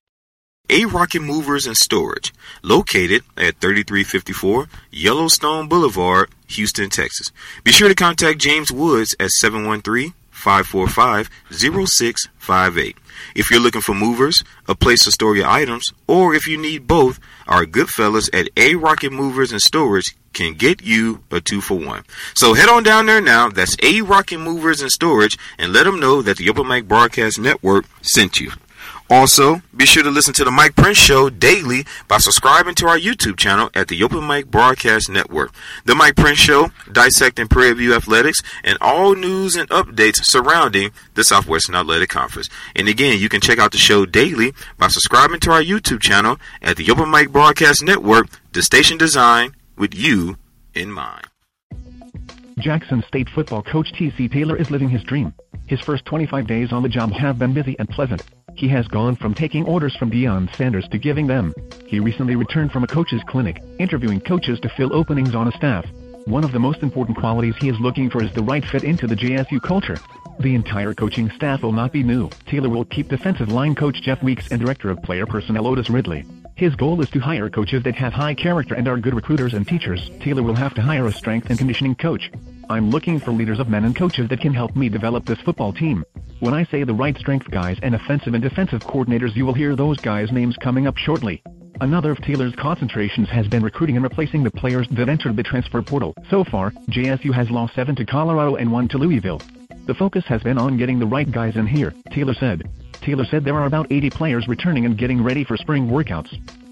A 0.73 0.85
Rocket 0.85 1.21
Movers 1.21 1.67
and 1.67 1.77
Storage, 1.77 2.33
located 2.63 3.23
at 3.37 3.57
3354 3.59 4.69
Yellowstone 4.93 5.69
Boulevard, 5.69 6.31
Houston, 6.47 6.91
Texas. 6.91 7.33
Be 7.65 7.73
sure 7.73 7.89
to 7.89 7.95
contact 7.95 8.39
James 8.39 8.71
Woods 8.71 9.17
at 9.19 9.31
713 9.31 10.15
545 10.41 11.31
0658. 11.51 12.97
If 13.35 13.51
you're 13.51 13.61
looking 13.61 13.83
for 13.83 13.95
movers, 13.95 14.43
a 14.67 14.75
place 14.75 15.05
to 15.05 15.13
store 15.13 15.37
your 15.37 15.47
items, 15.47 15.93
or 16.07 16.35
if 16.35 16.47
you 16.47 16.57
need 16.57 16.87
both, 16.87 17.21
our 17.47 17.67
good 17.67 17.89
fellas 17.89 18.31
at 18.33 18.49
A 18.57 18.75
Rocket 18.75 19.13
Movers 19.13 19.53
and 19.53 19.61
Storage 19.61 20.17
can 20.33 20.55
get 20.55 20.83
you 20.83 21.23
a 21.31 21.41
two 21.41 21.61
for 21.61 21.79
one. 21.79 22.05
So 22.35 22.55
head 22.55 22.69
on 22.69 22.83
down 22.83 23.07
there 23.07 23.21
now. 23.21 23.49
That's 23.49 23.77
A 23.83 24.01
Rocket 24.01 24.39
Movers 24.39 24.81
and 24.81 24.91
Storage 24.91 25.37
and 25.59 25.73
let 25.73 25.85
them 25.85 26.01
know 26.01 26.23
that 26.23 26.39
the 26.39 26.49
Open 26.49 26.69
Mic 26.69 26.89
Broadcast 26.89 27.39
Network 27.39 27.85
sent 28.03 28.41
you. 28.41 28.53
Also, 29.11 29.61
be 29.77 29.87
sure 29.87 30.05
to 30.05 30.11
listen 30.11 30.33
to 30.35 30.45
the 30.45 30.53
Mike 30.53 30.77
Prince 30.77 30.97
Show 30.97 31.31
daily 31.31 31.85
by 32.07 32.19
subscribing 32.19 32.77
to 32.77 32.87
our 32.87 32.97
YouTube 32.97 33.37
channel 33.37 33.69
at 33.75 33.89
the 33.89 34.05
Open 34.05 34.25
Mic 34.25 34.47
Broadcast 34.47 35.11
Network. 35.11 35.53
The 35.85 35.97
Mike 35.97 36.15
Prince 36.15 36.39
Show, 36.39 36.71
dissecting 36.93 37.49
Prairie 37.49 37.75
View 37.75 37.93
athletics 37.93 38.41
and 38.63 38.79
all 38.81 39.17
news 39.17 39.57
and 39.57 39.69
updates 39.71 40.25
surrounding 40.25 40.93
the 41.15 41.25
Southwestern 41.25 41.75
Athletic 41.75 42.09
Conference. 42.09 42.49
And 42.77 42.87
again, 42.87 43.19
you 43.19 43.29
can 43.29 43.41
check 43.41 43.59
out 43.59 43.73
the 43.73 43.79
show 43.79 44.07
daily 44.07 44.55
by 44.79 44.87
subscribing 44.87 45.41
to 45.41 45.51
our 45.51 45.63
YouTube 45.63 46.01
channel 46.01 46.39
at 46.63 46.77
the 46.77 46.89
Open 46.89 47.11
Mic 47.11 47.33
Broadcast 47.33 47.83
Network, 47.83 48.29
the 48.53 48.63
station 48.63 48.97
designed 48.97 49.55
with 49.77 49.93
you 49.93 50.37
in 50.73 50.93
mind. 50.93 51.30
Jackson 52.61 53.03
State 53.09 53.29
football 53.31 53.63
coach 53.63 53.91
T.C. 53.93 54.29
Taylor 54.29 54.57
is 54.57 54.71
living 54.71 54.89
his 54.89 55.03
dream. 55.03 55.35
His 55.67 55.81
first 55.81 56.05
25 56.05 56.47
days 56.47 56.73
on 56.73 56.83
the 56.83 56.89
job 56.89 57.11
have 57.13 57.39
been 57.39 57.55
busy 57.55 57.75
and 57.79 57.89
pleasant. 57.89 58.23
He 58.55 58.69
has 58.69 58.87
gone 58.87 59.17
from 59.17 59.35
taking 59.35 59.65
orders 59.65 59.97
from 59.97 60.11
Deion 60.11 60.55
Sanders 60.57 60.87
to 60.89 60.99
giving 60.99 61.27
them. 61.27 61.55
He 61.87 62.01
recently 62.01 62.37
returned 62.37 62.73
from 62.73 62.85
a 62.85 62.89
coach's 62.89 63.23
clinic, 63.27 63.63
interviewing 63.79 64.21
coaches 64.21 64.61
to 64.61 64.69
fill 64.77 64.95
openings 64.95 65.35
on 65.35 65.49
a 65.49 65.53
staff. 65.53 65.87
One 66.27 66.45
of 66.45 66.53
the 66.53 66.59
most 66.59 66.83
important 66.83 67.17
qualities 67.17 67.55
he 67.59 67.71
is 67.71 67.81
looking 67.81 68.11
for 68.11 68.23
is 68.23 68.33
the 68.35 68.43
right 68.43 68.65
fit 68.65 68.85
into 68.85 69.07
the 69.07 69.17
JSU 69.17 69.63
culture. 69.63 69.99
The 70.41 70.55
entire 70.55 70.93
coaching 70.93 71.31
staff 71.31 71.63
will 71.63 71.73
not 71.73 71.93
be 71.93 72.03
new. 72.03 72.29
Taylor 72.47 72.69
will 72.69 72.85
keep 72.85 73.09
defensive 73.09 73.49
line 73.49 73.75
coach 73.75 74.03
Jeff 74.03 74.23
Weeks 74.23 74.49
and 74.51 74.61
director 74.61 74.91
of 74.91 75.03
player 75.03 75.25
personnel 75.25 75.67
Otis 75.67 75.89
Ridley. 75.89 76.25
His 76.61 76.77
goal 76.77 77.01
is 77.01 77.09
to 77.13 77.21
hire 77.21 77.49
coaches 77.49 77.85
that 77.85 77.95
have 77.95 78.13
high 78.13 78.35
character 78.35 78.75
and 78.75 78.87
are 78.87 78.99
good 78.99 79.15
recruiters 79.15 79.55
and 79.55 79.67
teachers. 79.67 80.11
Taylor 80.21 80.43
will 80.43 80.55
have 80.55 80.75
to 80.75 80.83
hire 80.83 81.07
a 81.07 81.11
strength 81.11 81.49
and 81.49 81.59
conditioning 81.59 81.95
coach. 81.95 82.31
I'm 82.69 82.91
looking 82.91 83.19
for 83.19 83.33
leaders 83.33 83.61
of 83.61 83.71
men 83.71 83.87
and 83.87 83.97
coaches 83.97 84.29
that 84.29 84.43
can 84.43 84.53
help 84.53 84.77
me 84.77 84.91
develop 84.91 85.25
this 85.25 85.41
football 85.41 85.73
team. 85.73 86.05
When 86.41 86.53
I 86.53 86.65
say 86.65 86.85
the 86.85 86.93
right 86.93 87.17
strength 87.17 87.51
guys 87.51 87.79
and 87.83 87.95
offensive 87.95 88.35
and 88.35 88.43
defensive 88.43 88.83
coordinators 88.83 89.35
you 89.35 89.47
will 89.47 89.55
hear 89.55 89.75
those 89.75 89.97
guys' 90.01 90.33
names 90.33 90.55
coming 90.59 90.87
up 90.87 90.99
shortly. 90.99 91.43
Another 91.81 92.11
of 92.11 92.21
Taylor's 92.21 92.55
concentrations 92.57 93.31
has 93.31 93.49
been 93.49 93.63
recruiting 93.63 93.97
and 93.97 94.03
replacing 94.03 94.45
the 94.45 94.51
players 94.51 94.87
that 94.91 95.09
entered 95.09 95.35
the 95.35 95.43
transfer 95.43 95.81
portal. 95.81 96.15
So 96.29 96.45
far, 96.45 96.73
JSU 96.91 97.33
has 97.33 97.51
lost 97.51 97.75
7 97.75 97.97
to 97.97 98.05
Colorado 98.05 98.57
and 98.57 98.71
1 98.71 98.89
to 98.89 98.99
Louisville. 98.99 99.41
The 99.87 99.95
focus 99.95 100.25
has 100.27 100.43
been 100.43 100.59
on 100.59 100.77
getting 100.77 100.99
the 100.99 101.07
right 101.07 101.31
guys 101.31 101.57
in 101.57 101.67
here, 101.67 101.95
Taylor 102.13 102.35
said. 102.35 102.69
Taylor 103.01 103.25
said 103.25 103.45
there 103.45 103.55
are 103.55 103.65
about 103.65 103.91
80 103.91 104.11
players 104.11 104.47
returning 104.47 104.85
and 104.85 104.99
getting 104.99 105.23
ready 105.23 105.43
for 105.43 105.57
spring 105.57 105.89
workouts. 105.89 106.29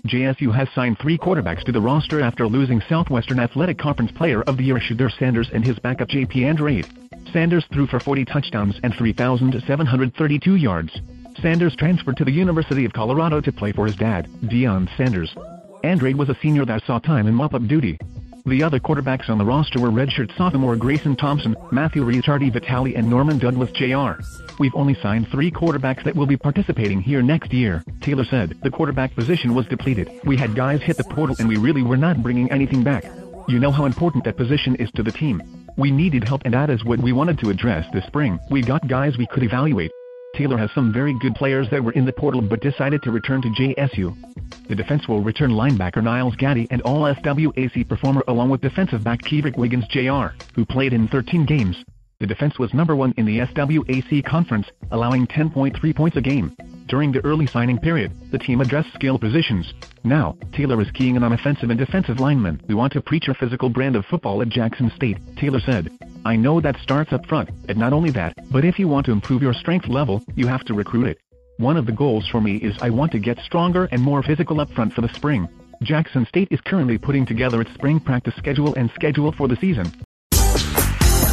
JSU 0.06 0.54
has 0.54 0.68
signed 0.74 0.98
three 0.98 1.16
quarterbacks 1.16 1.64
to 1.64 1.72
the 1.72 1.80
roster 1.80 2.20
after 2.20 2.46
losing 2.46 2.82
Southwestern 2.86 3.40
Athletic 3.40 3.78
Conference 3.78 4.12
Player 4.12 4.42
of 4.42 4.58
the 4.58 4.64
Year 4.64 4.78
Shedeur 4.78 5.10
Sanders 5.18 5.48
and 5.54 5.64
his 5.64 5.78
backup 5.78 6.08
JP 6.08 6.44
Andrade. 6.44 6.86
Sanders 7.32 7.64
threw 7.72 7.86
for 7.86 7.98
40 7.98 8.26
touchdowns 8.26 8.78
and 8.82 8.94
3,732 8.94 10.56
yards. 10.56 11.00
Sanders 11.42 11.76
transferred 11.76 12.16
to 12.16 12.24
the 12.24 12.32
University 12.32 12.84
of 12.84 12.92
Colorado 12.92 13.40
to 13.40 13.52
play 13.52 13.70
for 13.70 13.86
his 13.86 13.94
dad, 13.94 14.28
Deion 14.44 14.88
Sanders. 14.96 15.34
Andrade 15.84 16.16
was 16.16 16.28
a 16.28 16.38
senior 16.42 16.64
that 16.64 16.84
saw 16.84 16.98
time 16.98 17.28
in 17.28 17.34
mop-up 17.34 17.66
duty. 17.68 17.96
The 18.44 18.62
other 18.62 18.80
quarterbacks 18.80 19.28
on 19.28 19.38
the 19.38 19.44
roster 19.44 19.78
were 19.78 19.90
redshirt 19.90 20.36
sophomore 20.36 20.74
Grayson 20.74 21.14
Thompson, 21.14 21.54
Matthew 21.70 22.02
Ricciardi 22.02 22.52
Vitale 22.52 22.96
and 22.96 23.08
Norman 23.08 23.38
Douglas 23.38 23.70
Jr. 23.72 24.20
We've 24.58 24.74
only 24.74 24.94
signed 24.94 25.28
three 25.28 25.50
quarterbacks 25.50 26.02
that 26.04 26.16
will 26.16 26.26
be 26.26 26.36
participating 26.36 27.00
here 27.00 27.22
next 27.22 27.52
year, 27.52 27.84
Taylor 28.00 28.24
said. 28.24 28.56
The 28.62 28.70
quarterback 28.70 29.14
position 29.14 29.54
was 29.54 29.66
depleted. 29.66 30.10
We 30.24 30.36
had 30.36 30.56
guys 30.56 30.82
hit 30.82 30.96
the 30.96 31.04
portal 31.04 31.36
and 31.38 31.48
we 31.48 31.56
really 31.56 31.82
were 31.82 31.96
not 31.96 32.22
bringing 32.22 32.50
anything 32.50 32.82
back. 32.82 33.04
You 33.46 33.60
know 33.60 33.70
how 33.70 33.84
important 33.84 34.24
that 34.24 34.36
position 34.36 34.74
is 34.76 34.90
to 34.92 35.02
the 35.04 35.12
team. 35.12 35.42
We 35.76 35.92
needed 35.92 36.26
help 36.26 36.42
and 36.44 36.54
that 36.54 36.70
is 36.70 36.84
what 36.84 36.98
we 36.98 37.12
wanted 37.12 37.38
to 37.40 37.50
address 37.50 37.86
this 37.92 38.06
spring. 38.06 38.40
We 38.50 38.62
got 38.62 38.88
guys 38.88 39.16
we 39.16 39.26
could 39.26 39.44
evaluate. 39.44 39.92
Taylor 40.34 40.58
has 40.58 40.70
some 40.74 40.92
very 40.92 41.14
good 41.18 41.34
players 41.34 41.68
that 41.70 41.82
were 41.82 41.92
in 41.92 42.04
the 42.04 42.12
portal 42.12 42.40
but 42.40 42.60
decided 42.60 43.02
to 43.02 43.10
return 43.10 43.42
to 43.42 43.48
JSU. 43.48 44.16
The 44.68 44.74
defense 44.74 45.08
will 45.08 45.22
return 45.22 45.50
linebacker 45.50 46.02
Nyles 46.02 46.36
Gaddy 46.36 46.68
and 46.70 46.82
all 46.82 47.02
SWAC 47.02 47.88
performer 47.88 48.22
along 48.28 48.50
with 48.50 48.60
defensive 48.60 49.02
back 49.02 49.22
Kevrick 49.22 49.56
Wiggins 49.56 49.86
Jr., 49.88 50.36
who 50.54 50.64
played 50.64 50.92
in 50.92 51.08
13 51.08 51.46
games. 51.46 51.76
The 52.20 52.26
defense 52.26 52.58
was 52.58 52.74
number 52.74 52.96
one 52.96 53.14
in 53.16 53.26
the 53.26 53.38
SWAC 53.38 54.24
conference, 54.24 54.66
allowing 54.90 55.28
10.3 55.28 55.94
points 55.94 56.16
a 56.16 56.20
game. 56.20 56.52
During 56.88 57.12
the 57.12 57.24
early 57.24 57.46
signing 57.46 57.78
period, 57.78 58.10
the 58.32 58.40
team 58.40 58.60
addressed 58.60 58.92
skill 58.92 59.20
positions. 59.20 59.72
Now, 60.02 60.36
Taylor 60.52 60.80
is 60.82 60.90
keying 60.90 61.14
in 61.14 61.22
on 61.22 61.32
offensive 61.32 61.70
and 61.70 61.78
defensive 61.78 62.18
linemen. 62.18 62.60
We 62.66 62.74
want 62.74 62.92
to 62.94 63.00
preach 63.00 63.28
a 63.28 63.34
physical 63.34 63.68
brand 63.68 63.94
of 63.94 64.04
football 64.06 64.42
at 64.42 64.48
Jackson 64.48 64.90
State, 64.96 65.18
Taylor 65.36 65.60
said. 65.60 65.96
I 66.24 66.34
know 66.34 66.60
that 66.60 66.80
starts 66.82 67.12
up 67.12 67.24
front, 67.26 67.50
and 67.68 67.78
not 67.78 67.92
only 67.92 68.10
that, 68.10 68.34
but 68.50 68.64
if 68.64 68.80
you 68.80 68.88
want 68.88 69.06
to 69.06 69.12
improve 69.12 69.40
your 69.40 69.54
strength 69.54 69.86
level, 69.86 70.20
you 70.34 70.48
have 70.48 70.64
to 70.64 70.74
recruit 70.74 71.06
it. 71.06 71.20
One 71.58 71.76
of 71.76 71.86
the 71.86 71.92
goals 71.92 72.26
for 72.26 72.40
me 72.40 72.56
is 72.56 72.76
I 72.82 72.90
want 72.90 73.12
to 73.12 73.20
get 73.20 73.38
stronger 73.44 73.88
and 73.92 74.02
more 74.02 74.24
physical 74.24 74.60
up 74.60 74.70
front 74.72 74.92
for 74.92 75.02
the 75.02 75.14
spring. 75.14 75.48
Jackson 75.82 76.26
State 76.26 76.48
is 76.50 76.60
currently 76.62 76.98
putting 76.98 77.26
together 77.26 77.60
its 77.60 77.72
spring 77.74 78.00
practice 78.00 78.34
schedule 78.36 78.74
and 78.74 78.90
schedule 78.96 79.30
for 79.30 79.46
the 79.46 79.56
season. 79.60 79.92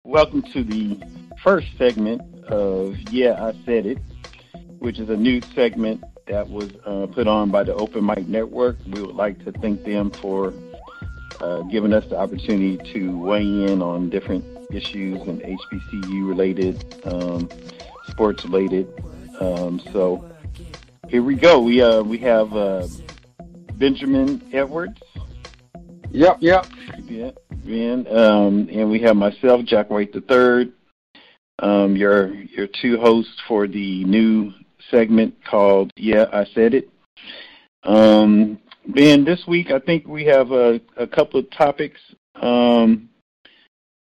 Welcome 0.09 0.41
to 0.55 0.65
the 0.65 0.99
first 1.43 1.67
segment 1.77 2.23
of 2.47 2.97
Yeah, 3.11 3.45
I 3.45 3.53
Said 3.67 3.85
It, 3.85 3.99
which 4.79 4.99
is 4.99 5.11
a 5.11 5.17
new 5.19 5.43
segment 5.55 6.03
that 6.27 6.49
was 6.49 6.71
uh, 6.87 7.09
put 7.13 7.29
on 7.29 7.51
by 7.51 7.65
the 7.65 7.75
Open 7.75 8.07
Mic 8.07 8.27
Network. 8.27 8.79
We 8.87 9.03
would 9.03 9.17
like 9.17 9.45
to 9.45 9.53
thank 9.53 9.85
them 9.85 10.11
for 10.11 10.55
uh, 11.43 11.61
giving 11.65 11.93
us 11.93 12.07
the 12.09 12.17
opportunity 12.17 12.79
to 12.95 13.19
weigh 13.19 13.43
in 13.43 13.83
on 13.83 14.09
different 14.09 14.47
issues 14.73 15.21
and 15.29 15.43
HBCU 15.43 16.27
related, 16.27 17.03
um, 17.05 17.51
sports 18.07 18.47
related. 18.47 18.89
Um, 19.41 19.79
so 19.93 20.27
here 21.09 21.23
we 21.23 21.35
go. 21.35 21.61
We 21.61 21.83
uh, 21.83 22.01
we 22.01 22.17
have 22.21 22.57
uh, 22.57 22.89
Benjamin 23.75 24.43
Edwards. 24.55 25.03
Yep, 26.13 26.39
yep. 26.41 26.67
Yeah, 27.05 27.33
Ben, 27.69 28.07
um, 28.09 28.69
and 28.73 28.91
we 28.91 28.99
have 29.03 29.15
myself, 29.15 29.63
Jack 29.67 29.91
White 29.91 30.13
the 30.15 30.23
third. 30.23 30.73
Um, 31.59 31.97
your 31.97 32.35
your 32.35 32.67
two 32.81 32.99
hosts 32.99 33.35
for 33.47 33.67
the 33.67 34.05
new 34.05 34.53
segment 34.91 35.35
called 35.45 35.91
"Yeah, 35.95 36.25
I 36.33 36.47
Said 36.55 36.73
It." 36.73 36.89
Um, 37.85 38.59
Ben, 38.87 39.23
this 39.23 39.45
week 39.47 39.71
I 39.71 39.81
think 39.81 40.09
we 40.09 40.25
have 40.25 40.51
a, 40.51 40.81
a 40.97 41.07
couple 41.07 41.41
of 41.41 41.51
topics. 41.51 42.01
Um, 42.41 43.11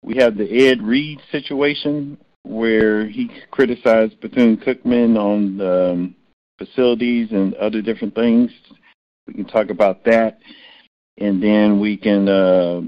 we 0.00 0.16
have 0.18 0.36
the 0.36 0.68
Ed 0.68 0.80
Reed 0.80 1.18
situation 1.32 2.18
where 2.44 3.08
he 3.08 3.28
criticized 3.50 4.20
Bethune 4.20 4.58
Cookman 4.58 5.18
on 5.18 5.56
the 5.58 5.90
um, 5.90 6.14
facilities 6.58 7.32
and 7.32 7.52
other 7.54 7.82
different 7.82 8.14
things. 8.14 8.52
We 9.26 9.34
can 9.34 9.44
talk 9.44 9.70
about 9.70 10.04
that, 10.04 10.38
and 11.18 11.42
then 11.42 11.80
we 11.80 11.96
can 11.96 12.28
uh, 12.28 12.82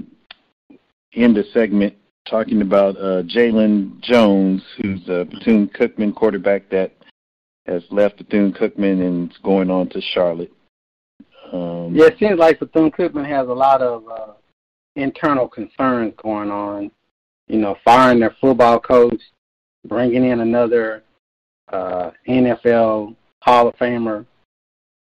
end 1.13 1.35
the 1.35 1.43
segment 1.53 1.95
talking 2.29 2.61
about 2.61 2.95
uh, 2.97 3.23
Jalen 3.23 4.01
Jones, 4.01 4.61
who's 4.77 5.01
a 5.09 5.25
Bethune 5.25 5.67
Cookman 5.69 6.13
quarterback 6.13 6.69
that 6.69 6.93
has 7.65 7.83
left 7.89 8.17
Bethune 8.17 8.53
Cookman 8.53 9.01
and 9.05 9.31
is 9.31 9.37
going 9.43 9.69
on 9.69 9.89
to 9.89 10.01
Charlotte. 10.01 10.51
Um, 11.51 11.95
yeah, 11.95 12.05
it 12.05 12.17
seems 12.19 12.37
like 12.37 12.59
Bethune 12.59 12.91
Cookman 12.91 13.27
has 13.27 13.47
a 13.47 13.53
lot 13.53 13.81
of 13.81 14.07
uh, 14.07 14.33
internal 14.95 15.47
concerns 15.47 16.13
going 16.21 16.51
on. 16.51 16.91
You 17.47 17.57
know, 17.57 17.77
firing 17.83 18.19
their 18.19 18.35
football 18.39 18.79
coach, 18.79 19.21
bringing 19.87 20.23
in 20.23 20.41
another 20.41 21.03
uh, 21.69 22.11
NFL 22.27 23.15
Hall 23.41 23.67
of 23.67 23.75
Famer 23.77 24.25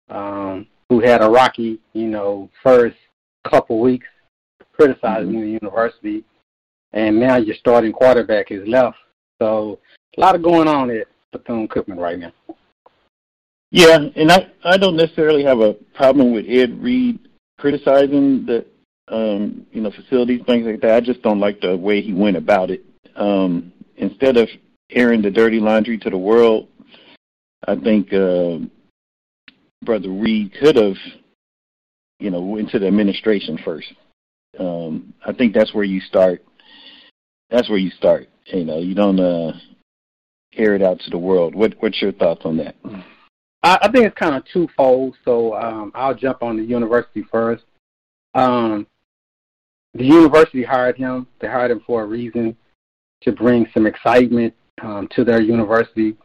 um, 0.10 0.68
who 0.90 1.00
had 1.00 1.24
a 1.24 1.30
rocky, 1.30 1.80
you 1.94 2.08
know, 2.08 2.50
first 2.62 2.98
couple 3.50 3.80
weeks 3.80 4.08
criticizing 4.76 5.34
mm-hmm. 5.34 5.42
the 5.42 5.60
university, 5.62 6.24
and 6.94 7.20
now 7.20 7.38
your 7.38 7.56
starting 7.56 7.92
quarterback 7.92 8.52
is 8.52 8.68
left. 8.68 8.98
So 9.42 9.80
a 10.18 10.22
lot 10.22 10.36
of 10.36 10.44
going 10.44 10.68
on 10.68 10.90
at 10.92 11.08
Bethune 11.32 11.68
Cookman 11.68 11.98
right 11.98 12.20
now. 12.20 12.32
Yeah, 13.72 13.98
and 14.16 14.32
I 14.32 14.52
I 14.64 14.78
don't 14.78 14.96
necessarily 14.96 15.44
have 15.44 15.60
a 15.60 15.74
problem 15.96 16.34
with 16.34 16.46
Ed 16.48 16.82
Reed 16.82 17.20
criticizing 17.58 18.46
the 18.46 18.66
um, 19.08 19.66
you 19.72 19.82
know 19.82 19.92
facilities 19.92 20.42
things 20.46 20.66
like 20.66 20.82
that. 20.82 20.96
I 20.96 21.02
just 21.02 21.22
don't 21.22 21.40
like 21.40 21.60
the 21.62 21.76
way 21.76 22.02
he 22.02 22.14
went 22.14 22.38
about 22.38 22.72
it. 22.72 22.86
Um, 23.16 23.74
instead 23.98 24.38
of 24.38 24.48
airing 24.92 25.22
the 25.22 25.32
dirty 25.32 25.60
laundry 25.60 25.98
to 26.00 26.10
the 26.10 26.18
world, 26.18 26.68
I 27.68 27.76
think 27.76 28.14
uh, 28.14 28.60
Brother 29.84 30.10
Reed 30.10 30.54
could 30.60 30.78
have 30.78 30.96
you 32.20 32.30
know 32.30 32.42
went 32.42 32.70
to 32.70 32.80
the 32.80 32.88
administration 32.88 33.60
first 33.66 33.88
um, 34.60 35.14
I 35.26 35.34
think 35.34 35.54
that's 35.54 35.74
where 35.74 35.84
you 35.84 36.00
start. 36.00 36.44
That's 37.50 37.70
where 37.70 37.78
you 37.78 37.92
start. 37.92 38.30
You 38.46 38.66
know, 38.66 38.80
you 38.80 38.96
don't 38.96 39.20
uh, 39.20 39.54
air 40.56 40.76
it 40.76 40.82
out 40.82 41.00
to 41.02 41.10
the 41.10 41.18
world. 41.18 41.56
What 41.56 41.74
What's 41.80 42.02
your 42.02 42.12
thoughts 42.12 42.42
on 42.46 42.58
that? 42.58 42.76
I, 43.64 43.78
I 43.82 43.92
think 43.92 44.06
it's 44.06 44.18
kind 44.18 44.36
of 44.36 44.44
twofold. 44.52 45.16
So 45.26 45.56
um, 45.56 45.92
I'll 45.96 46.16
jump 46.16 46.44
on 46.44 46.58
the 46.58 46.64
university 46.64 47.26
first. 47.32 47.64
Um, 48.34 48.88
the 49.94 50.06
university 50.06 50.64
hired 50.64 50.98
him. 50.98 51.28
They 51.40 51.48
hired 51.48 51.72
him 51.72 51.82
for 51.86 52.04
a 52.04 52.06
reason 52.06 52.56
to 53.22 53.32
bring 53.32 53.66
some 53.74 53.88
excitement 53.88 54.54
um, 54.82 55.08
to 55.16 55.24
their 55.24 55.42
university, 55.42 56.18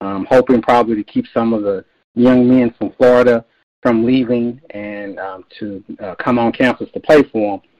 um, 0.00 0.26
hoping 0.28 0.62
probably 0.62 0.96
to 0.96 1.04
keep 1.04 1.26
some 1.32 1.52
of 1.52 1.62
the 1.62 1.84
young 2.14 2.48
men 2.48 2.74
from 2.78 2.92
Florida 2.92 3.44
from 3.82 4.04
leaving 4.04 4.60
and 4.70 5.18
um, 5.20 5.44
to 5.58 5.84
uh, 6.02 6.14
come 6.16 6.38
on 6.38 6.52
campus 6.52 6.88
to 6.92 7.00
play 7.00 7.22
for 7.30 7.58
them. 7.58 7.70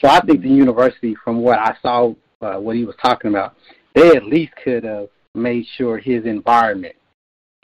So 0.00 0.08
I 0.08 0.20
think 0.20 0.42
the 0.42 0.48
university, 0.48 1.16
from 1.24 1.40
what 1.40 1.58
I 1.58 1.76
saw, 1.80 2.14
uh, 2.42 2.56
what 2.56 2.76
he 2.76 2.84
was 2.84 2.96
talking 3.02 3.30
about, 3.30 3.56
they 3.94 4.14
at 4.14 4.24
least 4.24 4.52
could 4.62 4.84
have 4.84 5.08
made 5.34 5.66
sure 5.76 5.98
his 5.98 6.24
environment 6.24 6.94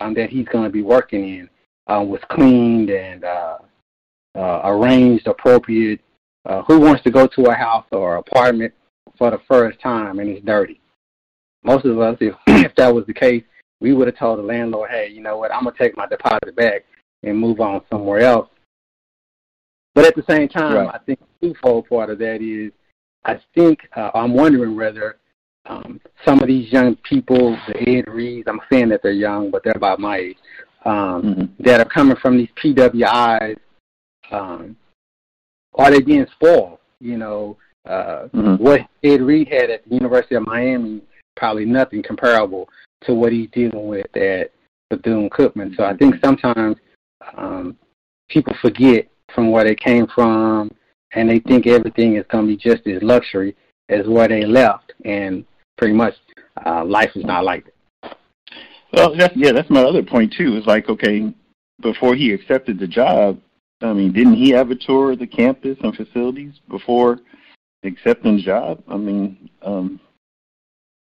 um, 0.01 0.15
that 0.15 0.31
he's 0.31 0.49
going 0.49 0.65
to 0.65 0.71
be 0.71 0.83
working 0.83 1.25
in 1.25 1.51
uh, 1.89 2.03
was 2.03 2.21
cleaned 2.31 2.91
and 2.91 3.25
uh, 3.25 3.59
uh, 4.35 4.61
arranged 4.65 5.27
appropriate. 5.27 6.01
Uh, 6.45 6.63
who 6.63 6.81
wants 6.81 7.03
to 7.05 7.11
go 7.11 7.27
to 7.27 7.45
a 7.45 7.55
house 7.55 7.87
or 7.93 8.17
apartment 8.17 8.73
for 9.17 9.31
the 9.31 9.41
first 9.47 9.81
time 9.81 10.19
and 10.19 10.29
it's 10.29 10.45
dirty? 10.45 10.81
Most 11.65 11.85
of 11.85 12.01
us, 12.01 12.17
if, 12.21 12.35
if 12.47 12.75
that 12.77 12.93
was 12.93 13.07
the 13.07 13.15
case, 13.15 13.45
we 13.81 13.93
would 13.93 14.09
have 14.09 14.17
told 14.17 14.39
the 14.39 14.43
landlord, 14.43 14.91
hey, 14.91 15.09
you 15.09 15.21
know 15.21 15.37
what, 15.37 15.53
I'm 15.53 15.65
going 15.65 15.77
to 15.77 15.83
take 15.83 15.97
my 15.97 16.07
deposit 16.07 16.57
back 16.57 16.85
and 17.23 17.39
move 17.39 17.61
on 17.61 17.83
somewhere 17.91 18.21
else. 18.21 18.49
But 19.95 20.07
at 20.07 20.17
the 20.17 20.25
same 20.29 20.49
time, 20.49 20.87
right. 20.87 20.95
I 20.95 20.99
think 21.05 21.21
twofold 21.43 21.89
part 21.89 22.11
of 22.11 22.19
that 22.19 22.41
is 22.41 22.73
I 23.25 23.41
think 23.55 23.81
uh, 23.97 24.11
I'm 24.15 24.35
wondering 24.35 24.77
whether 24.77 25.17
um, 25.67 26.01
some 26.25 26.41
of 26.41 26.49
these 26.49 26.73
young 26.73 26.97
people, 27.09 27.57
the 27.69 27.89
Ed 27.89 28.09
Reeds, 28.09 28.49
I'm 28.49 28.61
saying 28.71 28.89
that 28.89 29.03
they're 29.03 29.13
young, 29.13 29.51
but 29.51 29.63
they're 29.63 29.75
about 29.77 30.01
my 30.01 30.17
age, 30.19 30.37
um, 30.85 31.23
mm-hmm. 31.23 31.63
that 31.63 31.81
are 31.81 31.89
coming 31.89 32.17
from 32.17 32.37
these 32.37 32.49
PWIs, 32.63 33.57
um, 34.33 34.77
are 35.75 35.91
they 35.91 36.01
being 36.01 36.27
spoiled? 36.33 36.79
You 37.01 37.17
know, 37.17 37.57
uh, 37.87 38.29
mm-hmm. 38.35 38.63
what 38.63 38.81
Ed 39.05 39.23
Reed 39.23 39.49
had 39.49 39.71
at 39.71 39.89
the 39.89 39.95
University 39.95 40.35
of 40.35 40.47
Miami, 40.47 41.03
probably 41.37 41.65
nothing 41.65 42.03
comparable 42.03 42.69
to 43.05 43.15
what 43.15 43.33
he's 43.33 43.51
dealing 43.51 43.87
with 43.87 44.17
at 44.17 44.51
Bethune 44.91 45.31
Cookman. 45.31 45.77
So 45.77 45.85
I 45.85 45.97
think 45.97 46.17
sometimes 46.23 46.77
um, 47.37 47.77
people 48.29 48.55
forget 48.61 49.09
from 49.35 49.51
where 49.51 49.65
they 49.65 49.75
came 49.75 50.07
from, 50.09 50.71
and 51.15 51.29
they 51.29 51.41
think 51.41 51.67
everything 51.67 52.17
is 52.17 52.25
going 52.31 52.47
to 52.47 52.57
be 52.57 52.57
just 52.57 52.87
as 52.87 53.03
luxury 53.03 53.57
as 53.89 54.07
where 54.07 54.29
they 54.29 54.45
left, 54.45 54.93
and 55.05 55.45
pretty 55.77 55.95
much 55.95 56.15
uh, 56.65 56.85
life 56.85 57.11
is 57.15 57.25
not 57.25 57.45
like 57.45 57.65
that. 57.65 58.17
Well, 58.93 59.17
that's, 59.17 59.35
yeah, 59.37 59.53
that's 59.53 59.71
my 59.71 59.83
other 59.83 60.03
point 60.03 60.35
too. 60.37 60.57
It's 60.57 60.67
like 60.67 60.89
okay, 60.89 61.33
before 61.81 62.15
he 62.15 62.33
accepted 62.33 62.79
the 62.79 62.87
job, 62.87 63.41
I 63.81 63.93
mean, 63.93 64.13
didn't 64.13 64.35
he 64.35 64.51
have 64.51 64.71
a 64.71 64.77
tour 64.77 65.13
of 65.13 65.19
the 65.19 65.27
campus 65.27 65.79
and 65.83 65.95
facilities 65.95 66.55
before 66.69 67.19
accepting 67.85 68.37
the 68.37 68.43
job? 68.43 68.83
I 68.89 68.97
mean, 68.97 69.51
um, 69.63 70.01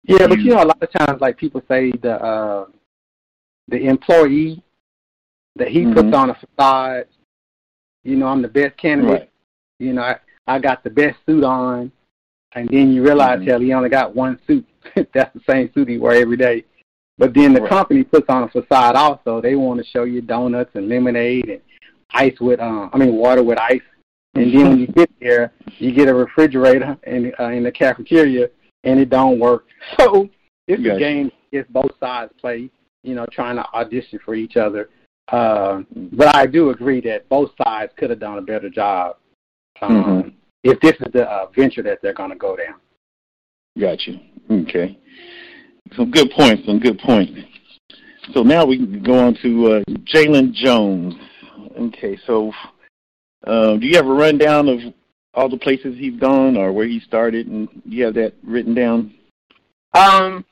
yeah, 0.03 0.27
but 0.27 0.39
you 0.39 0.51
know, 0.51 0.63
a 0.63 0.65
lot 0.65 0.81
of 0.81 0.91
times, 0.91 1.21
like 1.21 1.37
people 1.37 1.61
say, 1.67 1.91
the 1.91 2.13
uh, 2.13 2.65
the 3.67 3.87
employee 3.87 4.63
that 5.55 5.69
he 5.69 5.81
mm-hmm. 5.81 5.93
puts 5.93 6.15
on 6.15 6.29
a 6.29 6.35
facade. 6.35 7.07
You 8.03 8.15
know, 8.15 8.27
I'm 8.27 8.41
the 8.41 8.47
best 8.47 8.77
candidate. 8.77 9.11
Right. 9.11 9.29
You 9.79 9.93
know, 9.93 10.01
I, 10.01 10.17
I 10.47 10.59
got 10.59 10.83
the 10.83 10.89
best 10.89 11.17
suit 11.25 11.43
on, 11.43 11.91
and 12.53 12.69
then 12.69 12.91
you 12.91 13.03
realize, 13.03 13.39
mm-hmm. 13.39 13.49
hell, 13.49 13.59
he 13.59 13.73
only 13.73 13.89
got 13.89 14.15
one 14.15 14.39
suit. 14.47 14.65
That's 15.13 15.33
the 15.33 15.41
same 15.47 15.71
suit 15.73 15.89
he 15.89 15.97
wear 15.97 16.21
every 16.21 16.37
day. 16.37 16.63
But 17.17 17.33
then 17.33 17.53
the 17.53 17.61
right. 17.61 17.69
company 17.69 18.03
puts 18.03 18.27
on 18.29 18.43
a 18.43 18.47
facade 18.49 18.95
also. 18.95 19.41
They 19.41 19.55
want 19.55 19.79
to 19.79 19.85
show 19.85 20.03
you 20.03 20.21
donuts 20.21 20.71
and 20.75 20.87
lemonade 20.87 21.49
and 21.49 21.61
ice 22.11 22.39
with, 22.39 22.59
um, 22.59 22.89
I 22.93 22.97
mean, 22.97 23.15
water 23.15 23.43
with 23.43 23.59
ice. 23.59 23.81
And 24.35 24.53
then 24.53 24.69
when 24.69 24.79
you 24.79 24.87
get 24.87 25.09
there, 25.19 25.51
you 25.79 25.91
get 25.91 26.07
a 26.07 26.13
refrigerator 26.13 26.95
in 27.07 27.33
uh, 27.39 27.49
in 27.49 27.63
the 27.63 27.71
cafeteria, 27.71 28.49
and 28.83 28.99
it 28.99 29.09
don't 29.09 29.39
work. 29.39 29.65
So 29.99 30.29
it's 30.67 30.81
yes. 30.83 30.97
a 30.97 30.99
game. 30.99 31.31
It's 31.51 31.69
both 31.71 31.91
sides 31.99 32.31
play. 32.39 32.69
You 33.03 33.15
know, 33.15 33.25
trying 33.31 33.55
to 33.55 33.65
audition 33.73 34.19
for 34.23 34.35
each 34.35 34.57
other. 34.57 34.89
Uh, 35.29 35.81
but 35.95 36.35
I 36.35 36.45
do 36.45 36.69
agree 36.69 37.01
that 37.01 37.27
both 37.29 37.51
sides 37.63 37.93
could 37.97 38.09
have 38.09 38.19
done 38.19 38.37
a 38.37 38.41
better 38.41 38.69
job 38.69 39.15
um, 39.81 39.91
mm-hmm. 39.91 40.29
if 40.63 40.79
this 40.81 40.93
is 40.93 41.11
the 41.13 41.29
uh, 41.29 41.47
venture 41.55 41.83
that 41.83 41.99
they're 42.01 42.13
going 42.13 42.29
to 42.29 42.35
go 42.35 42.55
down. 42.55 42.75
Got 43.79 44.05
you. 44.07 44.19
Okay. 44.49 44.97
Some 45.95 46.11
good 46.11 46.31
points. 46.31 46.65
Some 46.65 46.79
good 46.79 46.99
points. 46.99 47.39
So 48.33 48.43
now 48.43 48.65
we 48.65 48.77
can 48.77 49.03
go 49.03 49.19
on 49.19 49.35
to 49.41 49.67
uh, 49.67 49.83
Jalen 50.13 50.53
Jones. 50.53 51.13
Okay, 51.79 52.17
so 52.25 52.51
uh, 53.45 53.77
do 53.77 53.85
you 53.85 53.95
have 53.95 54.07
a 54.07 54.13
rundown 54.13 54.67
of 54.67 54.79
all 55.33 55.47
the 55.47 55.57
places 55.57 55.95
he's 55.97 56.19
gone 56.19 56.57
or 56.57 56.73
where 56.73 56.87
he 56.87 56.99
started, 56.99 57.47
and 57.47 57.69
do 57.69 57.95
you 57.95 58.05
have 58.05 58.15
that 58.15 58.33
written 58.43 58.73
down? 58.73 59.13
Um, 59.93 60.43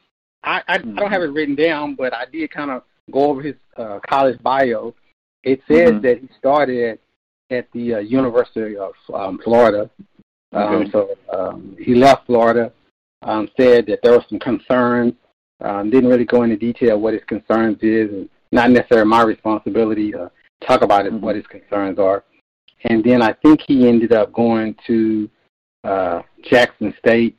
I, 0.44 0.62
I, 0.68 0.76
I 0.76 0.78
don't 0.78 1.12
have 1.12 1.24
it 1.24 1.32
written 1.32 1.56
down, 1.56 1.96
but 1.96 2.14
I 2.14 2.26
did 2.32 2.52
kind 2.52 2.72
of 2.72 2.84
go 3.12 3.30
over 3.30 3.42
his 3.42 3.56
uh, 3.78 4.00
college 4.08 4.42
bio, 4.42 4.96
it 5.44 5.62
says 5.68 5.92
mm-hmm. 5.92 6.02
that 6.02 6.20
he 6.20 6.30
started 6.38 7.00
at, 7.50 7.68
the 7.74 7.96
uh, 7.96 8.00
University 8.00 8.78
of 8.78 8.94
um, 9.14 9.40
Florida. 9.44 9.90
Um, 10.54 10.74
okay. 10.76 10.92
So 10.92 11.10
um, 11.34 11.76
he 11.80 11.96
left 11.96 12.26
Florida, 12.26 12.72
um, 13.22 13.50
said 13.58 13.86
that 13.88 14.00
there 14.04 14.14
were 14.14 14.26
some 14.30 14.40
concerns. 14.40 15.14
Um, 15.62 15.90
didn't 15.90 16.10
really 16.10 16.26
go 16.26 16.44
into 16.44 16.58
detail 16.58 17.00
what 17.00 17.14
his 17.14 17.24
concerns 17.28 17.78
is, 17.82 18.10
and 18.12 18.30
not 18.52 18.72
necessarily 18.72 19.08
my 19.08 19.24
responsibility 19.24 20.12
to 20.12 20.30
talk 20.66 20.82
about 20.82 21.06
it, 21.06 21.14
mm-hmm. 21.14 21.24
what 21.24 21.36
his 21.36 21.48
concerns 21.48 21.98
are. 21.98 22.24
And 22.84 23.04
then 23.04 23.22
I 23.22 23.34
think 23.34 23.62
he 23.66 23.88
ended 23.88 24.12
up 24.12 24.32
going 24.34 24.76
to 24.88 25.30
uh, 25.84 26.22
Jackson 26.44 26.94
State, 27.00 27.38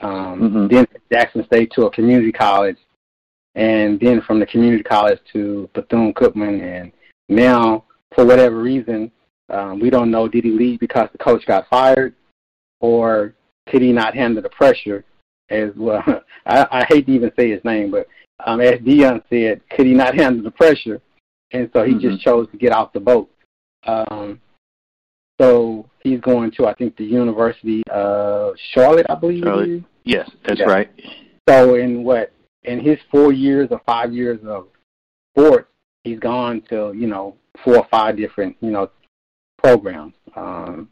um, 0.00 0.40
mm-hmm. 0.40 0.66
then 0.68 0.86
Jackson 1.12 1.44
State 1.46 1.70
to 1.72 1.86
a 1.86 1.90
community 1.90 2.32
college, 2.32 2.78
and 3.54 4.00
then 4.00 4.22
from 4.22 4.40
the 4.40 4.46
community 4.46 4.82
college 4.82 5.18
to 5.32 5.68
Bethune 5.74 6.14
Cookman, 6.14 6.62
and 6.62 6.92
now 7.28 7.84
for 8.14 8.24
whatever 8.24 8.56
reason, 8.56 9.10
um, 9.50 9.80
we 9.80 9.90
don't 9.90 10.10
know 10.10 10.28
did 10.28 10.44
he 10.44 10.50
leave 10.50 10.80
because 10.80 11.08
the 11.12 11.18
coach 11.18 11.44
got 11.46 11.68
fired, 11.68 12.14
or 12.80 13.34
could 13.68 13.82
he 13.82 13.92
not 13.92 14.14
handle 14.14 14.42
the 14.42 14.48
pressure? 14.48 15.04
As 15.50 15.70
well, 15.76 16.02
I, 16.46 16.66
I 16.70 16.84
hate 16.88 17.06
to 17.06 17.12
even 17.12 17.30
say 17.38 17.50
his 17.50 17.64
name, 17.64 17.90
but 17.90 18.06
um, 18.44 18.60
as 18.60 18.78
Deion 18.80 19.22
said, 19.28 19.60
could 19.70 19.86
he 19.86 19.92
not 19.92 20.14
handle 20.18 20.42
the 20.42 20.50
pressure? 20.50 21.00
And 21.52 21.68
so 21.74 21.84
he 21.84 21.92
mm-hmm. 21.92 22.08
just 22.08 22.22
chose 22.22 22.48
to 22.50 22.56
get 22.56 22.72
off 22.72 22.92
the 22.92 23.00
boat. 23.00 23.30
Um, 23.86 24.40
so 25.40 25.88
he's 26.00 26.20
going 26.20 26.52
to, 26.52 26.66
I 26.66 26.74
think, 26.74 26.96
the 26.96 27.04
University 27.04 27.82
of 27.90 28.54
Charlotte, 28.72 29.06
I 29.10 29.14
believe. 29.14 29.44
Charlotte. 29.44 29.84
Yes, 30.04 30.30
that's 30.46 30.60
yeah. 30.60 30.66
right. 30.66 30.90
So 31.48 31.74
in 31.74 32.04
what 32.04 32.32
in 32.64 32.80
his 32.80 32.98
four 33.10 33.32
years 33.32 33.68
or 33.70 33.80
five 33.84 34.12
years 34.12 34.38
of 34.46 34.68
sports, 35.36 35.68
he's 36.04 36.18
gone 36.18 36.62
to 36.68 36.92
you 36.96 37.06
know 37.06 37.36
four 37.64 37.78
or 37.78 37.86
five 37.90 38.16
different 38.16 38.56
you 38.60 38.70
know 38.70 38.90
programs. 39.58 40.14
Um, 40.36 40.88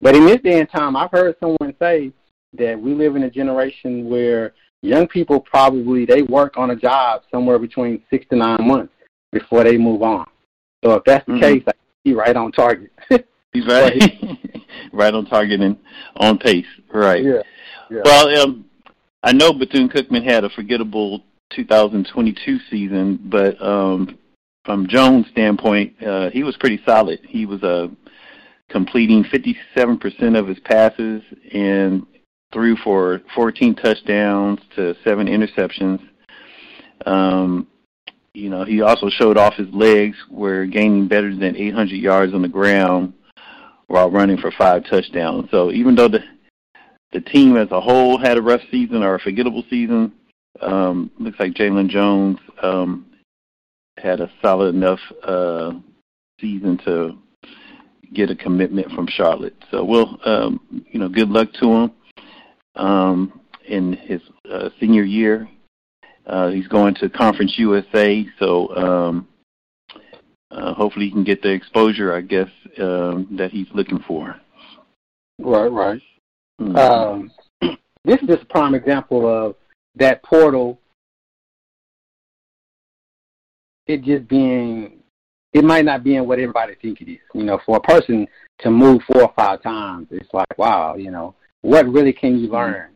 but 0.00 0.14
in 0.14 0.26
this 0.26 0.40
day 0.42 0.60
and 0.60 0.70
time, 0.70 0.96
I've 0.96 1.10
heard 1.10 1.36
someone 1.40 1.74
say 1.78 2.12
that 2.58 2.78
we 2.78 2.94
live 2.94 3.16
in 3.16 3.24
a 3.24 3.30
generation 3.30 4.08
where 4.08 4.54
young 4.82 5.08
people 5.08 5.40
probably 5.40 6.04
they 6.04 6.22
work 6.22 6.56
on 6.56 6.70
a 6.70 6.76
job 6.76 7.22
somewhere 7.30 7.58
between 7.58 8.02
six 8.10 8.26
to 8.30 8.36
nine 8.36 8.66
months 8.66 8.92
before 9.32 9.64
they 9.64 9.76
move 9.76 10.02
on. 10.02 10.26
So 10.84 10.92
if 10.92 11.04
that's 11.04 11.26
the 11.26 11.32
mm-hmm. 11.32 11.40
case, 11.42 11.74
he's 12.04 12.14
right 12.14 12.36
on 12.36 12.52
target. 12.52 12.92
he's 13.52 13.66
right, 13.66 14.02
right 14.92 15.14
on 15.14 15.26
target 15.26 15.60
and 15.60 15.76
on 16.16 16.38
pace. 16.38 16.66
Right. 16.92 17.24
Yeah. 17.24 17.42
yeah. 17.90 18.02
Well, 18.04 18.40
um, 18.40 18.66
I 19.22 19.32
know 19.32 19.52
Bethune 19.52 19.88
Cookman 19.88 20.24
had 20.24 20.44
a 20.44 20.50
forgettable 20.50 21.24
2022 21.50 22.58
season, 22.70 23.18
but 23.24 23.60
um, 23.60 24.18
from 24.66 24.86
Jones' 24.86 25.26
standpoint, 25.30 25.94
uh, 26.02 26.28
he 26.30 26.42
was 26.42 26.56
pretty 26.58 26.80
solid. 26.84 27.20
He 27.26 27.46
was 27.46 27.62
uh, 27.62 27.88
completing 28.68 29.24
57% 29.24 30.38
of 30.38 30.46
his 30.46 30.58
passes 30.60 31.22
and 31.52 32.06
threw 32.52 32.76
for 32.76 33.22
14 33.34 33.74
touchdowns 33.76 34.60
to 34.74 34.94
seven 35.02 35.26
interceptions. 35.28 36.06
Um, 37.06 37.66
you 38.34 38.50
know, 38.50 38.64
he 38.64 38.82
also 38.82 39.08
showed 39.08 39.38
off 39.38 39.54
his 39.54 39.68
legs, 39.72 40.16
were 40.30 40.66
gaining 40.66 41.08
better 41.08 41.34
than 41.34 41.56
800 41.56 41.94
yards 41.94 42.34
on 42.34 42.42
the 42.42 42.48
ground 42.48 43.14
while 43.86 44.10
running 44.10 44.36
for 44.36 44.50
five 44.50 44.84
touchdowns. 44.84 45.48
So 45.50 45.72
even 45.72 45.94
though 45.94 46.08
the 46.08 46.20
the 47.12 47.20
team 47.20 47.56
as 47.56 47.70
a 47.70 47.80
whole 47.80 48.18
had 48.18 48.36
a 48.36 48.42
rough 48.42 48.60
season 48.70 49.02
or 49.02 49.14
a 49.14 49.20
forgettable 49.20 49.64
season. 49.70 50.12
Um, 50.60 51.10
looks 51.18 51.38
like 51.38 51.54
Jalen 51.54 51.88
Jones 51.88 52.38
um, 52.62 53.06
had 53.98 54.20
a 54.20 54.30
solid 54.42 54.74
enough 54.74 55.00
uh, 55.22 55.72
season 56.40 56.78
to 56.84 57.18
get 58.12 58.30
a 58.30 58.36
commitment 58.36 58.90
from 58.92 59.06
Charlotte. 59.08 59.56
So 59.70 59.84
we'll, 59.84 60.18
um, 60.24 60.84
you 60.90 61.00
know, 61.00 61.08
good 61.08 61.28
luck 61.28 61.52
to 61.60 61.66
him 61.66 61.92
um, 62.76 63.40
in 63.66 63.94
his 63.94 64.20
uh, 64.50 64.70
senior 64.78 65.02
year. 65.02 65.48
Uh, 66.26 66.50
he's 66.50 66.68
going 66.68 66.94
to 66.96 67.08
Conference 67.08 67.54
USA, 67.56 68.26
so 68.38 68.74
um, 68.76 69.28
uh, 70.50 70.74
hopefully 70.74 71.06
he 71.06 71.12
can 71.12 71.24
get 71.24 71.42
the 71.42 71.50
exposure, 71.50 72.14
I 72.14 72.20
guess, 72.20 72.48
um, 72.80 73.28
that 73.32 73.50
he's 73.50 73.68
looking 73.72 74.00
for. 74.06 74.36
Right, 75.38 75.68
right. 75.68 76.02
Mm-hmm. 76.60 76.76
Um, 76.76 77.30
this 78.04 78.20
is 78.22 78.28
just 78.28 78.42
a 78.42 78.46
prime 78.46 78.74
example 78.74 79.26
of 79.28 79.54
that 79.96 80.22
portal. 80.22 80.80
It 83.86 84.02
just 84.02 84.28
being, 84.28 84.98
it 85.52 85.64
might 85.64 85.84
not 85.84 86.02
be 86.02 86.16
in 86.16 86.26
what 86.26 86.38
everybody 86.38 86.74
think 86.74 87.00
it 87.00 87.10
is. 87.10 87.18
You 87.34 87.44
know, 87.44 87.60
for 87.64 87.76
a 87.76 87.80
person 87.80 88.26
to 88.60 88.70
move 88.70 89.02
four 89.06 89.22
or 89.22 89.32
five 89.36 89.62
times, 89.62 90.08
it's 90.10 90.32
like, 90.32 90.58
wow, 90.58 90.96
you 90.96 91.10
know, 91.10 91.34
what 91.62 91.86
really 91.88 92.12
can 92.12 92.38
you 92.38 92.48
learn 92.48 92.90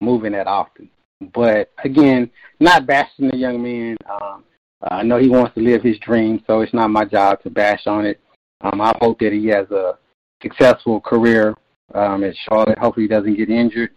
moving 0.00 0.32
that 0.32 0.46
often? 0.46 0.90
But 1.34 1.72
again, 1.84 2.30
not 2.60 2.86
bashing 2.86 3.28
the 3.28 3.36
young 3.36 3.62
man. 3.62 3.96
Um, 4.10 4.44
I 4.82 5.02
know 5.02 5.18
he 5.18 5.28
wants 5.28 5.54
to 5.54 5.60
live 5.60 5.82
his 5.82 5.98
dream, 5.98 6.42
so 6.46 6.60
it's 6.60 6.74
not 6.74 6.88
my 6.88 7.04
job 7.04 7.42
to 7.42 7.50
bash 7.50 7.86
on 7.86 8.06
it. 8.06 8.20
Um, 8.60 8.80
I 8.80 8.92
hope 9.00 9.18
that 9.20 9.32
he 9.32 9.46
has 9.48 9.68
a 9.70 9.98
successful 10.42 11.00
career 11.00 11.56
um, 11.94 12.22
at 12.22 12.34
Charlotte. 12.48 12.78
Hopefully, 12.78 13.04
he 13.04 13.08
doesn't 13.08 13.36
get 13.36 13.50
injured. 13.50 13.90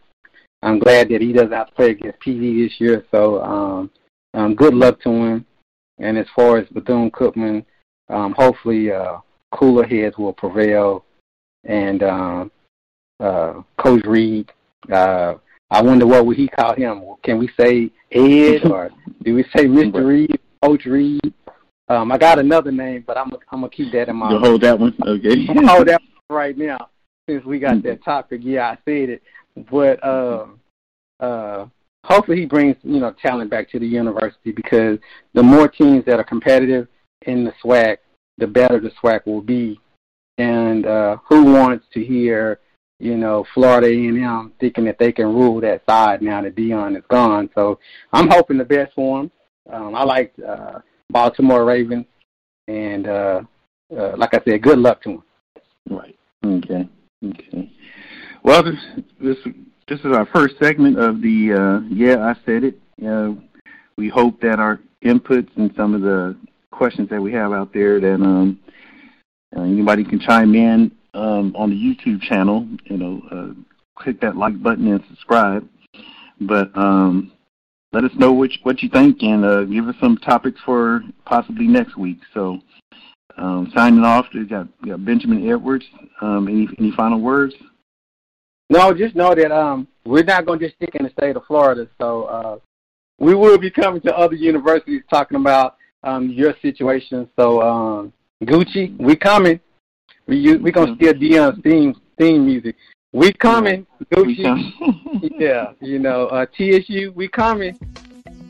I'm 0.63 0.79
glad 0.79 1.09
that 1.09 1.21
he 1.21 1.33
doesn't 1.33 1.51
have 1.51 1.67
to 1.67 1.73
play 1.73 1.91
against 1.91 2.19
PV 2.19 2.67
this 2.67 2.79
year. 2.79 3.05
So, 3.11 3.41
um, 3.41 3.91
um, 4.33 4.55
good 4.55 4.73
luck 4.73 5.01
to 5.01 5.09
him. 5.09 5.45
And 6.01 6.17
as 6.17 6.25
far 6.35 6.57
as 6.57 6.67
Bethune 6.69 7.11
Cookman, 7.11 7.63
um, 8.09 8.33
hopefully, 8.37 8.91
uh, 8.91 9.17
cooler 9.51 9.85
heads 9.85 10.17
will 10.17 10.33
prevail. 10.33 11.05
And 11.63 12.01
um, 12.03 12.51
uh, 13.19 13.61
Coach 13.77 14.03
Reed, 14.05 14.51
uh, 14.91 15.35
I 15.69 15.81
wonder 15.81 16.07
what 16.07 16.25
would 16.25 16.37
he 16.37 16.47
call 16.47 16.75
him? 16.75 17.03
Can 17.23 17.37
we 17.37 17.49
say 17.59 17.91
Ed 18.11 18.65
or 18.69 18.89
do 19.23 19.35
we 19.35 19.43
say 19.55 19.65
Mr. 19.65 20.05
Reed, 20.05 20.39
Coach 20.63 20.85
Reed? 20.85 21.33
Um, 21.87 22.11
I 22.11 22.17
got 22.17 22.39
another 22.39 22.71
name, 22.71 23.03
but 23.05 23.17
I'm 23.17 23.31
I'm 23.51 23.61
gonna 23.61 23.69
keep 23.69 23.91
that 23.93 24.09
in 24.09 24.15
mind. 24.15 24.33
You 24.33 24.39
hold 24.39 24.61
that 24.61 24.79
one, 24.79 24.95
okay? 25.05 25.45
I'm 25.49 25.65
hold 25.65 25.87
that 25.87 26.01
one 26.01 26.37
right 26.37 26.57
now 26.57 26.89
since 27.27 27.43
we 27.45 27.59
got 27.59 27.83
that 27.83 28.03
topic. 28.03 28.41
Yeah, 28.43 28.69
I 28.69 28.77
said 28.85 29.09
it, 29.09 29.23
but 29.69 30.03
uh, 30.03 30.45
uh, 31.19 31.67
hopefully 32.03 32.39
he 32.41 32.45
brings 32.45 32.75
you 32.83 32.99
know 32.99 33.13
talent 33.21 33.49
back 33.49 33.69
to 33.71 33.79
the 33.79 33.87
university 33.87 34.51
because 34.51 34.97
the 35.33 35.43
more 35.43 35.67
teams 35.67 36.05
that 36.05 36.19
are 36.19 36.23
competitive 36.23 36.87
in 37.23 37.43
the 37.43 37.53
SWAC, 37.63 37.97
the 38.37 38.47
better 38.47 38.79
the 38.79 38.91
SWAC 39.01 39.25
will 39.25 39.41
be. 39.41 39.79
And 40.37 40.85
uh, 40.85 41.17
who 41.27 41.43
wants 41.43 41.85
to 41.93 42.03
hear 42.03 42.59
you 43.01 43.17
know, 43.17 43.43
Florida 43.55 43.87
A&M 43.87 44.53
thinking 44.59 44.85
that 44.85 44.99
they 44.99 45.11
can 45.11 45.25
rule 45.25 45.59
that 45.59 45.81
side 45.89 46.21
now 46.21 46.41
that 46.41 46.55
Deion 46.55 46.95
is 46.95 47.03
gone. 47.09 47.49
So 47.55 47.79
I'm 48.13 48.29
hoping 48.29 48.59
the 48.59 48.63
best 48.63 48.93
for 48.93 49.21
him. 49.21 49.31
Um, 49.71 49.95
I 49.95 50.03
like 50.03 50.33
uh, 50.47 50.79
Baltimore 51.09 51.65
Ravens, 51.65 52.05
and 52.67 53.07
uh, 53.07 53.41
uh, 53.97 54.15
like 54.17 54.35
I 54.35 54.41
said, 54.45 54.61
good 54.61 54.77
luck 54.77 55.01
to 55.03 55.09
him. 55.09 55.23
Right. 55.89 56.17
Okay. 56.45 56.87
Okay. 57.25 57.71
Well, 58.43 58.63
this 58.63 58.75
this 59.19 59.37
this 59.91 59.99
is 59.99 60.15
our 60.15 60.25
first 60.27 60.55
segment 60.57 60.97
of 60.97 61.21
the 61.21 61.51
uh, 61.51 61.79
yeah 61.93 62.25
I 62.25 62.33
said 62.45 62.63
it. 62.63 62.79
Uh, 63.05 63.33
we 63.97 64.07
hope 64.07 64.39
that 64.39 64.57
our 64.57 64.79
inputs 65.03 65.49
and 65.57 65.69
some 65.75 65.93
of 65.93 66.01
the 66.01 66.37
questions 66.71 67.09
that 67.09 67.21
we 67.21 67.33
have 67.33 67.51
out 67.51 67.73
there 67.73 67.99
that 67.99 68.13
um, 68.13 68.57
uh, 69.55 69.63
anybody 69.63 70.05
can 70.05 70.17
chime 70.17 70.55
in 70.55 70.93
um, 71.13 71.53
on 71.57 71.71
the 71.71 71.75
YouTube 71.75 72.21
channel. 72.21 72.65
You 72.85 72.97
know, 72.97 73.21
uh, 73.29 74.01
click 74.01 74.21
that 74.21 74.37
like 74.37 74.63
button 74.63 74.87
and 74.87 75.03
subscribe. 75.09 75.67
But 76.39 76.75
um, 76.77 77.33
let 77.91 78.05
us 78.05 78.11
know 78.15 78.31
what 78.31 78.51
you, 78.53 78.59
what 78.63 78.81
you 78.81 78.87
think 78.87 79.21
and 79.21 79.43
uh, 79.43 79.65
give 79.65 79.89
us 79.89 79.95
some 79.99 80.15
topics 80.17 80.61
for 80.65 81.03
possibly 81.25 81.67
next 81.67 81.97
week. 81.97 82.19
So, 82.33 82.61
um, 83.35 83.69
signing 83.75 84.05
off, 84.05 84.27
we 84.33 84.45
got, 84.45 84.67
we 84.81 84.91
got 84.91 85.03
Benjamin 85.03 85.49
Edwards. 85.49 85.85
Um, 86.21 86.47
any 86.47 86.69
any 86.79 86.91
final 86.95 87.19
words? 87.19 87.53
No, 88.71 88.93
just 88.93 89.17
know 89.17 89.35
that 89.35 89.51
um, 89.51 89.85
we're 90.05 90.23
not 90.23 90.45
going 90.45 90.57
to 90.59 90.65
just 90.65 90.77
stick 90.77 90.95
in 90.95 91.03
the 91.03 91.11
state 91.11 91.35
of 91.35 91.43
Florida. 91.45 91.89
So 91.99 92.23
uh, 92.23 92.57
we 93.19 93.35
will 93.35 93.57
be 93.57 93.69
coming 93.69 93.99
to 94.03 94.17
other 94.17 94.35
universities 94.35 95.01
talking 95.09 95.35
about 95.35 95.75
um, 96.03 96.29
your 96.29 96.55
situation. 96.61 97.29
So 97.37 97.61
um, 97.61 98.13
Gucci, 98.41 98.97
we 98.97 99.17
coming. 99.17 99.59
We 100.25 100.55
we 100.55 100.71
gonna 100.71 100.95
steal 100.95 101.13
Deion's 101.13 101.61
theme 101.63 101.95
theme 102.17 102.45
music. 102.45 102.77
We 103.11 103.33
coming, 103.33 103.85
Gucci. 104.05 104.71
yeah, 105.37 105.73
you 105.81 105.99
know, 105.99 106.27
uh, 106.27 106.45
TSU, 106.57 107.11
we 107.13 107.27
coming. 107.27 107.77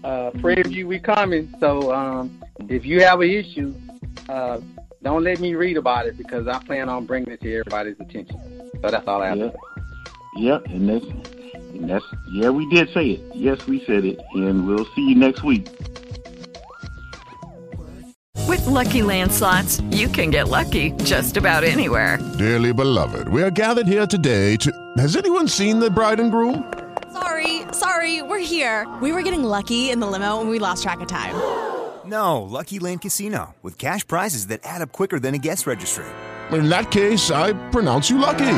Uh, 0.04 0.30
Prairie 0.40 0.62
View, 0.64 0.88
we 0.88 1.00
coming. 1.00 1.52
So 1.60 1.92
um, 1.92 2.40
if 2.70 2.86
you 2.86 3.02
have 3.02 3.22
an 3.22 3.30
issue, 3.32 3.74
uh, 4.30 4.60
don't 5.02 5.24
let 5.24 5.40
me 5.40 5.56
read 5.56 5.78
about 5.78 6.06
it 6.06 6.16
because 6.16 6.48
I 6.48 6.64
plan 6.64 6.90
on 6.90 7.08
bringing 7.08 7.32
it 7.32 7.42
to 7.42 7.56
everybody's 7.58 8.00
attention. 8.00 8.70
So 8.84 8.92
that's 8.92 9.08
all 9.08 9.24
I 9.24 9.30
have 9.30 9.38
yep. 9.40 9.54
to 9.54 9.58
say. 9.58 9.81
Yep, 10.36 10.68
and 10.68 10.90
that's 10.90 11.06
and 11.74 11.90
that's 11.90 12.06
yeah, 12.32 12.50
we 12.50 12.66
did 12.68 12.90
say 12.94 13.12
it. 13.12 13.36
Yes, 13.36 13.66
we 13.68 13.84
said 13.86 14.06
it, 14.06 14.20
and 14.34 14.68
we'll 14.68 14.86
see 14.96 15.10
you 15.10 15.16
next 15.16 15.44
week. 15.44 15.68
With 18.48 18.66
Lucky 18.66 19.02
Land 19.02 19.32
slots, 19.32 19.82
you 19.92 20.08
can 20.08 20.30
get 20.30 20.48
lucky 20.48 20.92
just 21.04 21.38
about 21.38 21.64
anywhere. 21.64 22.18
Dearly 22.38 22.74
beloved, 22.74 23.28
we 23.28 23.44
are 23.44 23.52
gathered 23.52 23.88
here 23.88 24.08
today 24.08 24.56
to. 24.58 24.72
Has 24.98 25.16
anyone 25.16 25.48
seen 25.48 25.80
the 25.80 25.90
bride 25.90 26.20
and 26.20 26.32
groom? 26.32 26.72
Sorry, 27.12 27.64
sorry, 27.74 28.22
we're 28.22 28.40
here. 28.40 28.88
We 29.02 29.12
were 29.12 29.22
getting 29.22 29.44
lucky 29.44 29.90
in 29.90 30.00
the 30.00 30.08
limo 30.08 30.40
and 30.40 30.50
we 30.50 30.60
lost 30.60 30.84
track 30.84 31.02
of 31.02 31.08
time. 31.08 31.36
No, 32.04 32.42
Lucky 32.42 32.80
Land 32.80 33.02
Casino, 33.02 33.54
with 33.62 33.78
cash 33.78 34.06
prizes 34.06 34.48
that 34.48 34.62
add 34.64 34.82
up 34.82 34.92
quicker 34.92 35.20
than 35.20 35.36
a 35.36 35.38
guest 35.38 35.68
registry. 35.68 36.04
In 36.52 36.68
that 36.68 36.90
case, 36.90 37.30
I 37.30 37.54
pronounce 37.70 38.10
you 38.10 38.18
lucky. 38.18 38.58